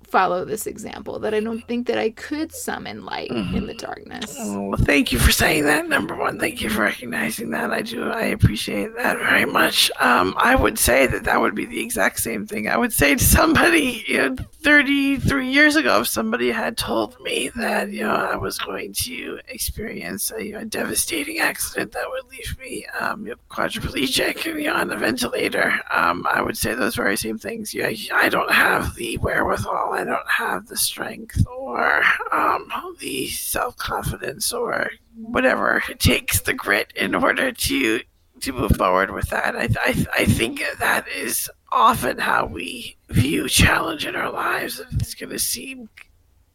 follow 0.08 0.44
this 0.44 0.66
example 0.66 1.18
that 1.20 1.34
I 1.34 1.40
don't 1.40 1.66
think 1.66 1.86
that 1.88 1.98
I 1.98 2.10
could 2.10 2.52
summon 2.52 3.04
light 3.04 3.30
mm-hmm. 3.30 3.56
in 3.56 3.66
the 3.66 3.74
darkness. 3.74 4.36
Oh, 4.38 4.68
well, 4.68 4.78
thank 4.78 5.12
you 5.12 5.18
for 5.18 5.32
saying 5.32 5.64
that. 5.64 5.88
Number 5.88 6.14
one, 6.14 6.38
thank 6.38 6.60
you 6.60 6.70
for 6.70 6.82
recognizing 6.82 7.50
that. 7.50 7.72
I 7.72 7.82
do. 7.82 8.10
I 8.10 8.24
appreciate 8.24 8.94
that 8.96 9.18
very 9.18 9.44
much. 9.44 9.90
Um, 9.98 10.34
I 10.38 10.54
would 10.54 10.78
say 10.78 11.06
that 11.06 11.24
that 11.24 11.40
would 11.40 11.54
be 11.54 11.66
the 11.66 11.80
exact 11.80 12.20
same 12.20 12.46
thing. 12.46 12.68
I 12.68 12.76
would 12.76 12.92
say 12.92 13.14
to 13.14 13.24
somebody 13.24 14.04
you 14.06 14.18
know, 14.18 14.36
33 14.62 15.50
years 15.50 15.76
ago, 15.76 16.00
if 16.00 16.08
somebody 16.08 16.50
had 16.50 16.76
told 16.76 17.18
me 17.20 17.50
that 17.56 17.90
you 17.90 18.02
know 18.02 18.14
I 18.14 18.36
was 18.36 18.58
going 18.58 18.92
to 19.04 19.40
experience 19.48 20.32
a, 20.32 20.44
you 20.44 20.52
know, 20.52 20.60
a 20.60 20.64
devastating 20.64 21.38
accident 21.38 21.92
that 21.92 22.08
would 22.08 22.30
leave 22.30 22.58
me 22.58 22.86
um, 23.00 23.26
you 23.26 23.32
know, 23.32 23.36
quadriplegic 23.50 24.44
you 24.44 24.64
know, 24.64 24.74
on 24.74 24.90
a 24.90 24.96
ventilator, 24.96 25.80
um, 25.90 26.26
I 26.30 26.42
would 26.42 26.56
say 26.56 26.74
those 26.74 26.94
very 26.94 27.16
same 27.16 27.38
things. 27.38 27.74
Yeah, 27.74 27.90
I 28.12 28.28
don't 28.28 28.50
have 28.50 28.94
the 28.94 29.16
wherewithal 29.18 29.94
I 29.96 30.04
don't 30.04 30.30
have 30.30 30.66
the 30.66 30.76
strength 30.76 31.44
or 31.48 32.02
um, 32.32 32.70
the 33.00 33.28
self 33.28 33.76
confidence 33.76 34.52
or 34.52 34.90
whatever 35.16 35.82
it 35.88 36.00
takes 36.00 36.40
the 36.40 36.54
grit 36.54 36.92
in 36.94 37.14
order 37.14 37.52
to 37.52 38.00
to 38.40 38.52
move 38.52 38.76
forward 38.76 39.10
with 39.12 39.30
that. 39.30 39.56
I, 39.56 39.68
I, 39.80 40.06
I 40.18 40.24
think 40.26 40.62
that 40.78 41.08
is 41.08 41.50
often 41.72 42.18
how 42.18 42.44
we 42.46 42.96
view 43.08 43.48
challenge 43.48 44.04
in 44.04 44.14
our 44.14 44.30
lives. 44.30 44.80
It's 44.92 45.14
going 45.14 45.30
to 45.30 45.38
seem 45.38 45.88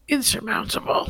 insurmountable, 0.07 1.09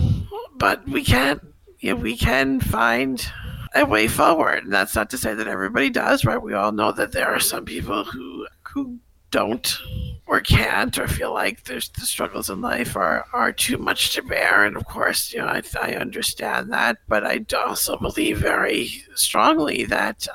but 0.56 0.88
we 0.88 1.04
can 1.04 1.42
know, 1.84 1.96
we 1.96 2.18
can 2.18 2.60
find 2.60 3.26
a 3.74 3.86
way 3.86 4.08
forward. 4.08 4.64
And 4.64 4.74
that's 4.74 4.96
not 4.96 5.10
to 5.12 5.18
say 5.18 5.34
that 5.34 5.48
everybody 5.48 5.90
does, 5.90 6.26
right? 6.26 6.42
We 6.42 6.54
all 6.54 6.72
know 6.72 6.92
that 6.92 7.12
there 7.12 7.28
are 7.28 7.40
some 7.40 7.66
people 7.66 8.04
who 8.04 8.48
who 8.74 9.00
don't 9.32 9.80
or 10.28 10.40
can't 10.40 10.98
or 10.98 11.08
feel 11.08 11.34
like 11.34 11.64
there's 11.64 11.90
the 11.90 12.02
struggles 12.02 12.50
in 12.50 12.62
life 12.62 12.96
are, 12.96 13.26
are 13.34 13.52
too 13.52 13.78
much 13.78 14.14
to 14.14 14.22
bear. 14.22 14.66
And 14.66 14.78
of 14.78 14.86
course 14.86 15.34
you 15.34 15.40
know 15.40 15.48
I, 15.48 15.62
I 15.82 15.96
understand 15.96 16.72
that 16.72 16.98
but 17.08 17.26
i 17.26 17.44
also 17.56 17.98
believe 17.98 18.38
very 18.38 18.90
strongly 19.16 19.86
that 19.86 20.28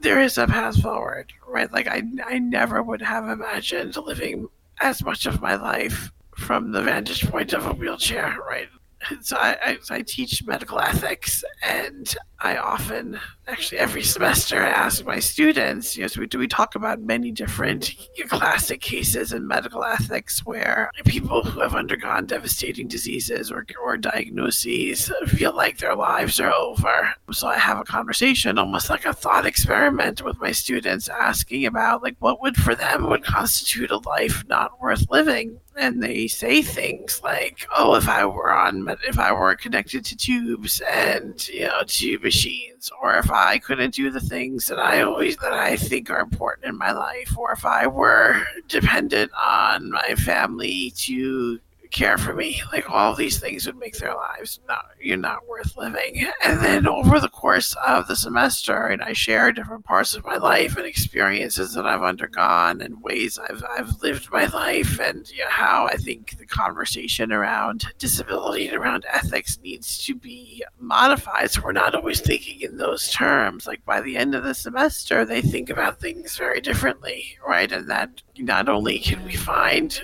there 0.00 0.20
is 0.20 0.38
a 0.38 0.46
path 0.46 0.80
forward 0.80 1.32
right? 1.46 1.72
Like 1.72 1.88
i, 1.88 2.02
I 2.26 2.38
never 2.38 2.82
would 2.82 3.02
have 3.02 3.28
imagined 3.28 3.96
living 3.96 4.48
as 4.80 5.04
much 5.04 5.26
of 5.26 5.40
my 5.40 5.54
life 5.56 6.10
from 6.36 6.72
the 6.72 6.82
vantage 6.82 7.28
point 7.30 7.52
of 7.52 7.66
a 7.66 7.72
wheelchair 7.72 8.36
right? 8.48 8.68
And 9.10 9.24
so 9.24 9.36
I, 9.36 9.56
I, 9.62 9.78
I, 9.96 10.02
teach 10.02 10.44
medical 10.46 10.80
ethics, 10.80 11.44
and 11.62 12.14
I 12.40 12.56
often, 12.56 13.20
actually 13.46 13.78
every 13.78 14.02
semester, 14.02 14.62
I 14.62 14.68
ask 14.68 15.04
my 15.04 15.18
students, 15.18 15.96
you 15.96 16.02
know, 16.02 16.08
so 16.08 16.20
we, 16.20 16.26
do 16.26 16.38
we 16.38 16.48
talk 16.48 16.74
about 16.74 17.00
many 17.00 17.30
different 17.30 17.94
classic 18.28 18.80
cases 18.80 19.32
in 19.32 19.46
medical 19.46 19.84
ethics 19.84 20.44
where 20.44 20.90
people 21.04 21.42
who 21.42 21.60
have 21.60 21.74
undergone 21.74 22.26
devastating 22.26 22.88
diseases 22.88 23.50
or, 23.50 23.66
or 23.82 23.96
diagnoses 23.96 25.12
feel 25.26 25.54
like 25.54 25.78
their 25.78 25.94
lives 25.94 26.40
are 26.40 26.52
over. 26.52 27.14
So 27.32 27.48
I 27.48 27.58
have 27.58 27.78
a 27.78 27.84
conversation, 27.84 28.58
almost 28.58 28.90
like 28.90 29.04
a 29.04 29.12
thought 29.12 29.46
experiment 29.46 30.22
with 30.22 30.40
my 30.40 30.52
students, 30.52 31.08
asking 31.08 31.66
about 31.66 32.02
like 32.02 32.16
what 32.20 32.40
would 32.40 32.56
for 32.56 32.74
them 32.74 33.08
would 33.10 33.24
constitute 33.24 33.90
a 33.90 33.98
life 33.98 34.44
not 34.48 34.80
worth 34.80 35.10
living 35.10 35.60
and 35.76 36.02
they 36.02 36.26
say 36.28 36.62
things 36.62 37.20
like, 37.22 37.66
"Oh, 37.76 37.94
if 37.94 38.08
I 38.08 38.24
were 38.26 38.52
on, 38.52 38.86
if 39.06 39.18
I 39.18 39.32
were 39.32 39.54
connected 39.56 40.04
to 40.06 40.16
tubes 40.16 40.80
and 40.80 41.46
you 41.48 41.66
know 41.66 41.82
tube 41.86 42.22
machines, 42.22 42.90
or 43.02 43.16
if 43.16 43.30
I 43.34 43.58
couldn't 43.58 43.94
do 43.94 44.10
the 44.10 44.20
things 44.20 44.66
that 44.66 44.78
I 44.78 45.02
always 45.02 45.36
that 45.38 45.52
I 45.52 45.76
think 45.76 46.08
are 46.10 46.20
important 46.20 46.66
in 46.66 46.78
my 46.78 46.92
life, 46.92 47.36
or 47.36 47.52
if 47.52 47.64
I 47.66 47.86
were 47.86 48.42
dependent 48.68 49.32
on 49.40 49.90
my 49.90 50.14
family 50.14 50.92
to 50.98 51.58
care 51.94 52.18
for 52.18 52.34
me. 52.34 52.60
Like 52.72 52.90
all 52.90 53.14
these 53.14 53.38
things 53.38 53.66
would 53.66 53.76
make 53.76 53.96
their 53.98 54.14
lives 54.14 54.60
not 54.68 54.86
you're 55.00 55.16
not 55.16 55.46
worth 55.48 55.76
living. 55.76 56.26
And 56.42 56.60
then 56.60 56.86
over 56.86 57.20
the 57.20 57.28
course 57.28 57.74
of 57.86 58.08
the 58.08 58.16
semester, 58.16 58.86
and 58.86 59.00
I 59.02 59.12
share 59.12 59.52
different 59.52 59.84
parts 59.84 60.14
of 60.14 60.24
my 60.24 60.36
life 60.36 60.76
and 60.76 60.86
experiences 60.86 61.72
that 61.74 61.86
I've 61.86 62.02
undergone 62.02 62.80
and 62.82 63.02
ways 63.02 63.38
I've 63.38 63.64
I've 63.70 64.02
lived 64.02 64.30
my 64.32 64.46
life 64.46 65.00
and 65.00 65.30
you 65.30 65.44
know, 65.44 65.50
how 65.50 65.86
I 65.86 65.96
think 65.96 66.36
the 66.36 66.46
conversation 66.46 67.32
around 67.32 67.86
disability 67.98 68.66
and 68.68 68.76
around 68.76 69.06
ethics 69.12 69.58
needs 69.62 70.04
to 70.06 70.14
be 70.14 70.64
modified. 70.80 71.52
So 71.52 71.62
we're 71.62 71.72
not 71.72 71.94
always 71.94 72.20
thinking 72.20 72.60
in 72.60 72.76
those 72.76 73.10
terms. 73.10 73.66
Like 73.66 73.84
by 73.84 74.00
the 74.00 74.16
end 74.16 74.34
of 74.34 74.42
the 74.42 74.54
semester, 74.54 75.24
they 75.24 75.40
think 75.40 75.70
about 75.70 76.00
things 76.00 76.36
very 76.36 76.60
differently, 76.60 77.38
right? 77.46 77.70
And 77.70 77.88
that 77.88 78.22
not 78.38 78.68
only 78.68 78.98
can 78.98 79.24
we 79.24 79.36
find 79.36 80.00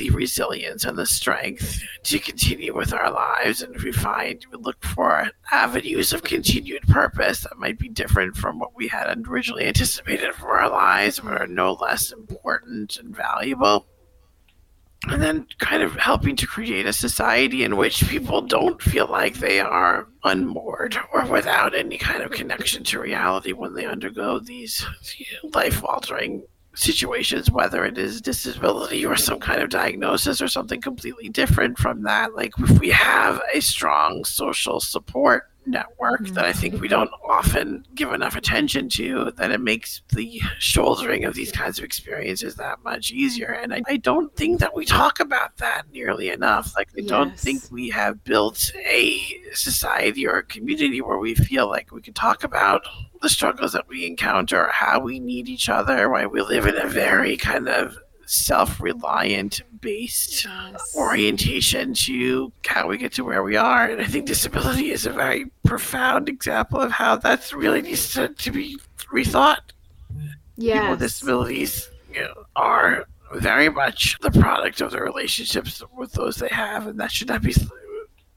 the 0.00 0.10
resilience 0.10 0.84
and 0.86 0.96
the 0.96 1.04
strength 1.04 1.78
to 2.04 2.18
continue 2.18 2.74
with 2.74 2.94
our 2.94 3.12
lives. 3.12 3.60
And 3.60 3.76
we 3.82 3.92
find, 3.92 4.44
we 4.50 4.56
look 4.56 4.82
for 4.82 5.30
avenues 5.52 6.14
of 6.14 6.22
continued 6.22 6.82
purpose 6.88 7.42
that 7.42 7.58
might 7.58 7.78
be 7.78 7.90
different 7.90 8.34
from 8.34 8.58
what 8.58 8.74
we 8.74 8.88
had 8.88 9.14
originally 9.28 9.66
anticipated 9.66 10.34
for 10.34 10.58
our 10.58 10.70
lives, 10.70 11.20
but 11.20 11.38
are 11.38 11.46
no 11.46 11.74
less 11.74 12.12
important 12.12 12.96
and 12.96 13.14
valuable. 13.14 13.86
And 15.08 15.22
then 15.22 15.46
kind 15.58 15.82
of 15.82 15.94
helping 15.96 16.36
to 16.36 16.46
create 16.46 16.86
a 16.86 16.92
society 16.94 17.62
in 17.62 17.76
which 17.76 18.08
people 18.08 18.40
don't 18.40 18.80
feel 18.80 19.06
like 19.06 19.34
they 19.34 19.60
are 19.60 20.08
unmoored 20.24 20.96
or 21.12 21.26
without 21.26 21.74
any 21.74 21.98
kind 21.98 22.22
of 22.22 22.30
connection 22.30 22.84
to 22.84 23.00
reality 23.00 23.52
when 23.52 23.74
they 23.74 23.84
undergo 23.84 24.38
these 24.38 24.84
life 25.54 25.84
altering 25.84 26.42
situations, 26.74 27.50
whether 27.50 27.84
it 27.84 27.98
is 27.98 28.20
disability 28.20 29.04
or 29.04 29.16
some 29.16 29.40
kind 29.40 29.60
of 29.60 29.70
diagnosis 29.70 30.40
or 30.40 30.48
something 30.48 30.80
completely 30.80 31.28
different 31.28 31.78
from 31.78 32.02
that. 32.02 32.34
Like 32.34 32.52
if 32.58 32.78
we 32.80 32.90
have 32.90 33.40
a 33.52 33.60
strong 33.60 34.24
social 34.24 34.80
support 34.80 35.50
network 35.66 36.26
that 36.28 36.44
I 36.44 36.52
think 36.52 36.74
we 36.74 36.80
mm-hmm. 36.80 36.88
don't 36.88 37.10
often 37.28 37.84
give 37.94 38.12
enough 38.12 38.36
attention 38.36 38.88
to, 38.90 39.32
that 39.36 39.50
it 39.50 39.60
makes 39.60 40.02
the 40.08 40.40
shouldering 40.58 41.24
of 41.24 41.34
these 41.34 41.52
kinds 41.52 41.78
of 41.78 41.84
experiences 41.84 42.56
that 42.56 42.82
much 42.82 43.10
easier. 43.10 43.52
And 43.52 43.74
I, 43.74 43.82
I 43.86 43.96
don't 43.98 44.34
think 44.36 44.60
that 44.60 44.74
we 44.74 44.84
talk 44.84 45.20
about 45.20 45.56
that 45.58 45.82
nearly 45.92 46.30
enough. 46.30 46.74
Like, 46.76 46.88
I 46.96 47.00
yes. 47.00 47.08
don't 47.08 47.38
think 47.38 47.62
we 47.70 47.90
have 47.90 48.24
built 48.24 48.72
a 48.76 49.20
society 49.52 50.26
or 50.26 50.38
a 50.38 50.44
community 50.44 51.00
where 51.00 51.18
we 51.18 51.34
feel 51.34 51.68
like 51.68 51.92
we 51.92 52.00
can 52.00 52.14
talk 52.14 52.42
about 52.44 52.82
the 53.20 53.28
struggles 53.28 53.72
that 53.72 53.88
we 53.88 54.06
encounter, 54.06 54.68
how 54.72 55.00
we 55.00 55.20
need 55.20 55.48
each 55.48 55.68
other, 55.68 56.08
why 56.08 56.26
we 56.26 56.40
live 56.42 56.66
in 56.66 56.76
a 56.76 56.86
very 56.86 57.36
kind 57.36 57.68
of 57.68 57.96
self 58.26 58.80
reliant 58.80 59.60
based 59.80 60.44
yes. 60.44 60.94
orientation 60.96 61.92
to 61.92 62.52
how 62.64 62.86
we 62.86 62.96
get 62.96 63.12
to 63.12 63.24
where 63.24 63.42
we 63.42 63.56
are. 63.56 63.86
And 63.86 64.00
I 64.00 64.04
think 64.04 64.26
disability 64.26 64.90
is 64.90 65.04
a 65.04 65.10
very 65.10 65.46
profound 65.64 66.28
example 66.28 66.80
of 66.80 66.92
how 66.92 67.16
that 67.16 67.52
really 67.52 67.82
needs 67.82 68.12
to, 68.14 68.28
to 68.28 68.50
be 68.52 68.78
rethought. 69.12 69.72
Yes. 70.56 70.74
People 70.74 70.90
with 70.90 71.00
disabilities 71.00 71.90
you 72.12 72.22
know, 72.22 72.44
are 72.56 73.06
very 73.34 73.68
much 73.68 74.16
the 74.20 74.30
product 74.30 74.80
of 74.80 74.90
the 74.90 75.00
relationships 75.00 75.82
with 75.96 76.12
those 76.12 76.36
they 76.36 76.48
have, 76.48 76.86
and 76.86 76.98
that 77.00 77.10
should 77.10 77.28
not 77.28 77.42
be 77.42 77.52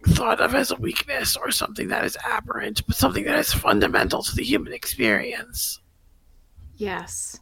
thought 0.05 0.41
of 0.41 0.55
as 0.55 0.71
a 0.71 0.75
weakness 0.75 1.35
or 1.35 1.51
something 1.51 1.87
that 1.89 2.05
is 2.05 2.17
aberrant, 2.25 2.85
but 2.87 2.95
something 2.95 3.23
that 3.25 3.39
is 3.39 3.53
fundamental 3.53 4.23
to 4.23 4.35
the 4.35 4.43
human 4.43 4.73
experience. 4.73 5.79
Yes. 6.75 7.39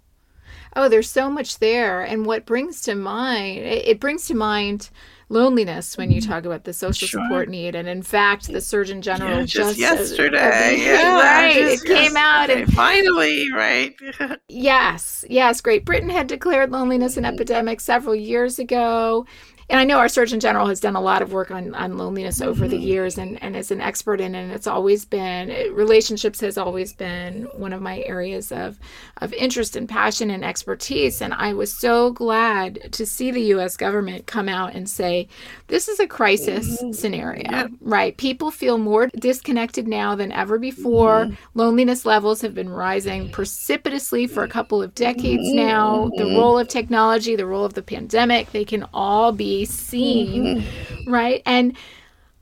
Oh, 0.75 0.87
there's 0.87 1.09
so 1.09 1.29
much 1.29 1.59
there. 1.59 2.01
And 2.01 2.25
what 2.25 2.45
brings 2.45 2.81
to 2.83 2.95
mind, 2.95 3.59
it, 3.59 3.99
brings 3.99 4.27
to 4.27 4.35
mind 4.35 4.89
loneliness 5.27 5.97
when 5.97 6.11
you 6.11 6.21
mm-hmm. 6.21 6.31
talk 6.31 6.45
about 6.45 6.63
the 6.63 6.73
social 6.73 7.07
sure. 7.07 7.23
support 7.23 7.49
need. 7.49 7.75
And 7.75 7.89
in 7.89 8.01
fact, 8.03 8.47
the 8.47 8.61
Surgeon 8.61 9.01
General 9.01 9.39
yeah, 9.39 9.45
just, 9.45 9.77
just 9.77 9.79
yesterday, 9.79 10.77
yeah, 10.79 11.19
right, 11.41 11.57
it 11.57 11.83
came 11.83 12.15
out 12.15 12.49
and 12.49 12.71
finally, 12.71 13.51
right? 13.51 13.93
yes, 14.47 15.25
yes. 15.29 15.59
Great 15.59 15.83
Britain 15.83 16.09
had 16.09 16.27
declared 16.27 16.71
loneliness 16.71 17.17
an 17.17 17.25
epidemic 17.25 17.81
several 17.81 18.15
years 18.15 18.57
ago 18.57 19.25
and 19.71 19.79
I 19.79 19.85
know 19.85 19.99
our 19.99 20.09
Surgeon 20.09 20.41
General 20.41 20.67
has 20.67 20.81
done 20.81 20.97
a 20.97 21.01
lot 21.01 21.21
of 21.21 21.31
work 21.31 21.49
on, 21.49 21.73
on 21.75 21.97
loneliness 21.97 22.41
over 22.41 22.67
the 22.67 22.75
mm-hmm. 22.75 22.85
years 22.85 23.17
and, 23.17 23.41
and 23.41 23.55
is 23.55 23.71
an 23.71 23.79
expert 23.79 24.19
in 24.19 24.35
it. 24.35 24.43
And 24.43 24.51
it's 24.51 24.67
always 24.67 25.05
been, 25.05 25.73
relationships 25.73 26.41
has 26.41 26.57
always 26.57 26.91
been 26.91 27.43
one 27.55 27.71
of 27.71 27.81
my 27.81 28.01
areas 28.01 28.51
of, 28.51 28.77
of 29.21 29.31
interest 29.31 29.77
and 29.77 29.87
passion 29.87 30.29
and 30.29 30.43
expertise. 30.43 31.21
And 31.21 31.33
I 31.33 31.53
was 31.53 31.71
so 31.71 32.11
glad 32.11 32.91
to 32.91 33.05
see 33.05 33.31
the 33.31 33.43
US 33.53 33.77
government 33.77 34.27
come 34.27 34.49
out 34.49 34.75
and 34.75 34.89
say, 34.89 35.29
this 35.67 35.87
is 35.87 36.01
a 36.01 36.07
crisis 36.07 36.81
mm-hmm. 36.81 36.91
scenario, 36.91 37.49
yeah. 37.49 37.67
right? 37.79 38.17
People 38.17 38.51
feel 38.51 38.77
more 38.77 39.07
disconnected 39.07 39.87
now 39.87 40.15
than 40.15 40.33
ever 40.33 40.59
before. 40.59 41.27
Mm-hmm. 41.27 41.35
Loneliness 41.53 42.05
levels 42.05 42.41
have 42.41 42.53
been 42.53 42.69
rising 42.69 43.31
precipitously 43.31 44.27
for 44.27 44.43
a 44.43 44.49
couple 44.49 44.83
of 44.83 44.93
decades 44.95 45.47
mm-hmm. 45.47 45.55
now. 45.55 46.11
The 46.17 46.25
role 46.25 46.59
of 46.59 46.67
technology, 46.67 47.37
the 47.37 47.45
role 47.45 47.63
of 47.63 47.73
the 47.73 47.81
pandemic, 47.81 48.51
they 48.51 48.65
can 48.65 48.85
all 48.93 49.31
be 49.31 49.60
seen, 49.65 50.57
mm-hmm. 50.57 51.11
right? 51.11 51.41
And 51.45 51.75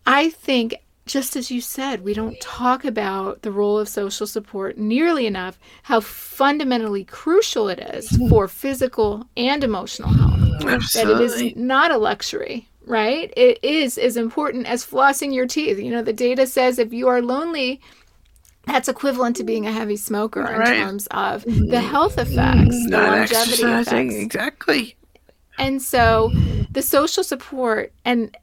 I 0.06 0.30
think, 0.30 0.76
just 1.06 1.36
as 1.36 1.50
you 1.50 1.60
said, 1.60 2.04
we 2.04 2.14
don't 2.14 2.40
talk 2.40 2.86
about 2.86 3.42
the 3.42 3.52
role 3.52 3.80
of 3.80 3.90
social 3.90 4.28
support 4.28 4.78
nearly 4.78 5.26
enough, 5.26 5.58
how 5.84 6.00
fundamentally 6.02 7.04
crucial 7.04 7.68
it 7.68 7.80
is 7.80 8.10
mm-hmm. 8.10 8.30
for 8.30 8.48
physical 8.48 9.26
and 9.36 9.64
emotional 9.64 10.10
health. 10.10 10.64
Absolutely. 10.66 11.28
That 11.28 11.46
it 11.46 11.52
is 11.52 11.56
not 11.56 11.92
a 11.92 11.98
luxury, 11.98 12.68
right? 12.86 13.34
It 13.36 13.60
is 13.64 13.98
as 13.98 14.18
important 14.18 14.68
as 14.68 14.86
flossing 14.86 15.34
your 15.34 15.48
teeth. 15.48 15.80
You 15.80 15.92
know, 15.92 16.04
the 16.04 16.14
data 16.14 16.46
says 16.46 16.78
if 16.78 16.94
you 16.94 17.08
are 17.08 17.22
lonely, 17.22 17.82
that's 18.66 18.88
equivalent 18.88 19.36
to 19.38 19.44
being 19.44 19.66
a 19.66 19.72
heavy 19.72 19.96
smoker 19.96 20.44
right. 20.44 20.76
in 20.76 20.84
terms 20.84 21.08
of 21.10 21.44
the 21.44 21.82
health 21.82 22.20
effects, 22.20 22.76
the 22.86 22.90
Not 22.90 23.18
longevity 23.18 23.64
effects. 23.64 24.16
Exactly. 24.16 24.96
And 25.60 25.82
so 25.82 26.32
the 26.72 26.82
social 26.82 27.24
support 27.24 27.94
and 28.06 28.36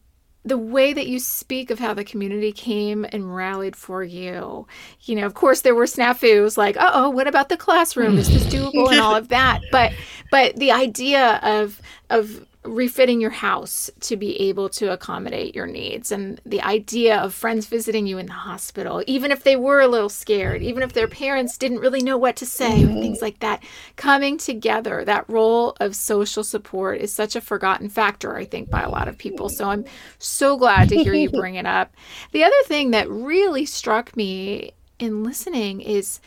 the 0.44 0.56
way 0.56 0.92
that 0.92 1.08
you 1.08 1.18
speak 1.18 1.72
of 1.72 1.80
how 1.80 1.92
the 1.92 2.04
community 2.04 2.52
came 2.52 3.04
and 3.10 3.34
rallied 3.34 3.74
for 3.74 4.04
you. 4.04 4.64
You 5.02 5.16
know, 5.16 5.26
of 5.26 5.34
course 5.34 5.62
there 5.62 5.74
were 5.74 5.86
snafus 5.86 6.56
like, 6.56 6.76
oh, 6.78 7.10
what 7.10 7.26
about 7.26 7.48
the 7.48 7.56
classroom? 7.56 8.16
Is 8.16 8.28
this 8.28 8.44
doable 8.54 8.90
and 8.92 9.00
all 9.00 9.16
of 9.16 9.28
that? 9.28 9.60
But 9.72 9.92
but 10.30 10.54
the 10.56 10.70
idea 10.70 11.40
of 11.42 11.82
of 12.10 12.46
refitting 12.66 13.20
your 13.20 13.30
house 13.30 13.90
to 14.00 14.16
be 14.16 14.40
able 14.40 14.68
to 14.68 14.92
accommodate 14.92 15.54
your 15.54 15.66
needs. 15.66 16.12
And 16.12 16.40
the 16.44 16.62
idea 16.62 17.18
of 17.18 17.34
friends 17.34 17.66
visiting 17.66 18.06
you 18.06 18.18
in 18.18 18.26
the 18.26 18.32
hospital 18.32 19.02
even 19.06 19.30
if 19.30 19.44
they 19.44 19.56
were 19.56 19.80
a 19.80 19.88
little 19.88 20.08
scared 20.08 20.62
even 20.62 20.82
if 20.82 20.92
their 20.92 21.08
parents 21.08 21.58
didn't 21.58 21.80
really 21.80 22.02
know 22.02 22.16
what 22.16 22.36
to 22.36 22.46
say 22.46 22.82
mm-hmm. 22.82 23.00
things 23.00 23.22
like 23.22 23.38
that 23.40 23.62
coming 23.96 24.38
together 24.38 25.04
that 25.04 25.28
role 25.28 25.76
of 25.80 25.94
social 25.94 26.44
support 26.44 27.00
is 27.00 27.12
such 27.12 27.36
a 27.36 27.40
forgotten 27.40 27.88
factor 27.88 28.36
i 28.36 28.44
think 28.44 28.70
by 28.70 28.82
a 28.82 28.90
lot 28.90 29.08
of 29.08 29.18
people. 29.18 29.48
So 29.48 29.68
i'm 29.68 29.84
so 30.18 30.56
glad 30.56 30.88
to 30.88 30.96
hear 30.96 31.14
you 31.14 31.30
bring 31.36 31.56
it 31.56 31.66
up. 31.66 31.94
The 32.32 32.44
other 32.44 32.54
thing 32.64 32.90
that 32.92 33.08
really 33.08 33.66
struck 33.66 34.16
me 34.16 34.72
in 34.98 35.22
listening 35.22 35.80
is 35.80 36.20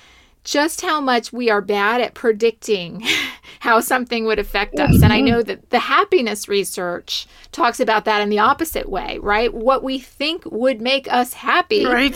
just 0.50 0.82
how 0.82 1.00
much 1.00 1.32
we 1.32 1.50
are 1.50 1.62
bad 1.62 2.02
at 2.02 2.16
predicting 2.16 3.06
how 3.60 3.80
something 3.80 4.26
would 4.26 4.40
affect 4.40 4.80
us. 4.80 5.02
And 5.02 5.14
I 5.14 5.18
mm-hmm. 5.18 5.28
know 5.28 5.42
that 5.44 5.70
the 5.70 5.80
happiness 5.80 6.48
research 6.48 7.28
talks 7.52 7.80
about 7.80 8.06
that 8.06 8.22
in 8.22 8.30
the 8.30 8.40
opposite 8.40 8.90
way, 8.90 9.20
right? 9.20 9.54
What 9.54 9.84
we 9.84 10.00
think 10.00 10.44
would 10.46 10.82
make 10.82 11.12
us 11.12 11.34
happy. 11.34 11.86
Right 11.86 12.16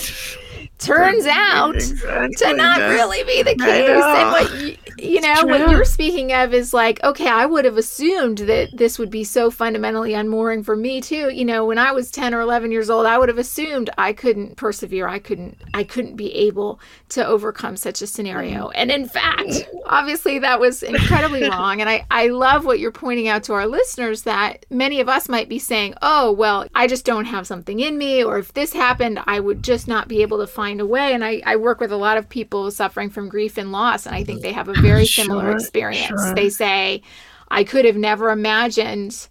turns 0.79 1.25
out 1.25 1.75
exactly. 1.75 2.35
to 2.37 2.53
not 2.55 2.77
really 2.79 3.23
be 3.23 3.43
the 3.43 3.55
case. 3.55 3.89
And 3.89 4.31
what 4.31 4.53
you, 4.55 4.77
you 5.03 5.21
know, 5.21 5.45
what 5.45 5.69
you're 5.69 5.85
speaking 5.85 6.33
of 6.33 6.53
is 6.53 6.73
like, 6.73 7.03
okay, 7.03 7.27
I 7.27 7.45
would 7.45 7.65
have 7.65 7.77
assumed 7.77 8.39
that 8.39 8.75
this 8.75 8.99
would 8.99 9.09
be 9.09 9.23
so 9.23 9.51
fundamentally 9.51 10.13
unmooring 10.13 10.63
for 10.63 10.75
me 10.75 10.99
too. 10.99 11.29
You 11.29 11.45
know, 11.45 11.65
when 11.65 11.77
I 11.77 11.91
was 11.91 12.11
10 12.11 12.33
or 12.33 12.41
11 12.41 12.71
years 12.71 12.89
old, 12.89 13.05
I 13.05 13.17
would 13.17 13.29
have 13.29 13.37
assumed 13.37 13.89
I 13.97 14.13
couldn't 14.13 14.57
persevere. 14.57 15.07
I 15.07 15.19
couldn't 15.19 15.57
I 15.73 15.83
couldn't 15.83 16.15
be 16.15 16.33
able 16.33 16.79
to 17.09 17.25
overcome 17.25 17.77
such 17.77 18.01
a 18.01 18.07
scenario. 18.07 18.67
Mm-hmm. 18.67 18.75
And 18.75 18.91
in 18.91 19.07
fact, 19.07 19.69
obviously 19.85 20.39
that 20.39 20.59
was 20.59 20.83
incredibly 20.83 21.43
wrong. 21.49 21.79
And 21.79 21.89
I 21.89 22.05
I 22.09 22.27
love 22.27 22.65
what 22.65 22.79
you're 22.79 22.91
pointing 22.91 23.27
out 23.27 23.43
to 23.43 23.53
our 23.53 23.67
listeners 23.67 24.23
that 24.23 24.65
many 24.69 24.99
of 24.99 25.07
us 25.07 25.29
might 25.29 25.49
be 25.49 25.59
saying, 25.59 25.93
"Oh, 26.01 26.31
well, 26.31 26.65
I 26.73 26.87
just 26.87 27.05
don't 27.05 27.25
have 27.25 27.47
something 27.47 27.79
in 27.79 27.97
me 27.97 28.23
or 28.23 28.39
if 28.39 28.53
this 28.53 28.73
happened, 28.73 29.19
I 29.25 29.39
would 29.39 29.63
just 29.63 29.87
not 29.87 30.07
be 30.07 30.21
able 30.21 30.39
to 30.39 30.47
find 30.47 30.63
find 30.63 30.79
a 30.79 30.85
way. 30.85 31.13
And 31.13 31.23
I, 31.23 31.41
I 31.45 31.57
work 31.57 31.79
with 31.79 31.91
a 31.91 31.97
lot 31.97 32.17
of 32.17 32.29
people 32.29 32.71
suffering 32.71 33.09
from 33.09 33.27
grief 33.27 33.57
and 33.57 33.71
loss, 33.71 34.05
and 34.05 34.15
I 34.15 34.23
think 34.23 34.41
they 34.41 34.53
have 34.53 34.69
a 34.69 34.73
very 34.73 34.92
sure, 34.99 35.23
similar 35.25 35.51
experience. 35.51 36.07
Sure. 36.07 36.35
They 36.35 36.49
say, 36.49 37.01
I 37.49 37.63
could 37.63 37.85
have 37.85 37.97
never 37.97 38.29
imagined 38.29 39.27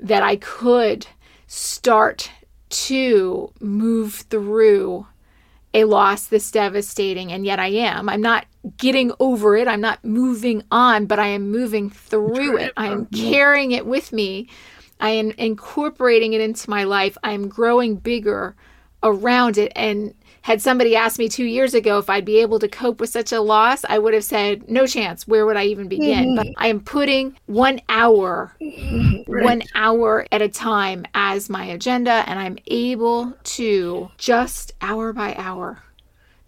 that 0.00 0.22
I 0.22 0.36
could 0.36 1.06
start 1.46 2.30
to 2.68 3.52
move 3.60 4.14
through 4.28 5.06
a 5.72 5.84
loss 5.84 6.26
this 6.26 6.50
devastating, 6.50 7.32
and 7.32 7.44
yet 7.44 7.58
I 7.58 7.66
am. 7.66 8.08
I'm 8.08 8.20
not 8.20 8.46
getting 8.76 9.12
over 9.18 9.56
it, 9.56 9.66
I'm 9.66 9.80
not 9.80 10.04
moving 10.04 10.62
on, 10.70 11.06
but 11.06 11.18
I 11.18 11.26
am 11.28 11.50
moving 11.50 11.90
through 11.90 12.58
it. 12.58 12.72
I 12.76 12.86
am 12.86 13.06
mm-hmm. 13.06 13.30
carrying 13.32 13.72
it 13.72 13.84
with 13.84 14.12
me. 14.12 14.48
I 15.00 15.10
am 15.10 15.32
incorporating 15.32 16.32
it 16.32 16.40
into 16.40 16.70
my 16.70 16.84
life. 16.84 17.18
I 17.24 17.32
am 17.32 17.48
growing 17.48 17.96
bigger 17.96 18.54
around 19.02 19.58
it. 19.58 19.72
And 19.74 20.14
had 20.44 20.60
somebody 20.60 20.94
asked 20.94 21.18
me 21.18 21.26
two 21.26 21.46
years 21.46 21.72
ago 21.72 21.96
if 21.96 22.10
I'd 22.10 22.26
be 22.26 22.36
able 22.36 22.58
to 22.58 22.68
cope 22.68 23.00
with 23.00 23.08
such 23.08 23.32
a 23.32 23.40
loss, 23.40 23.82
I 23.88 23.98
would 23.98 24.12
have 24.12 24.24
said, 24.24 24.70
no 24.70 24.86
chance. 24.86 25.26
Where 25.26 25.46
would 25.46 25.56
I 25.56 25.64
even 25.64 25.88
begin? 25.88 26.26
Mm-hmm. 26.26 26.36
But 26.36 26.46
I 26.58 26.66
am 26.66 26.80
putting 26.80 27.38
one 27.46 27.80
hour, 27.88 28.54
right. 28.60 29.24
one 29.26 29.62
hour 29.74 30.26
at 30.30 30.42
a 30.42 30.48
time 30.50 31.06
as 31.14 31.48
my 31.48 31.64
agenda, 31.64 32.24
and 32.26 32.38
I'm 32.38 32.58
able 32.66 33.32
to 33.42 34.10
just 34.18 34.74
hour 34.82 35.14
by 35.14 35.34
hour 35.38 35.82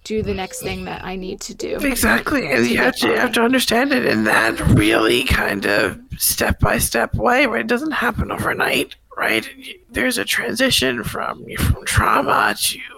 do 0.05 0.23
the 0.23 0.35
next 0.35 0.61
thing 0.61 0.85
that 0.85 1.03
I 1.03 1.17
need 1.17 1.41
to 1.41 1.55
do. 1.55 1.79
Exactly. 1.79 2.53
And 2.53 2.67
you 2.67 2.77
have 2.77 2.97
to, 2.97 3.09
you 3.09 3.17
have 3.17 3.33
to 3.33 3.41
understand 3.41 3.93
it 3.93 4.05
in 4.05 4.25
that 4.25 4.61
really 4.61 5.25
kind 5.25 5.65
of 5.65 5.99
step 6.19 6.61
by 6.61 6.77
step 6.77 7.15
way 7.15 7.47
where 7.47 7.61
it 7.61 7.67
doesn't 7.67 7.93
happen 7.93 8.31
overnight, 8.31 8.95
right? 9.17 9.49
There's 9.89 10.19
a 10.19 10.25
transition 10.27 11.03
from 11.03 11.47
from 11.57 11.87
trauma 11.87 12.55
to 12.61 12.96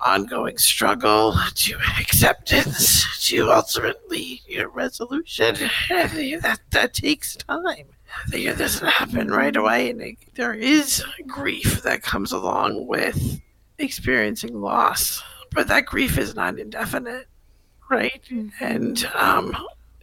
ongoing 0.00 0.58
struggle 0.58 1.34
to 1.54 1.78
acceptance 1.98 3.28
to 3.28 3.50
ultimately 3.50 4.42
your 4.46 4.68
resolution. 4.68 5.56
that 5.88 6.60
that 6.70 6.94
takes 6.94 7.36
time. 7.36 7.86
It 8.32 8.58
doesn't 8.58 8.88
happen 8.88 9.28
right 9.28 9.54
away, 9.54 9.90
and 9.90 10.00
it, 10.00 10.16
there 10.34 10.54
is 10.54 11.04
grief 11.26 11.82
that 11.82 12.02
comes 12.02 12.32
along 12.32 12.86
with 12.86 13.40
experiencing 13.78 14.60
loss, 14.60 15.22
but 15.52 15.68
that 15.68 15.86
grief 15.86 16.18
is 16.18 16.34
not 16.34 16.58
indefinite, 16.58 17.28
right? 17.88 18.20
Mm-hmm. 18.30 18.64
And 18.64 19.04
um, 19.14 19.56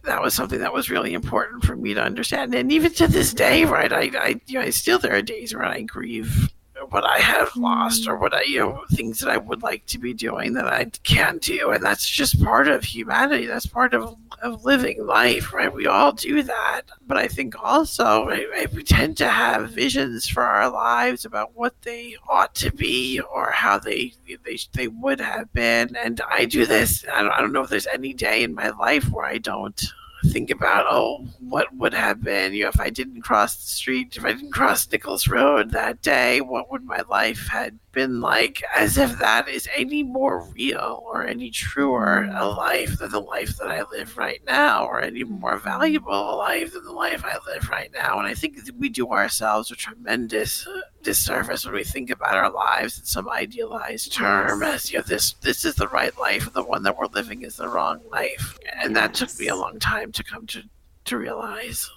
that 0.04 0.22
was 0.22 0.34
something 0.34 0.60
that 0.60 0.72
was 0.72 0.90
really 0.90 1.14
important 1.14 1.64
for 1.64 1.76
me 1.76 1.94
to 1.94 2.02
understand. 2.02 2.54
And 2.54 2.72
even 2.72 2.92
to 2.94 3.06
this 3.06 3.34
day, 3.34 3.64
right, 3.64 3.92
I, 3.92 4.10
I, 4.18 4.40
you 4.46 4.58
know, 4.58 4.64
I 4.64 4.70
still 4.70 4.98
there 4.98 5.14
are 5.14 5.22
days 5.22 5.54
where 5.54 5.64
I 5.64 5.82
grieve 5.82 6.50
what 6.90 7.04
I 7.04 7.18
have 7.18 7.54
lost 7.56 8.06
or 8.06 8.16
hmm. 8.16 8.22
what 8.22 8.34
I, 8.34 8.42
you 8.42 8.60
know, 8.60 8.84
things 8.92 9.20
that 9.20 9.30
I 9.30 9.36
would 9.36 9.62
like 9.62 9.84
to 9.86 9.98
be 9.98 10.14
doing 10.14 10.54
that 10.54 10.66
I 10.66 10.86
can't 11.04 11.40
do. 11.40 11.70
And 11.70 11.84
that's 11.84 12.08
just 12.08 12.42
part 12.42 12.68
of 12.68 12.84
humanity. 12.84 13.46
That's 13.46 13.66
part 13.66 13.94
of, 13.94 14.16
of 14.42 14.64
living 14.64 15.06
life, 15.06 15.52
right? 15.52 15.72
We 15.72 15.86
all 15.86 16.12
do 16.12 16.42
that. 16.42 16.82
But 17.06 17.16
I 17.16 17.28
think 17.28 17.54
also 17.62 18.26
right, 18.26 18.72
we 18.72 18.82
tend 18.82 19.16
to 19.18 19.28
have 19.28 19.70
visions 19.70 20.28
for 20.28 20.42
our 20.42 20.70
lives 20.70 21.24
about 21.24 21.56
what 21.56 21.80
they 21.82 22.16
ought 22.28 22.54
to 22.56 22.70
be 22.70 23.20
or 23.20 23.50
how 23.50 23.78
they, 23.78 24.14
they, 24.44 24.58
they 24.72 24.88
would 24.88 25.20
have 25.20 25.52
been. 25.52 25.96
And 25.96 26.20
I 26.30 26.44
do 26.44 26.66
this, 26.66 27.04
I 27.12 27.22
don't, 27.22 27.32
I 27.32 27.40
don't 27.40 27.52
know 27.52 27.62
if 27.62 27.70
there's 27.70 27.86
any 27.86 28.12
day 28.12 28.42
in 28.42 28.54
my 28.54 28.70
life 28.70 29.08
where 29.10 29.26
I 29.26 29.38
don't 29.38 29.82
think 30.26 30.50
about 30.50 30.84
oh 30.88 31.24
what 31.40 31.74
would 31.76 31.94
have 31.94 32.22
been 32.22 32.52
you 32.52 32.64
know 32.64 32.68
if 32.68 32.80
i 32.80 32.90
didn't 32.90 33.22
cross 33.22 33.56
the 33.56 33.68
street 33.68 34.16
if 34.16 34.24
i 34.24 34.32
didn't 34.32 34.52
cross 34.52 34.90
nichols 34.90 35.28
road 35.28 35.70
that 35.70 36.02
day 36.02 36.40
what 36.40 36.70
would 36.70 36.84
my 36.84 37.02
life 37.08 37.46
had 37.48 37.78
been 37.98 38.20
like? 38.20 38.62
As 38.76 38.96
if 38.96 39.18
that 39.18 39.48
is 39.48 39.68
any 39.76 40.04
more 40.04 40.44
real 40.54 41.02
or 41.06 41.26
any 41.26 41.50
truer 41.50 42.30
a 42.32 42.46
life 42.46 42.98
than 42.98 43.10
the 43.10 43.20
life 43.20 43.56
that 43.56 43.72
i 43.72 43.82
live 43.90 44.16
right 44.16 44.40
now 44.46 44.86
or 44.86 45.00
any 45.00 45.24
more 45.24 45.58
valuable 45.58 46.12
a 46.12 46.36
life 46.36 46.72
than 46.72 46.84
the 46.84 46.92
life 46.92 47.24
i 47.24 47.36
live 47.52 47.68
right 47.68 47.90
now. 47.92 48.18
And 48.18 48.28
i 48.28 48.34
think 48.34 48.56
we 48.78 48.88
do 48.88 49.08
ourselves 49.08 49.72
a 49.72 49.74
tremendous 49.74 50.64
disservice 51.02 51.64
when 51.64 51.74
we 51.74 51.84
think 51.84 52.10
about 52.10 52.34
our 52.34 52.50
lives 52.50 52.98
in 52.98 53.04
some 53.04 53.28
idealized 53.28 54.12
term 54.12 54.62
as 54.62 54.90
you 54.90 54.98
know 54.98 55.04
this 55.04 55.34
this 55.42 55.64
is 55.64 55.74
the 55.76 55.88
right 55.88 56.16
life 56.18 56.46
and 56.46 56.54
the 56.54 56.62
one 56.62 56.82
that 56.82 56.98
we're 56.98 57.06
living 57.06 57.42
is 57.42 57.56
the 57.56 57.68
wrong 57.68 58.00
life. 58.10 58.58
And 58.82 58.96
that 58.96 59.14
took 59.14 59.36
me 59.38 59.48
a 59.48 59.56
long 59.56 59.78
time 59.78 60.12
to 60.12 60.24
come 60.24 60.46
to 60.48 60.62
to 61.06 61.16
realize. 61.16 61.90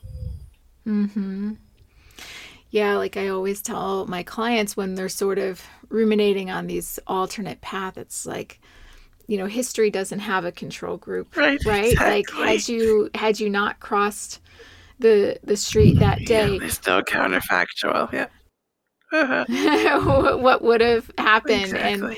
Mhm 0.85 1.57
yeah 2.71 2.95
like 2.95 3.15
i 3.17 3.27
always 3.27 3.61
tell 3.61 4.07
my 4.07 4.23
clients 4.23 4.75
when 4.75 4.95
they're 4.95 5.09
sort 5.09 5.37
of 5.37 5.63
ruminating 5.89 6.49
on 6.49 6.67
these 6.67 6.97
alternate 7.05 7.61
paths 7.61 7.97
it's 7.97 8.25
like 8.25 8.59
you 9.27 9.37
know 9.37 9.45
history 9.45 9.91
doesn't 9.91 10.19
have 10.19 10.45
a 10.45 10.51
control 10.51 10.97
group 10.97 11.35
right 11.35 11.63
right? 11.65 11.91
Exactly. 11.91 12.39
like 12.41 12.49
had 12.49 12.69
you 12.69 13.09
had 13.13 13.39
you 13.39 13.49
not 13.49 13.79
crossed 13.79 14.39
the 14.99 15.37
the 15.43 15.57
street 15.57 15.99
that 15.99 16.19
day 16.25 16.53
yeah, 16.53 16.59
there's 16.59 16.73
still 16.73 17.01
counterfactual 17.01 18.11
yeah 18.11 18.27
what 20.41 20.61
would 20.61 20.81
have 20.81 21.11
happened? 21.17 21.63
Exactly. 21.63 22.17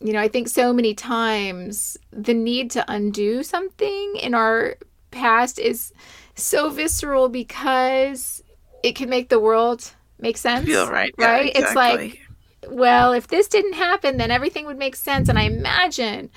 you 0.00 0.12
know 0.12 0.20
i 0.20 0.28
think 0.28 0.48
so 0.48 0.72
many 0.72 0.94
times 0.94 1.96
the 2.12 2.34
need 2.34 2.70
to 2.70 2.84
undo 2.88 3.42
something 3.42 4.16
in 4.16 4.34
our 4.34 4.76
past 5.10 5.58
is 5.58 5.92
so 6.34 6.70
visceral 6.70 7.28
because 7.28 8.42
it 8.82 8.94
can 8.94 9.08
make 9.08 9.28
the 9.28 9.40
world 9.40 9.92
make 10.20 10.36
sense 10.36 10.66
feel 10.66 10.88
right. 10.88 11.12
Yeah, 11.18 11.32
right? 11.32 11.52
It's 11.54 11.74
like 11.74 12.20
well 12.68 13.12
if 13.12 13.28
this 13.28 13.48
didn't 13.48 13.74
happen 13.74 14.18
then 14.18 14.30
everything 14.30 14.66
would 14.66 14.78
make 14.78 14.96
sense. 14.96 15.28
And 15.28 15.38
i 15.38 15.42
imagine 15.42 16.30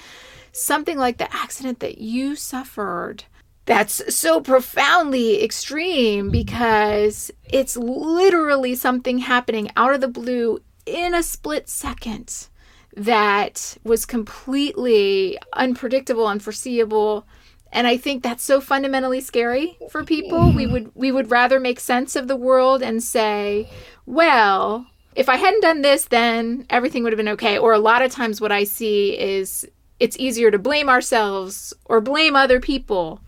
something 0.51 0.97
like 0.97 1.17
the 1.17 1.33
accident 1.33 1.79
that 1.79 1.97
you 1.99 2.35
suffered 2.35 3.25
that's 3.71 4.13
so 4.13 4.41
profoundly 4.41 5.41
extreme 5.41 6.27
mm. 6.27 6.31
because 6.31 7.31
it's 7.45 7.77
literally 7.77 8.75
something 8.75 9.19
happening 9.19 9.71
out 9.77 9.93
of 9.93 10.01
the 10.01 10.09
blue 10.09 10.59
in 10.85 11.15
a 11.15 11.23
split 11.23 11.69
second 11.69 12.49
that 12.97 13.77
was 13.85 14.05
completely 14.05 15.39
unpredictable, 15.53 16.27
unforeseeable. 16.27 17.25
And 17.71 17.87
I 17.87 17.95
think 17.95 18.23
that's 18.23 18.43
so 18.43 18.59
fundamentally 18.59 19.21
scary 19.21 19.77
for 19.89 20.03
people. 20.03 20.51
We 20.51 20.67
would 20.67 20.91
we 20.93 21.13
would 21.13 21.31
rather 21.31 21.57
make 21.57 21.79
sense 21.79 22.17
of 22.17 22.27
the 22.27 22.35
world 22.35 22.83
and 22.83 23.01
say, 23.01 23.69
well, 24.05 24.85
if 25.15 25.29
I 25.29 25.37
hadn't 25.37 25.61
done 25.61 25.81
this, 25.81 26.03
then 26.03 26.65
everything 26.69 27.03
would 27.03 27.13
have 27.13 27.17
been 27.17 27.29
okay. 27.29 27.57
Or 27.57 27.71
a 27.71 27.79
lot 27.79 28.01
of 28.01 28.11
times 28.11 28.41
what 28.41 28.51
I 28.51 28.65
see 28.65 29.17
is 29.17 29.65
it's 29.97 30.17
easier 30.19 30.51
to 30.51 30.59
blame 30.59 30.89
ourselves 30.89 31.73
or 31.85 32.01
blame 32.01 32.35
other 32.35 32.59
people 32.59 33.21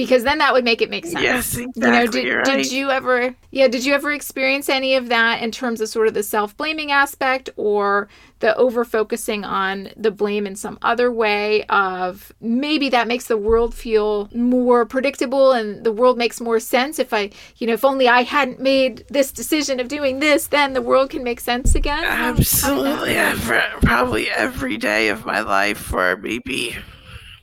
because 0.00 0.24
then 0.24 0.38
that 0.38 0.52
would 0.54 0.64
make 0.64 0.80
it 0.80 0.88
make 0.88 1.04
sense. 1.04 1.22
Yes, 1.22 1.56
exactly. 1.56 1.82
You 1.82 1.90
know, 1.90 2.06
did, 2.06 2.24
You're 2.24 2.42
did 2.42 2.72
you 2.72 2.90
ever 2.90 3.34
yeah, 3.50 3.68
did 3.68 3.84
you 3.84 3.94
ever 3.94 4.12
experience 4.12 4.68
any 4.68 4.94
of 4.94 5.08
that 5.08 5.42
in 5.42 5.50
terms 5.50 5.80
of 5.80 5.88
sort 5.88 6.06
of 6.08 6.14
the 6.14 6.22
self-blaming 6.22 6.90
aspect 6.90 7.50
or 7.56 8.08
the 8.38 8.56
over 8.56 8.84
focusing 8.84 9.44
on 9.44 9.90
the 9.96 10.10
blame 10.10 10.46
in 10.46 10.56
some 10.56 10.78
other 10.80 11.12
way 11.12 11.64
of 11.64 12.32
maybe 12.40 12.88
that 12.88 13.06
makes 13.06 13.26
the 13.26 13.36
world 13.36 13.74
feel 13.74 14.30
more 14.34 14.86
predictable 14.86 15.52
and 15.52 15.84
the 15.84 15.92
world 15.92 16.16
makes 16.16 16.40
more 16.40 16.58
sense 16.58 16.98
if 16.98 17.12
I, 17.12 17.30
you 17.58 17.66
know, 17.66 17.74
if 17.74 17.84
only 17.84 18.08
I 18.08 18.22
hadn't 18.22 18.58
made 18.58 19.04
this 19.08 19.30
decision 19.30 19.78
of 19.78 19.88
doing 19.88 20.20
this, 20.20 20.46
then 20.46 20.72
the 20.72 20.80
world 20.80 21.10
can 21.10 21.22
make 21.22 21.40
sense 21.40 21.74
again. 21.74 22.02
How- 22.02 22.30
how 22.30 22.32
did 22.32 22.46
that 22.46 22.52
Absolutely. 22.70 23.14
Every, 23.16 23.60
probably 23.82 24.30
every 24.30 24.76
day 24.76 25.08
of 25.08 25.26
my 25.26 25.40
life 25.40 25.78
for 25.78 26.16
maybe 26.16 26.76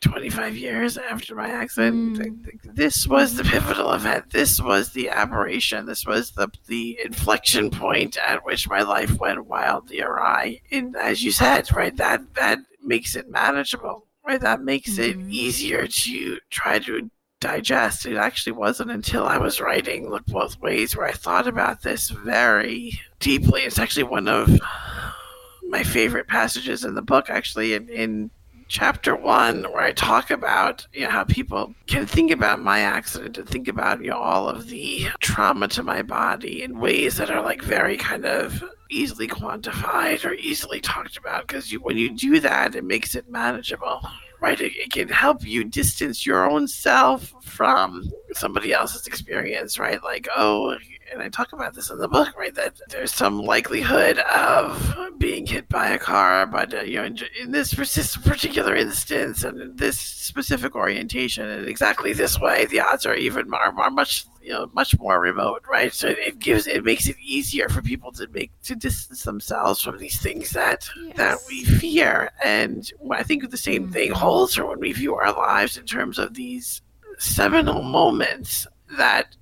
25 0.08 0.58
years 0.58 0.98
after 0.98 1.36
my 1.36 1.50
accident. 1.50 2.18
Mm. 2.20 2.76
This 2.76 3.08
was 3.08 3.36
the 3.36 3.44
pivotal 3.44 3.92
event. 3.94 4.32
This 4.32 4.62
was 4.62 4.92
the 4.94 5.10
aberration. 5.10 5.86
This 5.86 6.06
was 6.06 6.32
the, 6.32 6.50
the 6.68 7.00
inflection 7.04 7.70
point 7.70 8.18
at 8.18 8.46
which 8.46 8.70
my 8.70 8.82
life 8.82 9.20
went 9.20 9.46
wildly 9.46 10.02
awry. 10.02 10.62
And 10.72 10.96
as 10.96 11.24
you 11.24 11.32
said, 11.32 11.72
right, 11.76 11.96
that, 11.98 12.22
that 12.36 12.60
makes 12.84 13.16
it 13.16 13.30
manageable, 13.30 14.08
right? 14.26 14.40
That 14.42 14.62
makes 14.62 14.98
it 14.98 15.18
Mhm. 15.18 15.32
easier 15.32 15.88
to 15.88 16.40
try 16.50 16.80
to 16.80 17.10
digest. 17.40 18.06
It 18.06 18.18
actually 18.18 18.54
wasn't 18.54 18.92
until 18.92 19.26
I 19.28 19.38
was 19.38 19.62
writing 19.62 20.10
Look 20.10 20.26
Both 20.26 20.60
Ways 20.60 20.96
where 20.96 21.08
I 21.08 21.12
thought 21.12 21.48
about 21.48 21.84
this 21.84 22.10
very 22.10 23.00
deeply. 23.20 23.62
It's 23.62 23.78
actually 23.80 24.04
one 24.04 24.28
of 24.28 24.50
my 25.70 25.84
favorite 25.84 26.28
passages 26.28 26.84
in 26.84 26.96
the 26.96 27.02
book, 27.02 27.30
actually, 27.30 27.74
in, 27.74 27.90
in 27.90 28.32
chapter 28.68 29.16
one, 29.16 29.64
where 29.64 29.82
I 29.82 29.92
talk 29.92 30.30
about 30.32 30.88
you 30.94 31.02
know, 31.02 31.10
how 31.10 31.24
people 31.24 31.74
can 31.88 32.06
think 32.06 32.32
about 32.32 32.62
my 32.62 32.80
accident 32.80 33.38
and 33.38 33.48
think 33.48 33.68
about 33.68 34.02
you 34.02 34.10
know, 34.10 34.18
all 34.18 34.48
of 34.50 34.68
the 34.68 35.08
trauma 35.20 35.68
to 35.70 35.84
my 35.84 36.02
body 36.02 36.64
in 36.64 36.80
ways 36.80 37.18
that 37.18 37.30
are 37.30 37.42
like 37.42 37.62
very 37.62 37.98
kind 37.98 38.26
of 38.26 38.64
easily 38.90 39.28
quantified 39.28 40.24
or 40.26 40.34
easily 40.34 40.80
talked 40.80 41.18
about 41.18 41.48
because 41.48 41.72
when 41.72 41.98
you 41.98 42.10
do 42.10 42.40
that, 42.40 42.76
it 42.76 42.84
makes 42.84 43.16
it 43.16 43.30
manageable. 43.30 44.02
Right, 44.40 44.62
it, 44.62 44.76
it 44.76 44.92
can 44.92 45.10
help 45.10 45.44
you 45.44 45.64
distance 45.64 46.24
your 46.24 46.48
own 46.48 46.68
self 46.68 47.34
from 47.42 48.12
somebody 48.34 48.72
else's 48.72 49.08
experience, 49.08 49.80
right? 49.80 50.04
Like, 50.04 50.28
oh, 50.36 50.78
and 51.12 51.22
I 51.22 51.30
talk 51.30 51.54
about 51.54 51.74
this 51.74 51.90
in 51.90 51.98
the 51.98 52.08
book, 52.08 52.38
right? 52.38 52.54
That 52.56 52.80
there's 52.90 53.14
some 53.14 53.40
likelihood 53.40 54.20
of 54.20 54.98
being 55.18 55.46
hit 55.46 55.70
by 55.70 55.90
a 55.90 56.00
car, 56.00 56.46
but 56.46 56.74
uh, 56.74 56.82
you 56.82 56.98
know, 56.98 57.06
in, 57.06 57.18
in 57.42 57.52
this 57.52 57.74
particular 57.74 58.76
instance 58.76 59.44
and 59.44 59.60
in 59.60 59.76
this 59.76 59.98
specific 59.98 60.76
orientation 60.76 61.48
and 61.48 61.68
exactly 61.68 62.14
this 62.14 62.40
way, 62.40 62.66
the 62.66 62.80
odds 62.80 63.06
are 63.06 63.16
even 63.16 63.54
are, 63.54 63.74
are 63.80 63.92
much 63.92 64.26
you 64.42 64.52
know 64.52 64.70
much 64.74 64.98
more 65.00 65.20
remote, 65.20 65.64
right? 65.70 65.94
So 65.94 66.08
it 66.10 66.40
gives 66.40 66.68
it 66.68 66.84
makes 66.84 67.08
it 67.08 67.18
easier 67.24 67.70
for 67.70 67.82
people 67.82 68.12
to 68.14 68.28
make 68.28 68.52
to 68.64 68.76
distance 68.76 69.24
themselves 69.24 69.82
from 69.82 69.98
these 69.98 70.22
things 70.22 70.52
that 70.52 70.90
that 71.16 71.40
we 71.48 71.64
fear, 71.64 72.32
and 72.44 72.90
I 73.12 73.24
think 73.24 73.50
the 73.50 73.58
same 73.58 73.92
thing 73.92 74.12
holds 74.12 74.56
for 74.56 74.66
when 74.66 74.80
we 74.80 74.94
view 74.94 75.16
our 75.16 75.34
lives 75.34 75.78
in 75.78 75.86
terms 75.86 76.20
of 76.20 76.34
these 76.34 76.82
seminal 77.18 77.82
moments 77.82 78.68
that 78.98 79.36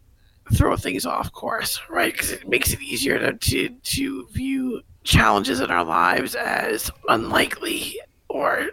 throw 0.54 0.78
things 0.78 1.06
off 1.06 1.32
course, 1.32 1.80
right? 1.90 2.14
Because 2.14 2.32
it 2.32 2.48
makes 2.48 2.74
it 2.74 2.82
easier 2.82 3.18
to, 3.20 3.34
to 3.34 3.70
to 3.70 4.28
view 4.32 4.82
challenges 5.04 5.60
in 5.60 5.72
our 5.72 5.84
lives 5.84 6.36
as 6.36 6.92
unlikely 7.08 8.00
or 8.30 8.70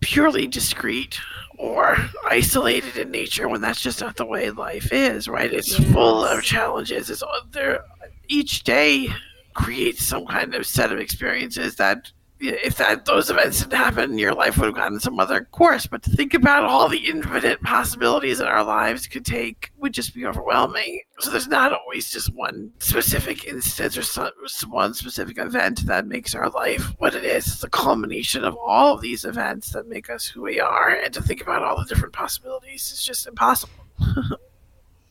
purely 0.00 0.46
discrete 0.46 1.18
or 1.58 1.96
isolated 2.28 2.96
in 2.96 3.10
nature 3.10 3.48
when 3.48 3.60
that's 3.60 3.80
just 3.80 4.00
not 4.00 4.16
the 4.16 4.26
way 4.26 4.50
life 4.50 4.92
is, 4.92 5.28
right? 5.28 5.52
It's 5.52 5.76
full 5.92 6.24
of 6.24 6.42
challenges. 6.42 7.08
It's 7.08 7.22
uh, 7.22 7.26
there 7.52 7.84
each 8.28 8.64
day 8.64 9.08
creates 9.54 10.04
some 10.04 10.26
kind 10.26 10.54
of 10.54 10.66
set 10.66 10.92
of 10.92 10.98
experiences 10.98 11.76
that 11.76 12.10
if 12.42 12.76
that 12.76 13.04
those 13.04 13.30
events 13.30 13.60
didn't 13.60 13.78
happen, 13.78 14.18
your 14.18 14.34
life 14.34 14.56
would 14.58 14.66
have 14.66 14.74
gotten 14.74 15.00
some 15.00 15.20
other 15.20 15.44
course. 15.44 15.86
But 15.86 16.02
to 16.02 16.10
think 16.10 16.34
about 16.34 16.64
all 16.64 16.88
the 16.88 17.08
infinite 17.08 17.60
possibilities 17.62 18.38
that 18.38 18.48
our 18.48 18.64
lives 18.64 19.06
could 19.06 19.24
take 19.24 19.72
would 19.78 19.92
just 19.92 20.14
be 20.14 20.26
overwhelming. 20.26 21.00
So 21.20 21.30
there's 21.30 21.48
not 21.48 21.72
always 21.72 22.10
just 22.10 22.34
one 22.34 22.72
specific 22.78 23.46
instance 23.46 23.96
or 23.96 24.02
some, 24.02 24.30
one 24.68 24.94
specific 24.94 25.38
event 25.38 25.86
that 25.86 26.06
makes 26.06 26.34
our 26.34 26.50
life 26.50 26.92
what 26.98 27.14
it 27.14 27.24
is. 27.24 27.46
It's 27.46 27.60
the 27.60 27.70
culmination 27.70 28.44
of 28.44 28.56
all 28.56 28.94
of 28.94 29.00
these 29.00 29.24
events 29.24 29.70
that 29.70 29.88
make 29.88 30.10
us 30.10 30.26
who 30.26 30.42
we 30.42 30.60
are, 30.60 30.90
and 30.90 31.14
to 31.14 31.22
think 31.22 31.42
about 31.42 31.62
all 31.62 31.78
the 31.78 31.86
different 31.86 32.12
possibilities 32.12 32.90
is 32.92 33.02
just 33.02 33.26
impossible. 33.26 33.86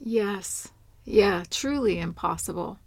Yes. 0.03 0.71
Yeah, 1.05 1.43
truly 1.49 1.99
impossible. 1.99 2.79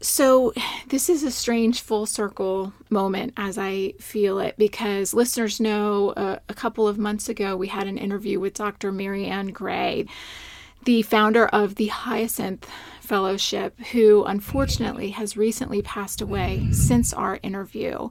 So, 0.00 0.52
this 0.88 1.08
is 1.08 1.22
a 1.22 1.30
strange 1.30 1.80
full 1.80 2.06
circle 2.06 2.72
moment 2.90 3.34
as 3.36 3.58
I 3.58 3.92
feel 4.00 4.38
it 4.38 4.54
because 4.58 5.14
listeners 5.14 5.60
know 5.60 6.10
uh, 6.10 6.38
a 6.48 6.54
couple 6.54 6.86
of 6.86 6.98
months 6.98 7.28
ago 7.28 7.56
we 7.56 7.68
had 7.68 7.86
an 7.86 7.98
interview 7.98 8.38
with 8.40 8.54
Dr. 8.54 8.92
Maryann 8.92 9.52
Gray. 9.52 10.06
the 10.84 11.02
founder 11.02 11.46
of 11.46 11.74
the 11.74 11.88
Hyacinth 11.88 12.68
Fellowship, 13.00 13.78
who 13.92 14.24
unfortunately 14.24 15.10
has 15.10 15.36
recently 15.36 15.82
passed 15.82 16.20
away 16.20 16.68
since 16.72 17.12
our 17.12 17.38
interview. 17.42 18.08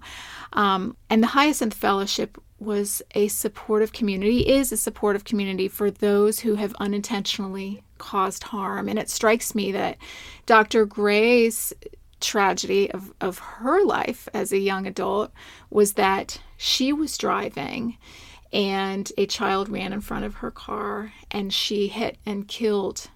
Um, 0.54 0.96
and 1.10 1.24
the 1.24 1.28
Hyacinth 1.28 1.74
Fellowship 1.74 2.38
was 2.66 3.01
a 3.13 3.28
supportive 3.28 3.93
community, 3.93 4.39
is 4.39 4.72
a 4.72 4.78
supportive 4.78 5.24
community 5.24 5.68
for 5.68 5.91
those 5.91 6.39
who 6.39 6.55
have 6.55 6.76
unintentionally 6.80 7.84
caused 7.97 8.43
harm. 8.43 8.89
And 8.89 8.99
it 8.99 9.09
strikes 9.09 9.55
me 9.55 9.72
that 9.72 9.97
Dr. 10.45 10.86
Gray's 10.86 11.74
tragedy 12.20 12.91
of, 12.91 13.13
of 13.22 13.38
her 13.39 13.84
life 13.84 14.28
as 14.34 14.51
a 14.51 14.57
young 14.57 14.88
adult 14.88 15.32
was 15.70 15.93
that 15.93 16.39
she 16.57 16.91
was 16.91 17.18
driving 17.18 17.97
and 18.51 19.11
a 19.18 19.26
child 19.26 19.70
ran 19.70 19.93
in 19.93 20.01
front 20.01 20.26
of 20.26 20.36
her 20.36 20.51
car 20.51 21.11
and 21.30 21.53
she 21.53 21.88
hit 21.88 22.18
and 22.26 22.47
killed 22.47 23.09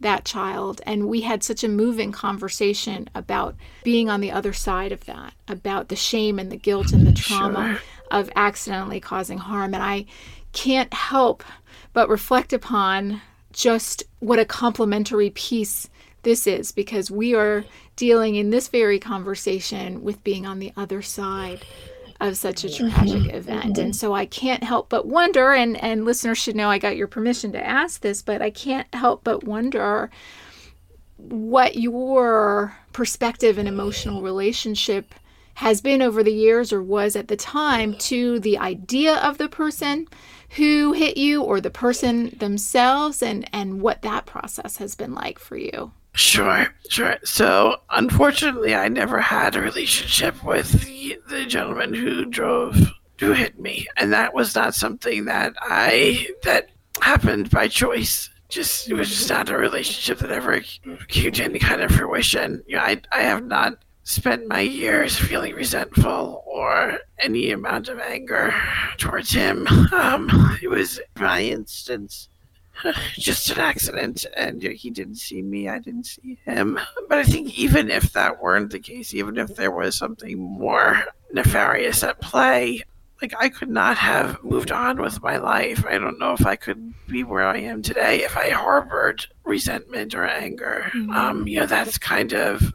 that 0.00 0.24
child. 0.24 0.80
And 0.86 1.08
we 1.08 1.20
had 1.22 1.42
such 1.42 1.62
a 1.62 1.68
moving 1.68 2.12
conversation 2.12 3.08
about 3.14 3.54
being 3.84 4.08
on 4.08 4.20
the 4.20 4.32
other 4.32 4.52
side 4.52 4.92
of 4.92 5.04
that, 5.04 5.34
about 5.46 5.88
the 5.88 5.96
shame 5.96 6.38
and 6.38 6.50
the 6.50 6.56
guilt 6.56 6.92
and 6.92 7.06
the 7.06 7.12
trauma 7.12 7.74
sure. 7.74 7.80
of 8.10 8.30
accidentally 8.34 9.00
causing 9.00 9.38
harm. 9.38 9.74
And 9.74 9.82
I 9.82 10.06
can't 10.52 10.92
help 10.92 11.44
but 11.92 12.08
reflect 12.08 12.52
upon 12.52 13.20
just 13.52 14.04
what 14.20 14.38
a 14.38 14.44
complementary 14.44 15.30
piece 15.30 15.88
this 16.22 16.46
is 16.46 16.72
because 16.72 17.10
we 17.10 17.34
are 17.34 17.64
dealing 17.96 18.34
in 18.34 18.50
this 18.50 18.68
very 18.68 18.98
conversation 18.98 20.02
with 20.02 20.22
being 20.22 20.46
on 20.46 20.58
the 20.58 20.72
other 20.76 21.02
side 21.02 21.64
of 22.20 22.36
such 22.36 22.64
a 22.64 22.68
mm-hmm. 22.68 22.88
tragic 22.88 23.34
event. 23.34 23.64
And 23.64 23.76
mm-hmm. 23.76 23.92
so 23.92 24.14
I 24.14 24.26
can't 24.26 24.62
help 24.62 24.88
but 24.88 25.06
wonder, 25.06 25.52
and, 25.52 25.82
and 25.82 26.04
listeners 26.04 26.38
should 26.38 26.56
know 26.56 26.70
I 26.70 26.78
got 26.78 26.96
your 26.96 27.08
permission 27.08 27.52
to 27.52 27.66
ask 27.66 28.00
this, 28.00 28.22
but 28.22 28.42
I 28.42 28.50
can't 28.50 28.92
help 28.94 29.24
but 29.24 29.44
wonder 29.44 30.10
what 31.16 31.76
your 31.76 32.76
perspective 32.92 33.58
and 33.58 33.68
emotional 33.68 34.22
relationship 34.22 35.14
has 35.54 35.80
been 35.80 36.00
over 36.00 36.22
the 36.22 36.32
years 36.32 36.72
or 36.72 36.82
was 36.82 37.14
at 37.14 37.28
the 37.28 37.36
time 37.36 37.94
to 37.94 38.40
the 38.40 38.56
idea 38.56 39.16
of 39.16 39.36
the 39.36 39.48
person 39.48 40.08
who 40.50 40.92
hit 40.92 41.16
you 41.16 41.42
or 41.42 41.60
the 41.60 41.70
person 41.70 42.30
themselves 42.38 43.22
and 43.22 43.48
and 43.52 43.82
what 43.82 44.02
that 44.02 44.24
process 44.24 44.78
has 44.78 44.94
been 44.94 45.14
like 45.14 45.38
for 45.38 45.56
you 45.56 45.92
Sure, 46.12 46.66
sure. 46.88 47.16
So, 47.24 47.76
unfortunately, 47.90 48.74
I 48.74 48.88
never 48.88 49.20
had 49.20 49.54
a 49.54 49.60
relationship 49.60 50.42
with 50.44 50.84
the, 50.84 51.18
the 51.28 51.46
gentleman 51.46 51.94
who 51.94 52.24
drove, 52.26 52.76
who 53.18 53.32
hit 53.32 53.58
me, 53.60 53.86
and 53.96 54.12
that 54.12 54.34
was 54.34 54.54
not 54.54 54.74
something 54.74 55.24
that 55.26 55.54
I 55.60 56.28
that 56.42 56.70
happened 57.00 57.50
by 57.50 57.68
choice. 57.68 58.28
Just 58.48 58.88
it 58.90 58.94
was 58.94 59.08
just 59.08 59.30
not 59.30 59.48
a 59.48 59.56
relationship 59.56 60.18
that 60.18 60.32
ever 60.32 60.60
came 61.06 61.30
to 61.32 61.44
any 61.44 61.60
kind 61.60 61.80
of 61.80 61.92
fruition. 61.92 62.62
You 62.66 62.76
know, 62.76 62.82
I 62.82 63.00
I 63.12 63.22
have 63.22 63.44
not 63.44 63.78
spent 64.02 64.48
my 64.48 64.60
years 64.60 65.16
feeling 65.16 65.54
resentful 65.54 66.42
or 66.46 66.98
any 67.18 67.52
amount 67.52 67.88
of 67.88 68.00
anger 68.00 68.52
towards 68.98 69.30
him. 69.32 69.66
Um, 69.92 70.58
it 70.62 70.68
was 70.68 71.00
my 71.18 71.42
instance 71.42 72.28
just 73.14 73.50
an 73.50 73.58
accident 73.58 74.26
and 74.36 74.62
he 74.62 74.90
didn't 74.90 75.16
see 75.16 75.42
me 75.42 75.68
i 75.68 75.78
didn't 75.78 76.06
see 76.06 76.38
him. 76.44 76.78
But 77.08 77.18
i 77.18 77.24
think 77.24 77.58
even 77.58 77.90
if 77.90 78.12
that 78.12 78.42
weren't 78.42 78.70
the 78.70 78.80
case 78.80 79.14
even 79.14 79.38
if 79.38 79.56
there 79.56 79.70
was 79.70 79.96
something 79.96 80.38
more 80.38 81.02
nefarious 81.32 82.02
at 82.02 82.20
play 82.20 82.82
like 83.22 83.34
i 83.38 83.48
could 83.48 83.68
not 83.68 83.96
have 83.96 84.42
moved 84.42 84.72
on 84.72 85.00
with 85.00 85.22
my 85.22 85.36
life. 85.36 85.84
I 85.86 85.98
don't 85.98 86.18
know 86.18 86.32
if 86.32 86.46
i 86.46 86.56
could 86.56 86.94
be 87.06 87.24
where 87.24 87.44
i 87.44 87.58
am 87.58 87.82
today 87.82 88.22
if 88.22 88.36
i 88.36 88.50
harbored 88.50 89.26
resentment 89.44 90.14
or 90.14 90.26
anger. 90.26 90.90
Mm-hmm. 90.94 91.10
um 91.10 91.46
you 91.46 91.60
know 91.60 91.66
that's 91.66 91.98
kind 91.98 92.32
of 92.32 92.72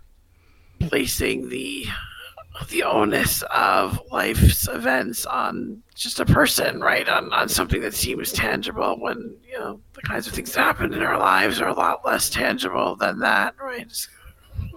placing 0.79 1.49
the 1.49 1.85
the 2.69 2.83
onus 2.83 3.43
of 3.53 3.99
life's 4.11 4.67
events 4.67 5.25
on 5.25 5.81
just 5.95 6.19
a 6.19 6.25
person, 6.25 6.79
right? 6.79 7.07
On, 7.07 7.31
on 7.33 7.49
something 7.49 7.81
that 7.81 7.93
seems 7.93 8.31
tangible 8.31 8.95
when, 8.99 9.37
you 9.47 9.57
know, 9.59 9.79
the 9.93 10.01
kinds 10.01 10.27
of 10.27 10.33
things 10.33 10.53
that 10.53 10.61
happen 10.61 10.93
in 10.93 11.01
our 11.01 11.19
lives 11.19 11.61
are 11.61 11.69
a 11.69 11.73
lot 11.73 12.05
less 12.05 12.29
tangible 12.29 12.95
than 12.95 13.19
that, 13.19 13.55
right? 13.61 13.81
It's 13.81 14.07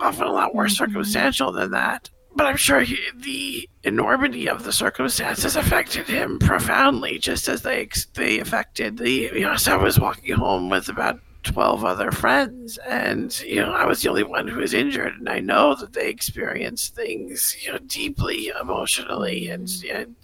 often 0.01 0.27
a 0.27 0.33
lot 0.33 0.55
more 0.55 0.65
mm-hmm. 0.65 0.75
circumstantial 0.75 1.53
than 1.53 1.71
that. 1.73 2.11
But 2.35 2.47
I'm 2.47 2.57
sure 2.57 2.81
he, 2.81 2.99
the 3.17 3.69
enormity 3.83 4.49
of 4.49 4.63
the 4.63 4.73
circumstances 4.73 5.57
affected 5.57 6.07
him 6.07 6.39
profoundly, 6.39 7.19
just 7.19 7.49
as 7.49 7.63
they 7.63 7.89
they 8.15 8.39
affected 8.39 8.99
the. 8.99 9.31
You 9.35 9.41
know, 9.41 9.57
so 9.57 9.79
I 9.79 9.83
was 9.83 9.99
walking 9.99 10.37
home 10.37 10.69
with 10.69 10.89
about 10.89 11.19
12 11.45 11.85
other 11.85 12.11
friends 12.11 12.79
and 12.79 13.41
you 13.43 13.57
know 13.57 13.73
i 13.73 13.87
was 13.87 14.03
the 14.03 14.09
only 14.09 14.25
one 14.25 14.49
who 14.49 14.61
was 14.61 14.75
injured 14.75 15.15
and 15.15 15.29
i 15.29 15.39
know 15.39 15.75
that 15.75 15.93
they 15.93 16.09
experienced 16.09 16.95
things 16.95 17.57
you 17.65 17.73
know 17.73 17.79
deeply 17.87 18.53
emotionally 18.61 19.49
and, 19.49 19.71
and 19.93 20.15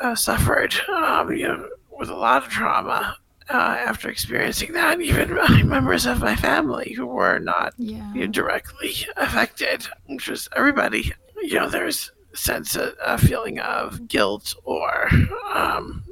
uh, 0.00 0.14
suffered 0.14 0.74
um, 0.88 1.30
you 1.32 1.46
know 1.46 1.68
with 1.98 2.08
a 2.08 2.14
lot 2.14 2.42
of 2.42 2.48
trauma 2.48 3.16
uh, 3.48 3.52
after 3.52 4.08
experiencing 4.08 4.72
that 4.72 5.00
even 5.00 5.34
members 5.68 6.06
of 6.06 6.20
my 6.20 6.34
family 6.34 6.92
who 6.96 7.06
were 7.06 7.38
not 7.38 7.72
yeah. 7.76 8.12
you 8.12 8.20
know, 8.20 8.26
directly 8.26 8.94
affected 9.16 9.86
which 10.06 10.28
was 10.28 10.48
everybody 10.56 11.12
you 11.42 11.54
know 11.54 11.68
there's 11.68 12.10
a 12.32 12.36
sense 12.36 12.74
of 12.76 12.94
a 13.04 13.18
feeling 13.18 13.60
of 13.60 14.08
guilt 14.08 14.54
or 14.64 15.08
um, 15.54 16.02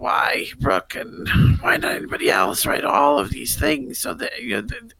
why 0.00 0.46
Brooke 0.58 0.94
and 0.94 1.28
why 1.60 1.76
not 1.76 1.94
anybody 1.94 2.30
else, 2.30 2.64
right? 2.66 2.84
All 2.84 3.18
of 3.18 3.30
these 3.30 3.54
things. 3.54 3.98
So 3.98 4.14
that 4.14 4.42
you 4.42 4.56
know, 4.56 4.62
the, 4.62 4.90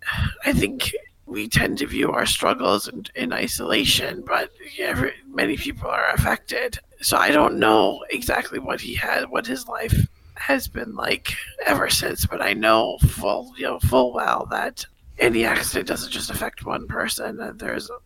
I 0.44 0.53
think 0.53 0.92
we 1.26 1.48
tend 1.48 1.78
to 1.78 1.86
view 1.86 2.11
our 2.11 2.26
struggles 2.26 2.86
in, 2.88 3.07
in 3.14 3.32
isolation, 3.32 4.22
but 4.26 4.51
yeah, 4.76 5.11
many 5.28 5.57
people 5.57 5.88
are 5.88 6.11
affected. 6.11 6.78
So 7.01 7.16
I 7.16 7.30
don't 7.30 7.59
know 7.59 8.05
exactly 8.11 8.59
what 8.59 8.80
he 8.80 8.94
had, 8.94 9.30
what 9.30 9.46
his 9.46 9.66
life 9.66 10.07
has 10.34 10.68
been 10.68 10.94
like 10.94 11.34
ever 11.64 11.88
since, 11.88 12.26
but 12.26 12.42
I 12.42 12.53
know 12.53 12.98
full, 12.98 13.53
you 13.57 13.64
know, 13.64 13.78
full 13.78 14.12
well 14.12 14.46
that 14.51 14.84
any 15.18 15.44
accident 15.44 15.86
doesn't 15.88 16.12
just 16.12 16.30
affect 16.30 16.66
one 16.66 16.86
person. 16.88 17.36
That 17.36 17.59
there's 17.59 17.88
a 17.88 17.98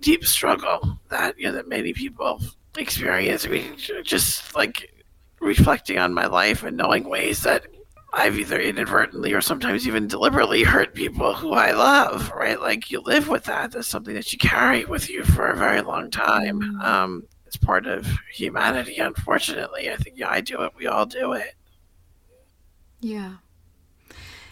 deep 0.00 0.24
struggle 0.24 0.98
that 1.10 1.38
you 1.38 1.46
know 1.46 1.52
that 1.52 1.68
many 1.68 1.92
people 1.92 2.40
experience. 2.76 3.44
I 3.44 3.50
mean, 3.50 3.76
just 4.02 4.54
like 4.56 4.92
reflecting 5.40 5.98
on 5.98 6.14
my 6.14 6.26
life 6.26 6.62
and 6.62 6.76
knowing 6.76 7.08
ways 7.08 7.42
that 7.42 7.66
I've 8.12 8.38
either 8.38 8.58
inadvertently 8.58 9.32
or 9.32 9.40
sometimes 9.40 9.86
even 9.86 10.08
deliberately 10.08 10.64
hurt 10.64 10.94
people 10.94 11.32
who 11.32 11.52
I 11.52 11.72
love, 11.72 12.30
right? 12.32 12.60
Like 12.60 12.90
you 12.90 13.00
live 13.00 13.28
with 13.28 13.44
that. 13.44 13.72
That's 13.72 13.88
something 13.88 14.14
that 14.14 14.32
you 14.32 14.38
carry 14.38 14.84
with 14.84 15.08
you 15.08 15.24
for 15.24 15.46
a 15.46 15.56
very 15.56 15.80
long 15.80 16.10
time. 16.10 16.60
Mm. 16.60 16.84
Um, 16.84 17.22
it's 17.46 17.56
part 17.56 17.86
of 17.86 18.06
humanity, 18.32 18.98
unfortunately. 18.98 19.90
I 19.90 19.96
think 19.96 20.18
yeah, 20.18 20.28
I 20.30 20.40
do 20.40 20.62
it. 20.62 20.72
We 20.76 20.86
all 20.86 21.06
do 21.06 21.32
it. 21.32 21.54
Yeah. 23.00 23.34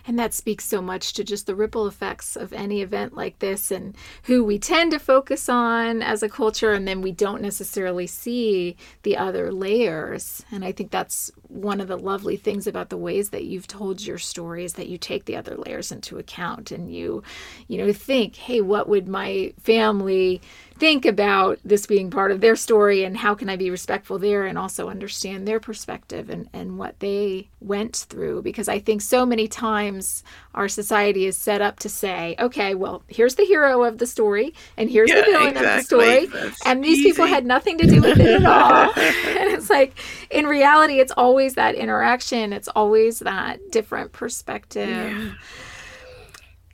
And 0.08 0.18
that 0.18 0.32
speaks 0.32 0.64
so 0.64 0.80
much 0.80 1.12
to 1.12 1.22
just 1.22 1.46
the 1.46 1.54
ripple 1.54 1.86
effects 1.86 2.34
of 2.34 2.54
any 2.54 2.80
event 2.80 3.14
like 3.14 3.38
this 3.40 3.70
and 3.70 3.94
who 4.22 4.42
we 4.42 4.58
tend 4.58 4.90
to 4.92 4.98
focus 4.98 5.50
on 5.50 6.00
as 6.00 6.22
a 6.22 6.30
culture, 6.30 6.72
and 6.72 6.88
then 6.88 7.02
we 7.02 7.12
don't 7.12 7.42
necessarily 7.42 8.06
see 8.06 8.74
the 9.02 9.18
other 9.18 9.52
layers. 9.52 10.42
And 10.50 10.64
I 10.64 10.72
think 10.72 10.90
that's 10.90 11.30
one 11.48 11.80
of 11.80 11.88
the 11.88 11.98
lovely 11.98 12.36
things 12.36 12.66
about 12.66 12.88
the 12.88 12.96
ways 12.96 13.30
that 13.30 13.44
you've 13.44 13.66
told 13.66 14.00
your 14.00 14.16
story 14.16 14.64
is 14.64 14.72
that 14.74 14.88
you 14.88 14.96
take 14.96 15.26
the 15.26 15.36
other 15.36 15.56
layers 15.56 15.92
into 15.92 16.16
account 16.16 16.72
and 16.72 16.90
you, 16.90 17.22
you 17.66 17.76
know, 17.76 17.92
think, 17.92 18.36
hey, 18.36 18.62
what 18.62 18.88
would 18.88 19.08
my 19.08 19.52
family 19.60 20.40
think 20.78 21.04
about 21.04 21.58
this 21.64 21.86
being 21.86 22.10
part 22.10 22.30
of 22.30 22.40
their 22.40 22.56
story 22.56 23.04
and 23.04 23.16
how 23.16 23.34
can 23.34 23.48
I 23.48 23.56
be 23.56 23.70
respectful 23.70 24.18
there 24.18 24.46
and 24.46 24.56
also 24.56 24.88
understand 24.88 25.46
their 25.46 25.60
perspective 25.60 26.30
and, 26.30 26.48
and 26.52 26.78
what 26.78 26.98
they 27.00 27.48
went 27.60 27.96
through. 28.08 28.42
Because 28.42 28.68
I 28.68 28.78
think 28.78 29.02
so 29.02 29.26
many 29.26 29.48
times 29.48 30.22
our 30.54 30.68
society 30.68 31.26
is 31.26 31.36
set 31.36 31.60
up 31.60 31.78
to 31.80 31.88
say, 31.88 32.36
okay, 32.38 32.74
well, 32.74 33.02
here's 33.08 33.34
the 33.34 33.44
hero 33.44 33.82
of 33.84 33.98
the 33.98 34.06
story 34.06 34.54
and 34.76 34.90
here's 34.90 35.10
yeah, 35.10 35.16
the 35.16 35.22
villain 35.22 35.48
exactly. 35.48 35.68
of 35.68 35.76
the 35.76 35.82
story. 35.82 36.26
That's 36.26 36.66
and 36.66 36.84
these 36.84 36.98
easy. 36.98 37.10
people 37.10 37.26
had 37.26 37.44
nothing 37.44 37.78
to 37.78 37.86
do 37.86 38.00
with 38.00 38.18
it 38.20 38.42
at 38.42 38.46
all. 38.46 38.92
and 38.96 39.52
it's 39.52 39.70
like, 39.70 39.98
in 40.30 40.46
reality, 40.46 41.00
it's 41.00 41.12
always 41.16 41.54
that 41.54 41.74
interaction, 41.74 42.52
it's 42.52 42.68
always 42.68 43.18
that 43.20 43.58
different 43.70 44.12
perspective. 44.12 44.88
Yeah 44.88 45.32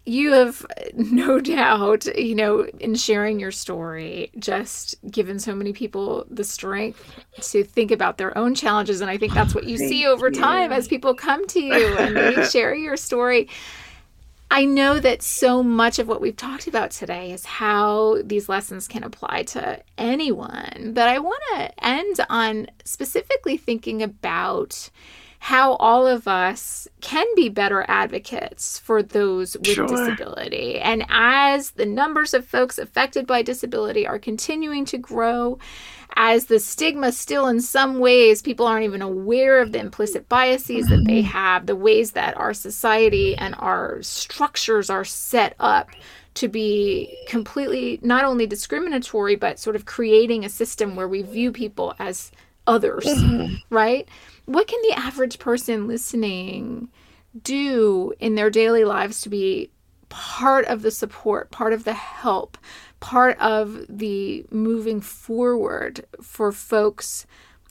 you 0.07 0.33
have 0.33 0.65
no 0.95 1.41
doubt, 1.41 2.07
you 2.17 2.35
know, 2.35 2.67
in 2.81 2.95
sharing 2.95 3.41
your 3.41 3.51
story, 3.51 4.31
just 4.39 4.97
given 5.11 5.39
so 5.39 5.55
many 5.55 5.73
people 5.73 6.27
the 6.31 6.45
strength 6.45 7.25
to 7.41 7.65
think 7.65 7.91
about 7.91 8.19
their 8.19 8.37
own 8.37 8.55
challenges. 8.55 9.01
And 9.01 9.11
I 9.11 9.19
think 9.19 9.35
that's 9.35 9.55
what 9.55 9.65
you 9.65 9.79
see 9.79 10.07
over 10.07 10.29
you. 10.29 10.35
time 10.35 10.73
as 10.73 10.89
people 10.89 11.15
come 11.15 11.47
to 11.49 11.61
you 11.61 11.97
and 11.97 12.37
you 12.37 12.45
share 12.51 12.75
your 12.75 12.97
story. 12.97 13.49
I 14.51 14.67
know 14.67 15.01
that 15.01 15.23
so 15.23 15.63
much 15.63 15.99
of 15.99 16.07
what 16.07 16.21
we've 16.21 16.37
talked 16.37 16.69
about 16.69 16.93
today 16.93 17.33
is 17.33 17.45
how 17.45 18.19
these 18.23 18.49
lessons 18.49 18.87
can 18.87 19.03
apply 19.03 19.45
to 19.45 19.83
anyone, 19.99 20.93
but 20.95 21.09
I 21.09 21.19
want 21.19 21.43
to 21.57 21.85
end 21.85 22.21
on 22.29 22.69
specifically 22.85 23.57
thinking 23.57 24.01
about 24.03 24.91
how 25.45 25.75
all 25.75 26.07
of 26.07 26.27
us 26.27 26.89
can 27.03 27.27
be 27.37 27.51
better 27.51 27.85
advocates 27.87 28.79
for 28.79 29.03
those 29.03 29.59
with 29.59 29.67
Sure. 29.67 29.87
disability. 29.87 30.79
And 30.79 31.05
as 31.11 31.73
the 31.73 31.85
numbers 31.85 32.33
of 32.33 32.47
folks 32.47 32.79
affected 32.79 33.27
by 33.27 33.43
disability 33.43 34.07
are 34.07 34.19
continuing 34.19 34.87
to 34.87 34.97
grow, 34.97 35.59
as 36.17 36.47
the 36.47 36.59
stigma 36.59 37.13
still 37.13 37.47
in 37.47 37.61
some 37.61 37.99
ways 37.99 38.41
people 38.41 38.65
aren't 38.67 38.87
even 38.87 39.03
aware 39.03 39.61
of 39.61 39.73
the 39.73 39.81
implicit 39.81 40.31
biases 40.31 40.87
that 40.87 41.05
they 41.05 41.21
mm-hmm. 41.21 41.33
have, 41.33 41.67
the 41.67 41.77
ways 41.77 42.13
that 42.13 42.35
our 42.39 42.55
society 42.55 43.37
and 43.37 43.55
our 43.59 44.01
structures 44.01 44.89
are 44.89 45.05
set 45.05 45.57
up 45.61 45.91
to 46.37 46.49
be 46.49 47.15
completely 47.29 47.99
not 48.01 48.25
only 48.25 48.47
discriminatory 48.47 49.37
but 49.37 49.59
sort 49.59 49.77
of 49.77 49.85
creating 49.85 50.43
a 50.43 50.49
system 50.49 50.97
where 50.97 51.07
we 51.07 51.21
view 51.21 51.53
people 51.53 51.95
as 51.99 52.33
others, 52.67 53.05
mm-hmm. 53.05 53.57
right? 53.69 54.09
What 54.47 54.69
can 54.69 54.81
the 54.83 54.99
average 54.99 55.39
person 55.39 55.87
listening 55.87 56.89
do 57.43 58.13
in 58.21 58.35
their 58.35 58.51
daily 58.51 58.85
lives 58.85 59.21
to 59.23 59.29
be 59.29 59.71
part 60.09 60.67
of 60.67 60.83
the 60.83 60.91
support, 60.91 61.51
part 61.51 61.73
of 61.73 61.85
the 61.85 61.95
help, 61.95 62.57
part 63.01 63.39
of 63.41 63.85
the 63.89 64.47
moving 64.51 65.01
forward 65.01 66.07
for 66.23 66.53
folks 66.53 67.27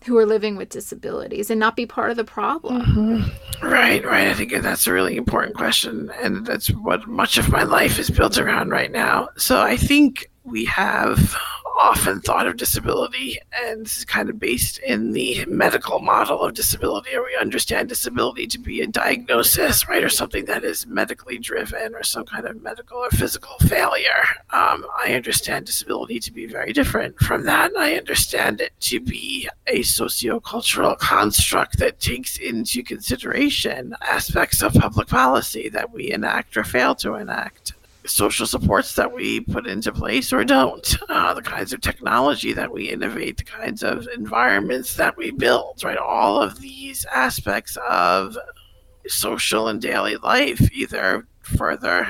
who 0.05 0.17
are 0.17 0.25
living 0.25 0.57
with 0.57 0.67
disabilities 0.67 1.49
and 1.49 1.59
not 1.59 1.77
be 1.77 1.85
part 1.85 2.11
of 2.11 2.17
the 2.17 2.25
problem? 2.25 2.81
Mm-hmm. 2.81 3.65
Right, 3.65 4.05
right. 4.05 4.27
I 4.27 4.33
think 4.33 4.51
that's 4.61 4.85
a 4.85 4.91
really 4.91 5.15
important 5.15 5.55
question. 5.55 6.11
And 6.21 6.45
that's 6.45 6.67
what 6.67 7.07
much 7.07 7.37
of 7.37 7.49
my 7.49 7.63
life 7.63 7.97
is 7.97 8.09
built 8.09 8.37
around 8.37 8.69
right 8.69 8.91
now. 8.91 9.29
So 9.37 9.61
I 9.61 9.77
think 9.77 10.29
we 10.43 10.65
have 10.65 11.35
often 11.79 12.21
thought 12.21 12.47
of 12.47 12.57
disability 12.57 13.37
and 13.51 13.85
this 13.85 13.97
is 13.97 14.05
kind 14.05 14.29
of 14.29 14.39
based 14.39 14.77
in 14.79 15.11
the 15.11 15.43
medical 15.47 15.99
model 15.99 16.41
of 16.41 16.53
disability, 16.53 17.15
or 17.15 17.23
we 17.23 17.35
understand 17.39 17.89
disability 17.89 18.47
to 18.47 18.59
be 18.59 18.81
a 18.81 18.87
diagnosis, 18.87 19.87
right, 19.87 20.03
or 20.03 20.09
something 20.09 20.45
that 20.45 20.63
is 20.63 20.85
medically 20.87 21.37
driven 21.37 21.93
or 21.95 22.03
some 22.03 22.25
kind 22.25 22.45
of 22.45 22.61
medical 22.61 22.97
or 22.97 23.09
physical 23.09 23.55
failure. 23.67 24.23
Um, 24.51 24.85
I 25.03 25.13
understand 25.13 25.65
disability 25.65 26.19
to 26.21 26.31
be 26.31 26.45
very 26.45 26.73
different 26.73 27.19
from 27.19 27.45
that. 27.45 27.71
I 27.77 27.95
understand 27.95 28.61
it 28.61 28.71
to 28.81 28.99
be 28.99 29.49
a 29.67 29.79
sociocultural 29.79 30.97
construct 30.99 31.79
that 31.79 31.99
takes 31.99 32.37
into 32.37 32.83
consideration 32.83 33.95
aspects 34.01 34.61
of 34.61 34.73
public 34.73 35.07
policy 35.07 35.69
that 35.69 35.91
we 35.91 36.11
enact 36.11 36.55
or 36.55 36.63
fail 36.63 36.95
to 36.95 37.15
enact 37.15 37.73
social 38.05 38.45
supports 38.45 38.95
that 38.95 39.13
we 39.13 39.39
put 39.39 39.65
into 39.67 39.91
place 39.91 40.33
or 40.33 40.43
don't, 40.43 40.95
uh, 41.09 41.33
the 41.33 41.41
kinds 41.41 41.73
of 41.73 41.81
technology 41.81 42.53
that 42.53 42.71
we 42.71 42.89
innovate, 42.89 43.37
the 43.37 43.43
kinds 43.43 43.83
of 43.83 44.07
environments 44.15 44.95
that 44.95 45.15
we 45.17 45.31
build, 45.31 45.83
right? 45.83 45.97
All 45.97 46.41
of 46.41 46.59
these 46.59 47.05
aspects 47.05 47.77
of 47.89 48.37
social 49.07 49.67
and 49.67 49.81
daily 49.81 50.17
life 50.17 50.61
either 50.73 51.27
further 51.41 52.09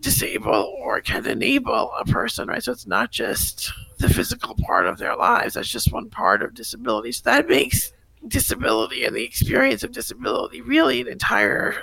disable 0.00 0.74
or 0.80 1.00
can 1.00 1.26
enable 1.26 1.92
a 1.98 2.04
person, 2.04 2.48
right? 2.48 2.62
So 2.62 2.72
it's 2.72 2.86
not 2.86 3.10
just 3.10 3.72
the 3.98 4.08
physical 4.08 4.54
part 4.66 4.86
of 4.86 4.98
their 4.98 5.16
lives, 5.16 5.54
that's 5.54 5.68
just 5.68 5.92
one 5.92 6.10
part 6.10 6.42
of 6.42 6.54
disability. 6.54 7.12
So 7.12 7.22
that 7.24 7.48
makes 7.48 7.92
disability 8.26 9.04
and 9.04 9.14
the 9.14 9.24
experience 9.24 9.82
of 9.84 9.92
disability 9.92 10.60
really 10.60 11.00
an 11.00 11.08
entire 11.08 11.76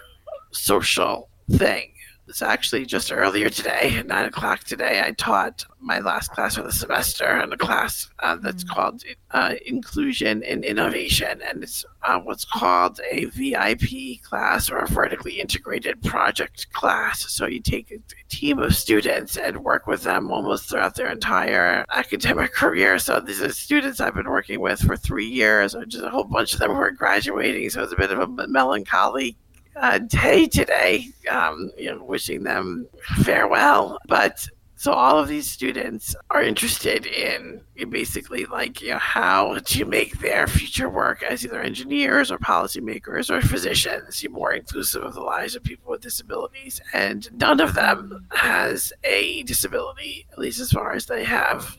social 0.51 1.29
thing. 1.51 1.93
It's 2.25 2.41
actually 2.41 2.85
just 2.85 3.11
earlier 3.11 3.49
today, 3.49 3.95
at 3.97 4.07
nine 4.07 4.25
o'clock 4.25 4.63
today, 4.63 5.03
I 5.05 5.11
taught 5.11 5.65
my 5.81 5.99
last 5.99 6.31
class 6.31 6.55
for 6.55 6.63
the 6.63 6.71
semester 6.71 7.27
in 7.41 7.51
a 7.51 7.57
class 7.57 8.09
uh, 8.19 8.37
that's 8.37 8.63
called 8.63 9.03
uh, 9.31 9.55
Inclusion 9.65 10.41
and 10.43 10.63
Innovation. 10.63 11.41
And 11.45 11.61
it's 11.61 11.83
uh, 12.01 12.19
what's 12.19 12.45
called 12.45 13.01
a 13.11 13.25
VIP 13.25 14.21
class 14.23 14.71
or 14.71 14.77
a 14.77 14.87
vertically 14.87 15.41
integrated 15.41 16.01
project 16.01 16.71
class. 16.71 17.29
So 17.29 17.45
you 17.45 17.59
take 17.59 17.91
a 17.91 17.99
team 18.29 18.59
of 18.59 18.73
students 18.73 19.35
and 19.35 19.63
work 19.63 19.85
with 19.85 20.03
them 20.03 20.31
almost 20.31 20.69
throughout 20.69 20.95
their 20.95 21.11
entire 21.11 21.85
academic 21.89 22.53
career. 22.53 22.99
So 22.99 23.19
these 23.19 23.41
are 23.41 23.51
students 23.51 23.99
I've 23.99 24.15
been 24.15 24.29
working 24.29 24.61
with 24.61 24.79
for 24.79 24.95
three 24.95 25.27
years, 25.27 25.75
or 25.75 25.85
just 25.85 26.05
a 26.05 26.09
whole 26.09 26.23
bunch 26.23 26.53
of 26.53 26.59
them 26.59 26.71
who 26.71 26.77
are 26.77 26.91
graduating. 26.91 27.69
So 27.69 27.83
it's 27.83 27.91
a 27.91 27.97
bit 27.97 28.11
of 28.11 28.19
a 28.19 28.47
melancholy 28.47 29.37
uh, 29.75 29.97
day 29.99 30.47
today, 30.47 31.09
um, 31.29 31.71
you 31.77 31.93
know, 31.93 32.03
wishing 32.03 32.43
them 32.43 32.87
farewell. 33.23 33.97
But 34.07 34.47
so 34.75 34.91
all 34.91 35.17
of 35.17 35.29
these 35.29 35.49
students 35.49 36.13
are 36.29 36.43
interested 36.43 37.05
in 37.05 37.61
basically 37.89 38.45
like 38.45 38.81
you 38.81 38.89
know 38.89 38.97
how 38.97 39.59
to 39.59 39.85
make 39.85 40.19
their 40.19 40.45
future 40.45 40.89
work 40.89 41.23
as 41.23 41.45
either 41.45 41.61
engineers 41.61 42.29
or 42.31 42.37
policymakers 42.37 43.29
or 43.29 43.41
physicians 43.41 44.25
more 44.29 44.51
inclusive 44.51 45.03
of 45.03 45.13
the 45.13 45.21
lives 45.21 45.55
of 45.55 45.63
people 45.63 45.91
with 45.91 46.01
disabilities. 46.01 46.81
And 46.91 47.29
none 47.39 47.61
of 47.61 47.75
them 47.75 48.27
has 48.31 48.91
a 49.05 49.43
disability, 49.43 50.25
at 50.33 50.39
least 50.39 50.59
as 50.59 50.71
far 50.71 50.91
as 50.91 51.05
they 51.05 51.23
have 51.23 51.77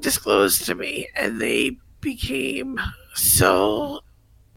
disclosed 0.00 0.66
to 0.66 0.74
me. 0.74 1.08
And 1.14 1.40
they 1.40 1.76
became 2.00 2.80
so 3.14 4.00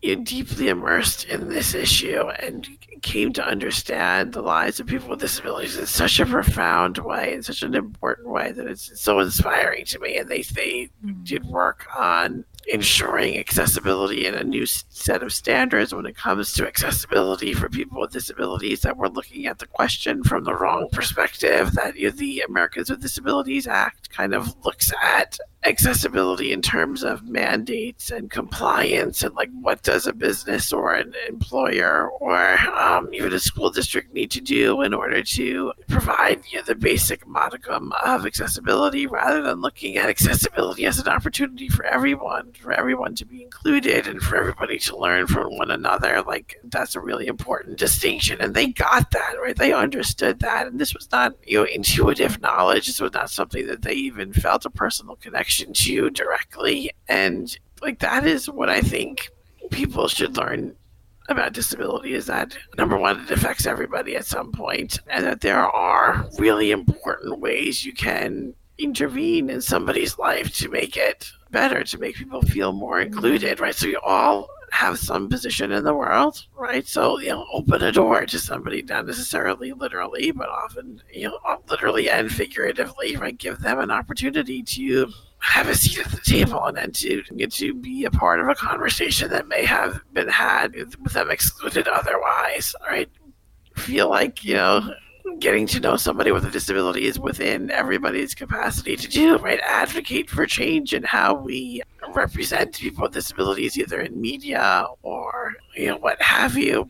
deeply 0.04 0.68
immersed 0.68 1.26
in 1.26 1.50
this 1.50 1.74
issue 1.74 2.28
and 2.40 2.68
came 3.02 3.32
to 3.34 3.46
understand 3.46 4.34
the 4.34 4.42
lives 4.42 4.80
of 4.80 4.88
people 4.88 5.10
with 5.10 5.20
disabilities 5.20 5.78
in 5.78 5.86
such 5.86 6.20
a 6.20 6.26
profound 6.26 6.98
way, 6.98 7.34
in 7.34 7.44
such 7.44 7.62
an 7.62 7.76
important 7.76 8.30
way 8.30 8.52
that 8.52 8.68
it's 8.68 9.00
so 9.00 9.20
inspiring 9.20 9.86
to 9.86 10.00
me. 10.00 10.18
And 10.18 10.30
they 10.30 10.42
they 10.42 10.90
mm-hmm. 11.06 11.24
did 11.24 11.46
work 11.46 11.86
on 11.96 12.46
ensuring 12.68 13.38
accessibility 13.38 14.26
and 14.26 14.36
a 14.36 14.44
new 14.44 14.66
set 14.66 15.22
of 15.22 15.34
standards 15.34 15.94
when 15.94 16.06
it 16.06 16.16
comes 16.16 16.54
to 16.54 16.68
accessibility 16.68 17.54
for 17.54 17.70
people 17.70 18.00
with 18.00 18.12
disabilities. 18.12 18.82
That 18.82 18.98
we're 18.98 19.08
looking 19.08 19.46
at 19.46 19.60
the 19.60 19.68
question 19.68 20.24
from 20.24 20.44
the 20.44 20.56
wrong 20.56 20.90
perspective. 20.92 21.74
That 21.74 21.96
you 21.96 22.10
know, 22.10 22.16
the 22.16 22.42
Americans 22.42 22.90
with 22.90 23.02
Disabilities 23.02 23.68
Act 23.68 24.10
kind 24.10 24.34
of 24.34 24.54
looks 24.66 24.92
at 25.02 25.38
accessibility 25.66 26.52
in 26.52 26.62
terms 26.62 27.04
of 27.04 27.24
mandates 27.24 28.12
and 28.12 28.30
compliance 28.30 29.24
and 29.24 29.34
like 29.36 29.50
what 29.62 29.82
does 29.82 30.06
a 30.06 30.14
business 30.14 30.74
or 30.74 30.94
an 30.94 31.14
employer 31.28 32.10
or 32.20 32.58
um, 32.72 33.10
even 33.14 33.32
a 33.32 33.40
school 33.40 33.70
district 33.70 34.14
need 34.14 34.30
to 34.30 34.42
do 34.42 34.82
in 34.82 34.94
order 34.94 35.24
to 35.24 35.72
provide 35.88 36.42
you 36.50 36.58
know, 36.58 36.64
the 36.64 36.76
basic 36.76 37.26
modicum 37.26 37.94
of 38.04 38.26
accessibility 38.26 39.08
rather 39.08 39.42
than 39.42 39.62
looking 39.62 39.96
at 39.96 40.10
accessibility 40.10 40.86
as 40.86 41.00
an 41.00 41.08
opportunity 41.08 41.70
for 41.70 41.86
everyone 41.86 42.52
for 42.60 42.74
everyone 42.74 43.16
to 43.16 43.26
be 43.26 43.42
included 43.42 44.06
and 44.06 44.22
for 44.22 44.36
everybody 44.36 44.78
to 44.78 44.98
learn 44.98 45.28
from 45.28 45.56
one 45.58 45.72
another. 45.72 46.22
Like 46.24 46.60
that's 46.66 46.96
a 46.96 47.00
really 47.00 47.28
important 47.28 47.78
distinction 47.78 48.42
and 48.42 48.54
they 48.54 48.68
got 48.68 49.12
that 49.12 49.36
right? 49.42 49.56
They 49.56 49.72
understood 49.72 50.40
that 50.40 50.68
and 50.68 50.80
this 50.80 50.94
was 50.94 51.10
not 51.12 51.36
you 51.46 51.60
know 51.60 51.66
intuitive 51.66 52.42
knowledge. 52.42 52.88
This 52.88 53.00
was 53.00 53.14
not 53.14 53.30
something 53.30 53.66
that 53.68 53.84
they 53.84 53.94
even 53.94 54.34
felt 54.34 54.66
a 54.66 54.70
personal 54.70 55.16
connection 55.16 55.53
to 55.58 55.94
you 55.94 56.10
directly. 56.10 56.92
And 57.08 57.56
like 57.84 58.00
that 58.00 58.26
is 58.26 58.50
what 58.50 58.70
i 58.70 58.82
think 58.82 59.30
people 59.70 60.08
should 60.08 60.38
learn 60.38 60.76
about 61.30 61.54
disability 61.54 62.14
is 62.14 62.26
that 62.26 62.58
number 62.78 62.98
one 62.98 63.20
it 63.20 63.32
affects 63.32 63.66
everybody 63.66 64.16
at 64.16 64.26
some 64.26 64.52
point 64.52 65.00
and 65.08 65.26
that 65.26 65.42
there 65.42 65.66
are 65.70 66.28
really 66.38 66.72
important 66.72 67.40
ways 67.40 67.86
you 67.86 67.94
can 67.94 68.54
intervene 68.78 69.50
in 69.50 69.62
somebody's 69.62 70.18
life 70.18 70.54
to 70.54 70.70
make 70.70 70.98
it 70.98 71.32
better 71.52 71.84
to 71.84 71.98
make 71.98 72.16
people 72.16 72.42
feel 72.42 72.74
more 72.74 73.00
included 73.00 73.60
right? 73.60 73.76
So 73.76 73.88
you 73.88 74.00
all 74.04 74.50
have 74.72 74.98
some 74.98 75.30
position 75.30 75.72
in 75.72 75.84
the 75.84 75.94
world 75.94 76.44
right? 76.58 76.88
So 76.88 77.20
you 77.20 77.30
know 77.30 77.46
open 77.54 77.84
a 77.84 77.92
door 77.92 78.26
to 78.26 78.40
somebody 78.40 78.82
not 78.82 79.06
necessarily 79.06 79.72
literally 79.72 80.32
but 80.32 80.50
often 80.50 81.02
you 81.14 81.30
know 81.30 81.40
literally 81.70 82.10
and 82.10 82.32
figuratively 82.32 83.16
right? 83.16 83.38
Give 83.38 83.60
them 83.60 83.80
an 83.80 83.92
opportunity 83.92 84.62
to 84.64 85.12
have 85.44 85.68
a 85.68 85.76
seat 85.76 86.00
at 86.00 86.12
the 86.12 86.22
table 86.22 86.64
and 86.66 86.78
then 86.78 86.92
to 86.92 87.22
get 87.36 87.52
to 87.52 87.74
be 87.74 88.06
a 88.06 88.12
part 88.12 88.40
of 88.40 88.48
a 88.48 88.56
conversation 88.56 89.30
that 89.30 89.48
may 89.48 89.66
have 89.66 90.00
been 90.14 90.30
had 90.30 90.74
with 90.74 91.14
them 91.14 91.30
excluded 91.30 91.88
otherwise 91.88 92.74
right 92.90 93.10
feel 93.76 94.10
like 94.10 94.44
you 94.46 94.54
know 94.54 94.94
getting 95.40 95.68
to 95.68 95.80
know 95.80 95.96
somebody 95.96 96.32
with 96.32 96.46
a 96.46 96.52
disability 96.52 97.06
is 97.06 97.20
within 97.20 97.72
everybody's 97.72 98.36
capacity 98.36 98.96
to 98.96 99.08
do, 99.08 99.38
right? 99.38 99.60
Advocate 99.62 100.30
for 100.30 100.46
change 100.46 100.94
in 100.94 101.04
how 101.04 101.34
we 101.34 101.82
represent 102.14 102.78
people 102.78 103.04
with 103.04 103.14
disabilities, 103.14 103.78
either 103.78 104.02
in 104.02 104.20
media 104.20 104.86
or, 105.02 105.54
you 105.76 105.88
know, 105.88 105.98
what 105.98 106.22
have 106.22 106.58
you. 106.58 106.90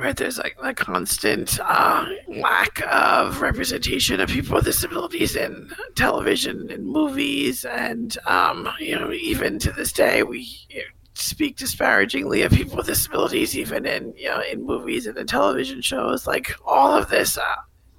Right, 0.00 0.16
there's 0.16 0.38
like 0.38 0.56
a 0.62 0.72
constant 0.74 1.58
uh, 1.60 2.06
lack 2.28 2.80
of 2.86 3.40
representation 3.40 4.20
of 4.20 4.28
people 4.28 4.54
with 4.54 4.64
disabilities 4.64 5.34
in 5.34 5.70
television 5.96 6.70
and 6.70 6.86
movies, 6.86 7.64
and 7.64 8.16
um, 8.24 8.68
you 8.78 8.94
know, 8.94 9.10
even 9.10 9.58
to 9.58 9.72
this 9.72 9.90
day, 9.90 10.22
we 10.22 10.48
speak 11.14 11.56
disparagingly 11.56 12.42
of 12.42 12.52
people 12.52 12.76
with 12.76 12.86
disabilities, 12.86 13.58
even 13.58 13.86
in 13.86 14.14
you 14.16 14.28
know 14.28 14.40
in 14.40 14.64
movies 14.64 15.06
and 15.06 15.18
in 15.18 15.26
television 15.26 15.80
shows. 15.80 16.28
Like 16.28 16.54
all 16.64 16.96
of 16.96 17.08
this, 17.08 17.36
uh, 17.36 17.56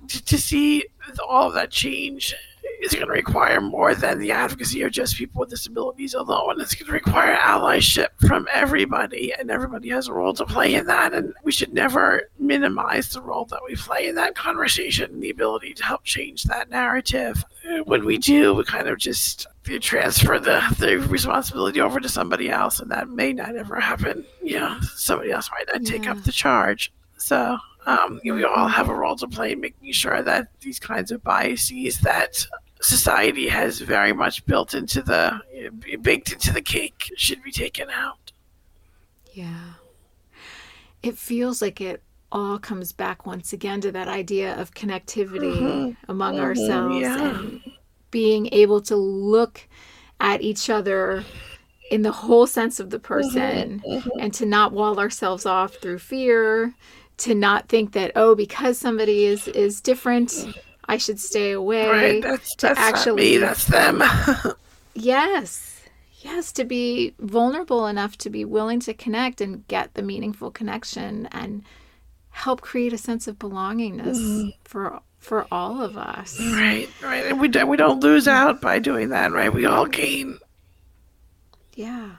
to, 0.07 0.23
to 0.23 0.37
see 0.37 0.85
all 1.27 1.49
of 1.49 1.53
that 1.55 1.69
change 1.69 2.33
is 2.81 2.93
going 2.93 3.05
to 3.05 3.11
require 3.11 3.59
more 3.59 3.93
than 3.93 4.19
the 4.19 4.31
advocacy 4.31 4.81
of 4.81 4.91
just 4.91 5.17
people 5.17 5.39
with 5.41 5.49
disabilities 5.49 6.13
alone. 6.13 6.61
It's 6.61 6.75
going 6.75 6.87
to 6.87 6.93
require 6.93 7.35
allyship 7.35 8.07
from 8.27 8.47
everybody, 8.53 9.33
and 9.33 9.51
everybody 9.51 9.89
has 9.89 10.07
a 10.07 10.13
role 10.13 10.33
to 10.33 10.45
play 10.45 10.73
in 10.73 10.85
that. 10.87 11.13
And 11.13 11.33
we 11.43 11.51
should 11.51 11.73
never 11.73 12.29
minimize 12.39 13.09
the 13.09 13.21
role 13.21 13.45
that 13.45 13.61
we 13.67 13.75
play 13.75 14.07
in 14.07 14.15
that 14.15 14.35
conversation 14.35 15.11
and 15.11 15.21
the 15.23 15.29
ability 15.29 15.73
to 15.73 15.83
help 15.83 16.03
change 16.03 16.43
that 16.43 16.69
narrative. 16.69 17.43
When 17.83 18.05
we 18.05 18.17
do, 18.17 18.53
we 18.53 18.63
kind 18.63 18.87
of 18.87 18.97
just 18.97 19.47
transfer 19.81 20.39
the, 20.39 20.61
the 20.79 20.97
responsibility 21.09 21.81
over 21.81 21.99
to 21.99 22.09
somebody 22.09 22.49
else, 22.49 22.79
and 22.79 22.89
that 22.91 23.09
may 23.09 23.33
not 23.33 23.55
ever 23.55 23.79
happen. 23.79 24.25
You 24.41 24.59
know, 24.59 24.79
somebody 24.95 25.31
else 25.31 25.49
might 25.51 25.67
not 25.71 25.85
take 25.85 26.07
up 26.07 26.23
the 26.23 26.31
charge. 26.31 26.91
So 27.17 27.57
um, 27.85 28.19
we 28.23 28.43
all 28.43 28.67
have 28.67 28.89
a 28.89 28.95
role 28.95 29.15
to 29.17 29.27
play 29.27 29.51
in 29.51 29.59
making 29.59 29.91
sure 29.91 30.21
that 30.21 30.47
these 30.61 30.79
kinds 30.79 31.11
of 31.11 31.23
biases 31.23 31.99
that 31.99 32.45
society 32.81 33.49
has 33.49 33.79
very 33.79 34.13
much 34.13 34.45
built 34.45 34.73
into 34.73 35.01
the 35.01 35.41
baked 36.01 36.31
into 36.31 36.53
the 36.53 36.61
cake 36.61 37.11
should 37.17 37.43
be 37.43 37.51
taken 37.51 37.89
out. 37.89 38.31
Yeah. 39.33 39.73
It 41.03 41.17
feels 41.17 41.61
like 41.61 41.81
it 41.81 42.03
all 42.31 42.59
comes 42.59 42.91
back 42.91 43.25
once 43.25 43.53
again 43.53 43.81
to 43.81 43.91
that 43.91 44.07
idea 44.07 44.55
of 44.59 44.73
connectivity 44.73 45.57
mm-hmm. 45.57 46.11
among 46.11 46.35
mm-hmm, 46.35 46.43
ourselves 46.43 47.01
yeah. 47.01 47.29
and 47.29 47.61
being 48.11 48.49
able 48.51 48.81
to 48.81 48.95
look 48.95 49.67
at 50.19 50.41
each 50.41 50.69
other 50.69 51.23
in 51.89 52.03
the 52.03 52.11
whole 52.11 52.45
sense 52.45 52.79
of 52.79 52.91
the 52.91 52.99
person 52.99 53.79
mm-hmm, 53.79 53.89
mm-hmm. 53.89 54.19
and 54.19 54.33
to 54.33 54.45
not 54.45 54.71
wall 54.71 54.99
ourselves 54.99 55.45
off 55.45 55.75
through 55.75 55.97
fear 55.97 56.73
to 57.17 57.33
not 57.33 57.67
think 57.67 57.93
that 57.93 58.11
oh 58.15 58.35
because 58.35 58.77
somebody 58.77 59.25
is 59.25 59.47
is 59.49 59.81
different 59.81 60.45
i 60.89 60.97
should 60.97 61.19
stay 61.19 61.51
away 61.51 61.87
right 61.87 62.21
that's, 62.21 62.53
to 62.55 62.67
that's 62.67 62.79
actually 62.79 63.31
me, 63.31 63.37
that's 63.37 63.65
them. 63.65 64.03
Yes 64.95 65.79
yes 66.21 66.51
to 66.53 66.65
be 66.65 67.13
vulnerable 67.19 67.87
enough 67.87 68.17
to 68.17 68.29
be 68.29 68.43
willing 68.45 68.79
to 68.81 68.93
connect 68.93 69.41
and 69.41 69.67
get 69.67 69.93
the 69.93 70.01
meaningful 70.01 70.51
connection 70.51 71.27
and 71.27 71.63
help 72.31 72.61
create 72.61 72.93
a 72.93 72.97
sense 72.97 73.27
of 73.27 73.39
belongingness 73.39 74.17
mm. 74.17 74.53
for 74.63 74.99
for 75.17 75.45
all 75.51 75.81
of 75.81 75.97
us. 75.97 76.39
Right 76.39 76.89
right 77.01 77.25
and 77.25 77.39
we 77.39 77.47
don't 77.47 77.67
we 77.67 77.77
don't 77.77 78.01
lose 78.01 78.27
out 78.27 78.61
by 78.61 78.79
doing 78.79 79.09
that 79.09 79.31
right? 79.31 79.53
We 79.53 79.65
all 79.65 79.85
gain. 79.85 80.39
Yeah 81.75 82.11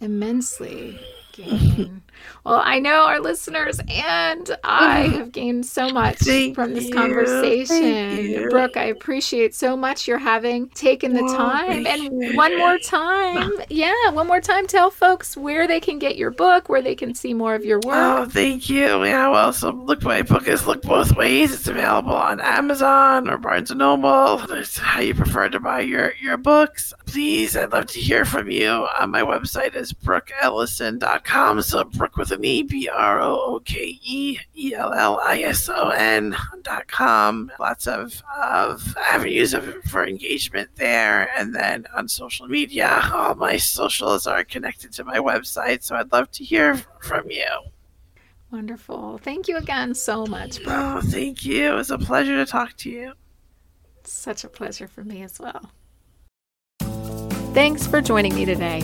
immensely 0.00 1.00
gain 1.34 2.02
well, 2.44 2.60
I 2.62 2.78
know 2.78 3.06
our 3.06 3.20
listeners 3.20 3.80
and 3.88 4.56
I 4.64 5.00
have 5.14 5.32
gained 5.32 5.64
so 5.64 5.88
much 5.88 6.18
Thank 6.18 6.54
from 6.54 6.74
this 6.74 6.88
you. 6.88 6.94
conversation. 6.94 8.48
Brooke, 8.50 8.76
I 8.76 8.84
appreciate 8.84 9.54
so 9.54 9.76
much 9.76 10.06
you're 10.06 10.18
having 10.18 10.68
taken 10.70 11.14
the 11.14 11.22
oh, 11.22 11.36
time. 11.36 11.86
And 11.86 12.36
one 12.36 12.58
more 12.58 12.78
time, 12.78 13.50
yeah, 13.70 14.10
one 14.10 14.26
more 14.26 14.42
time, 14.42 14.66
tell 14.66 14.90
folks 14.90 15.36
where 15.36 15.66
they 15.66 15.80
can 15.80 15.98
get 15.98 16.16
your 16.16 16.30
book, 16.30 16.68
where 16.68 16.82
they 16.82 16.94
can 16.94 17.14
see 17.14 17.32
more 17.32 17.54
of 17.54 17.64
your 17.64 17.80
oh, 17.84 17.88
work. 17.88 17.96
Oh, 17.96 18.30
thank 18.30 18.68
you. 18.68 19.04
Yeah, 19.04 19.30
well, 19.30 19.52
so 19.52 19.70
Look 19.70 20.02
My 20.02 20.20
Book 20.20 20.46
is 20.46 20.66
Look 20.66 20.82
Both 20.82 21.16
Ways. 21.16 21.54
It's 21.54 21.66
available 21.66 22.14
on 22.14 22.40
Amazon 22.40 23.28
or 23.28 23.38
Barnes 23.38 23.70
& 23.70 23.74
Noble. 23.74 24.38
That's 24.46 24.76
how 24.76 25.00
you 25.00 25.14
prefer 25.14 25.48
to 25.48 25.60
buy 25.60 25.80
your, 25.80 26.12
your 26.20 26.36
books. 26.36 26.92
Please, 27.14 27.56
I'd 27.56 27.70
love 27.70 27.86
to 27.86 28.00
hear 28.00 28.24
from 28.24 28.50
you. 28.50 28.88
Uh, 28.98 29.06
my 29.06 29.22
website 29.22 29.76
is 29.76 29.92
brookeellison.com. 29.92 31.62
So 31.62 31.84
Brooke 31.84 32.16
with 32.16 32.32
an 32.32 32.44
E, 32.44 32.64
B 32.64 32.88
R 32.88 33.20
O 33.20 33.40
O 33.40 33.60
K 33.60 34.00
E 34.02 34.36
E 34.56 34.74
L 34.74 34.92
L 34.92 35.20
I 35.22 35.42
S 35.42 35.68
O 35.68 35.90
N 35.90 36.36
dot 36.62 36.88
com. 36.88 37.52
Lots 37.60 37.86
of, 37.86 38.20
of 38.36 38.96
avenues 38.96 39.54
of, 39.54 39.64
for 39.84 40.04
engagement 40.04 40.70
there. 40.74 41.30
And 41.38 41.54
then 41.54 41.86
on 41.94 42.08
social 42.08 42.48
media, 42.48 43.08
all 43.14 43.36
my 43.36 43.58
socials 43.58 44.26
are 44.26 44.42
connected 44.42 44.92
to 44.94 45.04
my 45.04 45.18
website. 45.18 45.84
So 45.84 45.94
I'd 45.94 46.10
love 46.10 46.32
to 46.32 46.42
hear 46.42 46.74
from 46.98 47.30
you. 47.30 47.46
Wonderful. 48.50 49.18
Thank 49.18 49.46
you 49.46 49.56
again 49.56 49.94
so 49.94 50.26
much, 50.26 50.64
bro. 50.64 50.96
Oh, 50.96 51.00
thank 51.00 51.44
you. 51.44 51.74
It 51.74 51.76
was 51.76 51.92
a 51.92 51.98
pleasure 51.98 52.44
to 52.44 52.50
talk 52.50 52.76
to 52.78 52.90
you. 52.90 53.12
Such 54.02 54.42
a 54.42 54.48
pleasure 54.48 54.88
for 54.88 55.04
me 55.04 55.22
as 55.22 55.38
well. 55.38 55.70
Thanks 57.54 57.86
for 57.86 58.02
joining 58.02 58.34
me 58.34 58.44
today. 58.44 58.82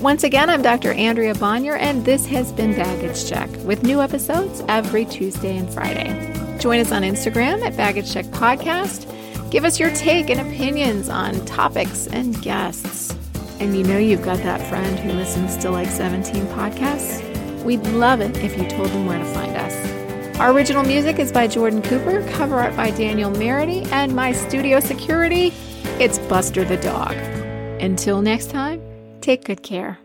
Once 0.00 0.24
again, 0.24 0.48
I'm 0.48 0.62
Dr. 0.62 0.92
Andrea 0.92 1.34
Bonior, 1.34 1.76
and 1.78 2.06
this 2.06 2.24
has 2.24 2.52
been 2.52 2.74
Baggage 2.74 3.28
Check 3.28 3.50
with 3.64 3.82
new 3.82 4.00
episodes 4.00 4.62
every 4.66 5.04
Tuesday 5.04 5.58
and 5.58 5.70
Friday. 5.70 6.56
Join 6.58 6.80
us 6.80 6.90
on 6.90 7.02
Instagram 7.02 7.60
at 7.60 7.76
Baggage 7.76 8.10
Check 8.10 8.24
Podcast. 8.26 9.04
Give 9.50 9.66
us 9.66 9.78
your 9.78 9.90
take 9.90 10.30
and 10.30 10.40
opinions 10.40 11.10
on 11.10 11.44
topics 11.44 12.06
and 12.06 12.40
guests. 12.40 13.14
And 13.60 13.76
you 13.76 13.84
know 13.84 13.98
you've 13.98 14.24
got 14.24 14.38
that 14.38 14.66
friend 14.70 14.98
who 14.98 15.12
listens 15.12 15.58
to 15.58 15.70
like 15.70 15.88
17 15.88 16.46
podcasts? 16.46 17.22
We'd 17.62 17.86
love 17.88 18.22
it 18.22 18.38
if 18.38 18.56
you 18.56 18.66
told 18.70 18.88
them 18.88 19.04
where 19.04 19.18
to 19.18 19.24
find 19.34 19.54
us. 19.54 20.38
Our 20.38 20.50
original 20.52 20.82
music 20.82 21.18
is 21.18 21.30
by 21.30 21.46
Jordan 21.46 21.82
Cooper, 21.82 22.26
cover 22.30 22.58
art 22.58 22.74
by 22.74 22.90
Danielle 22.90 23.32
Merity, 23.32 23.82
and 23.92 24.16
my 24.16 24.32
studio 24.32 24.80
security, 24.80 25.52
it's 26.00 26.18
Buster 26.20 26.64
the 26.64 26.78
Dog. 26.78 27.37
Until 27.80 28.22
next 28.22 28.50
time, 28.50 28.80
Take 29.20 29.44
good 29.44 29.62
care. 29.62 29.98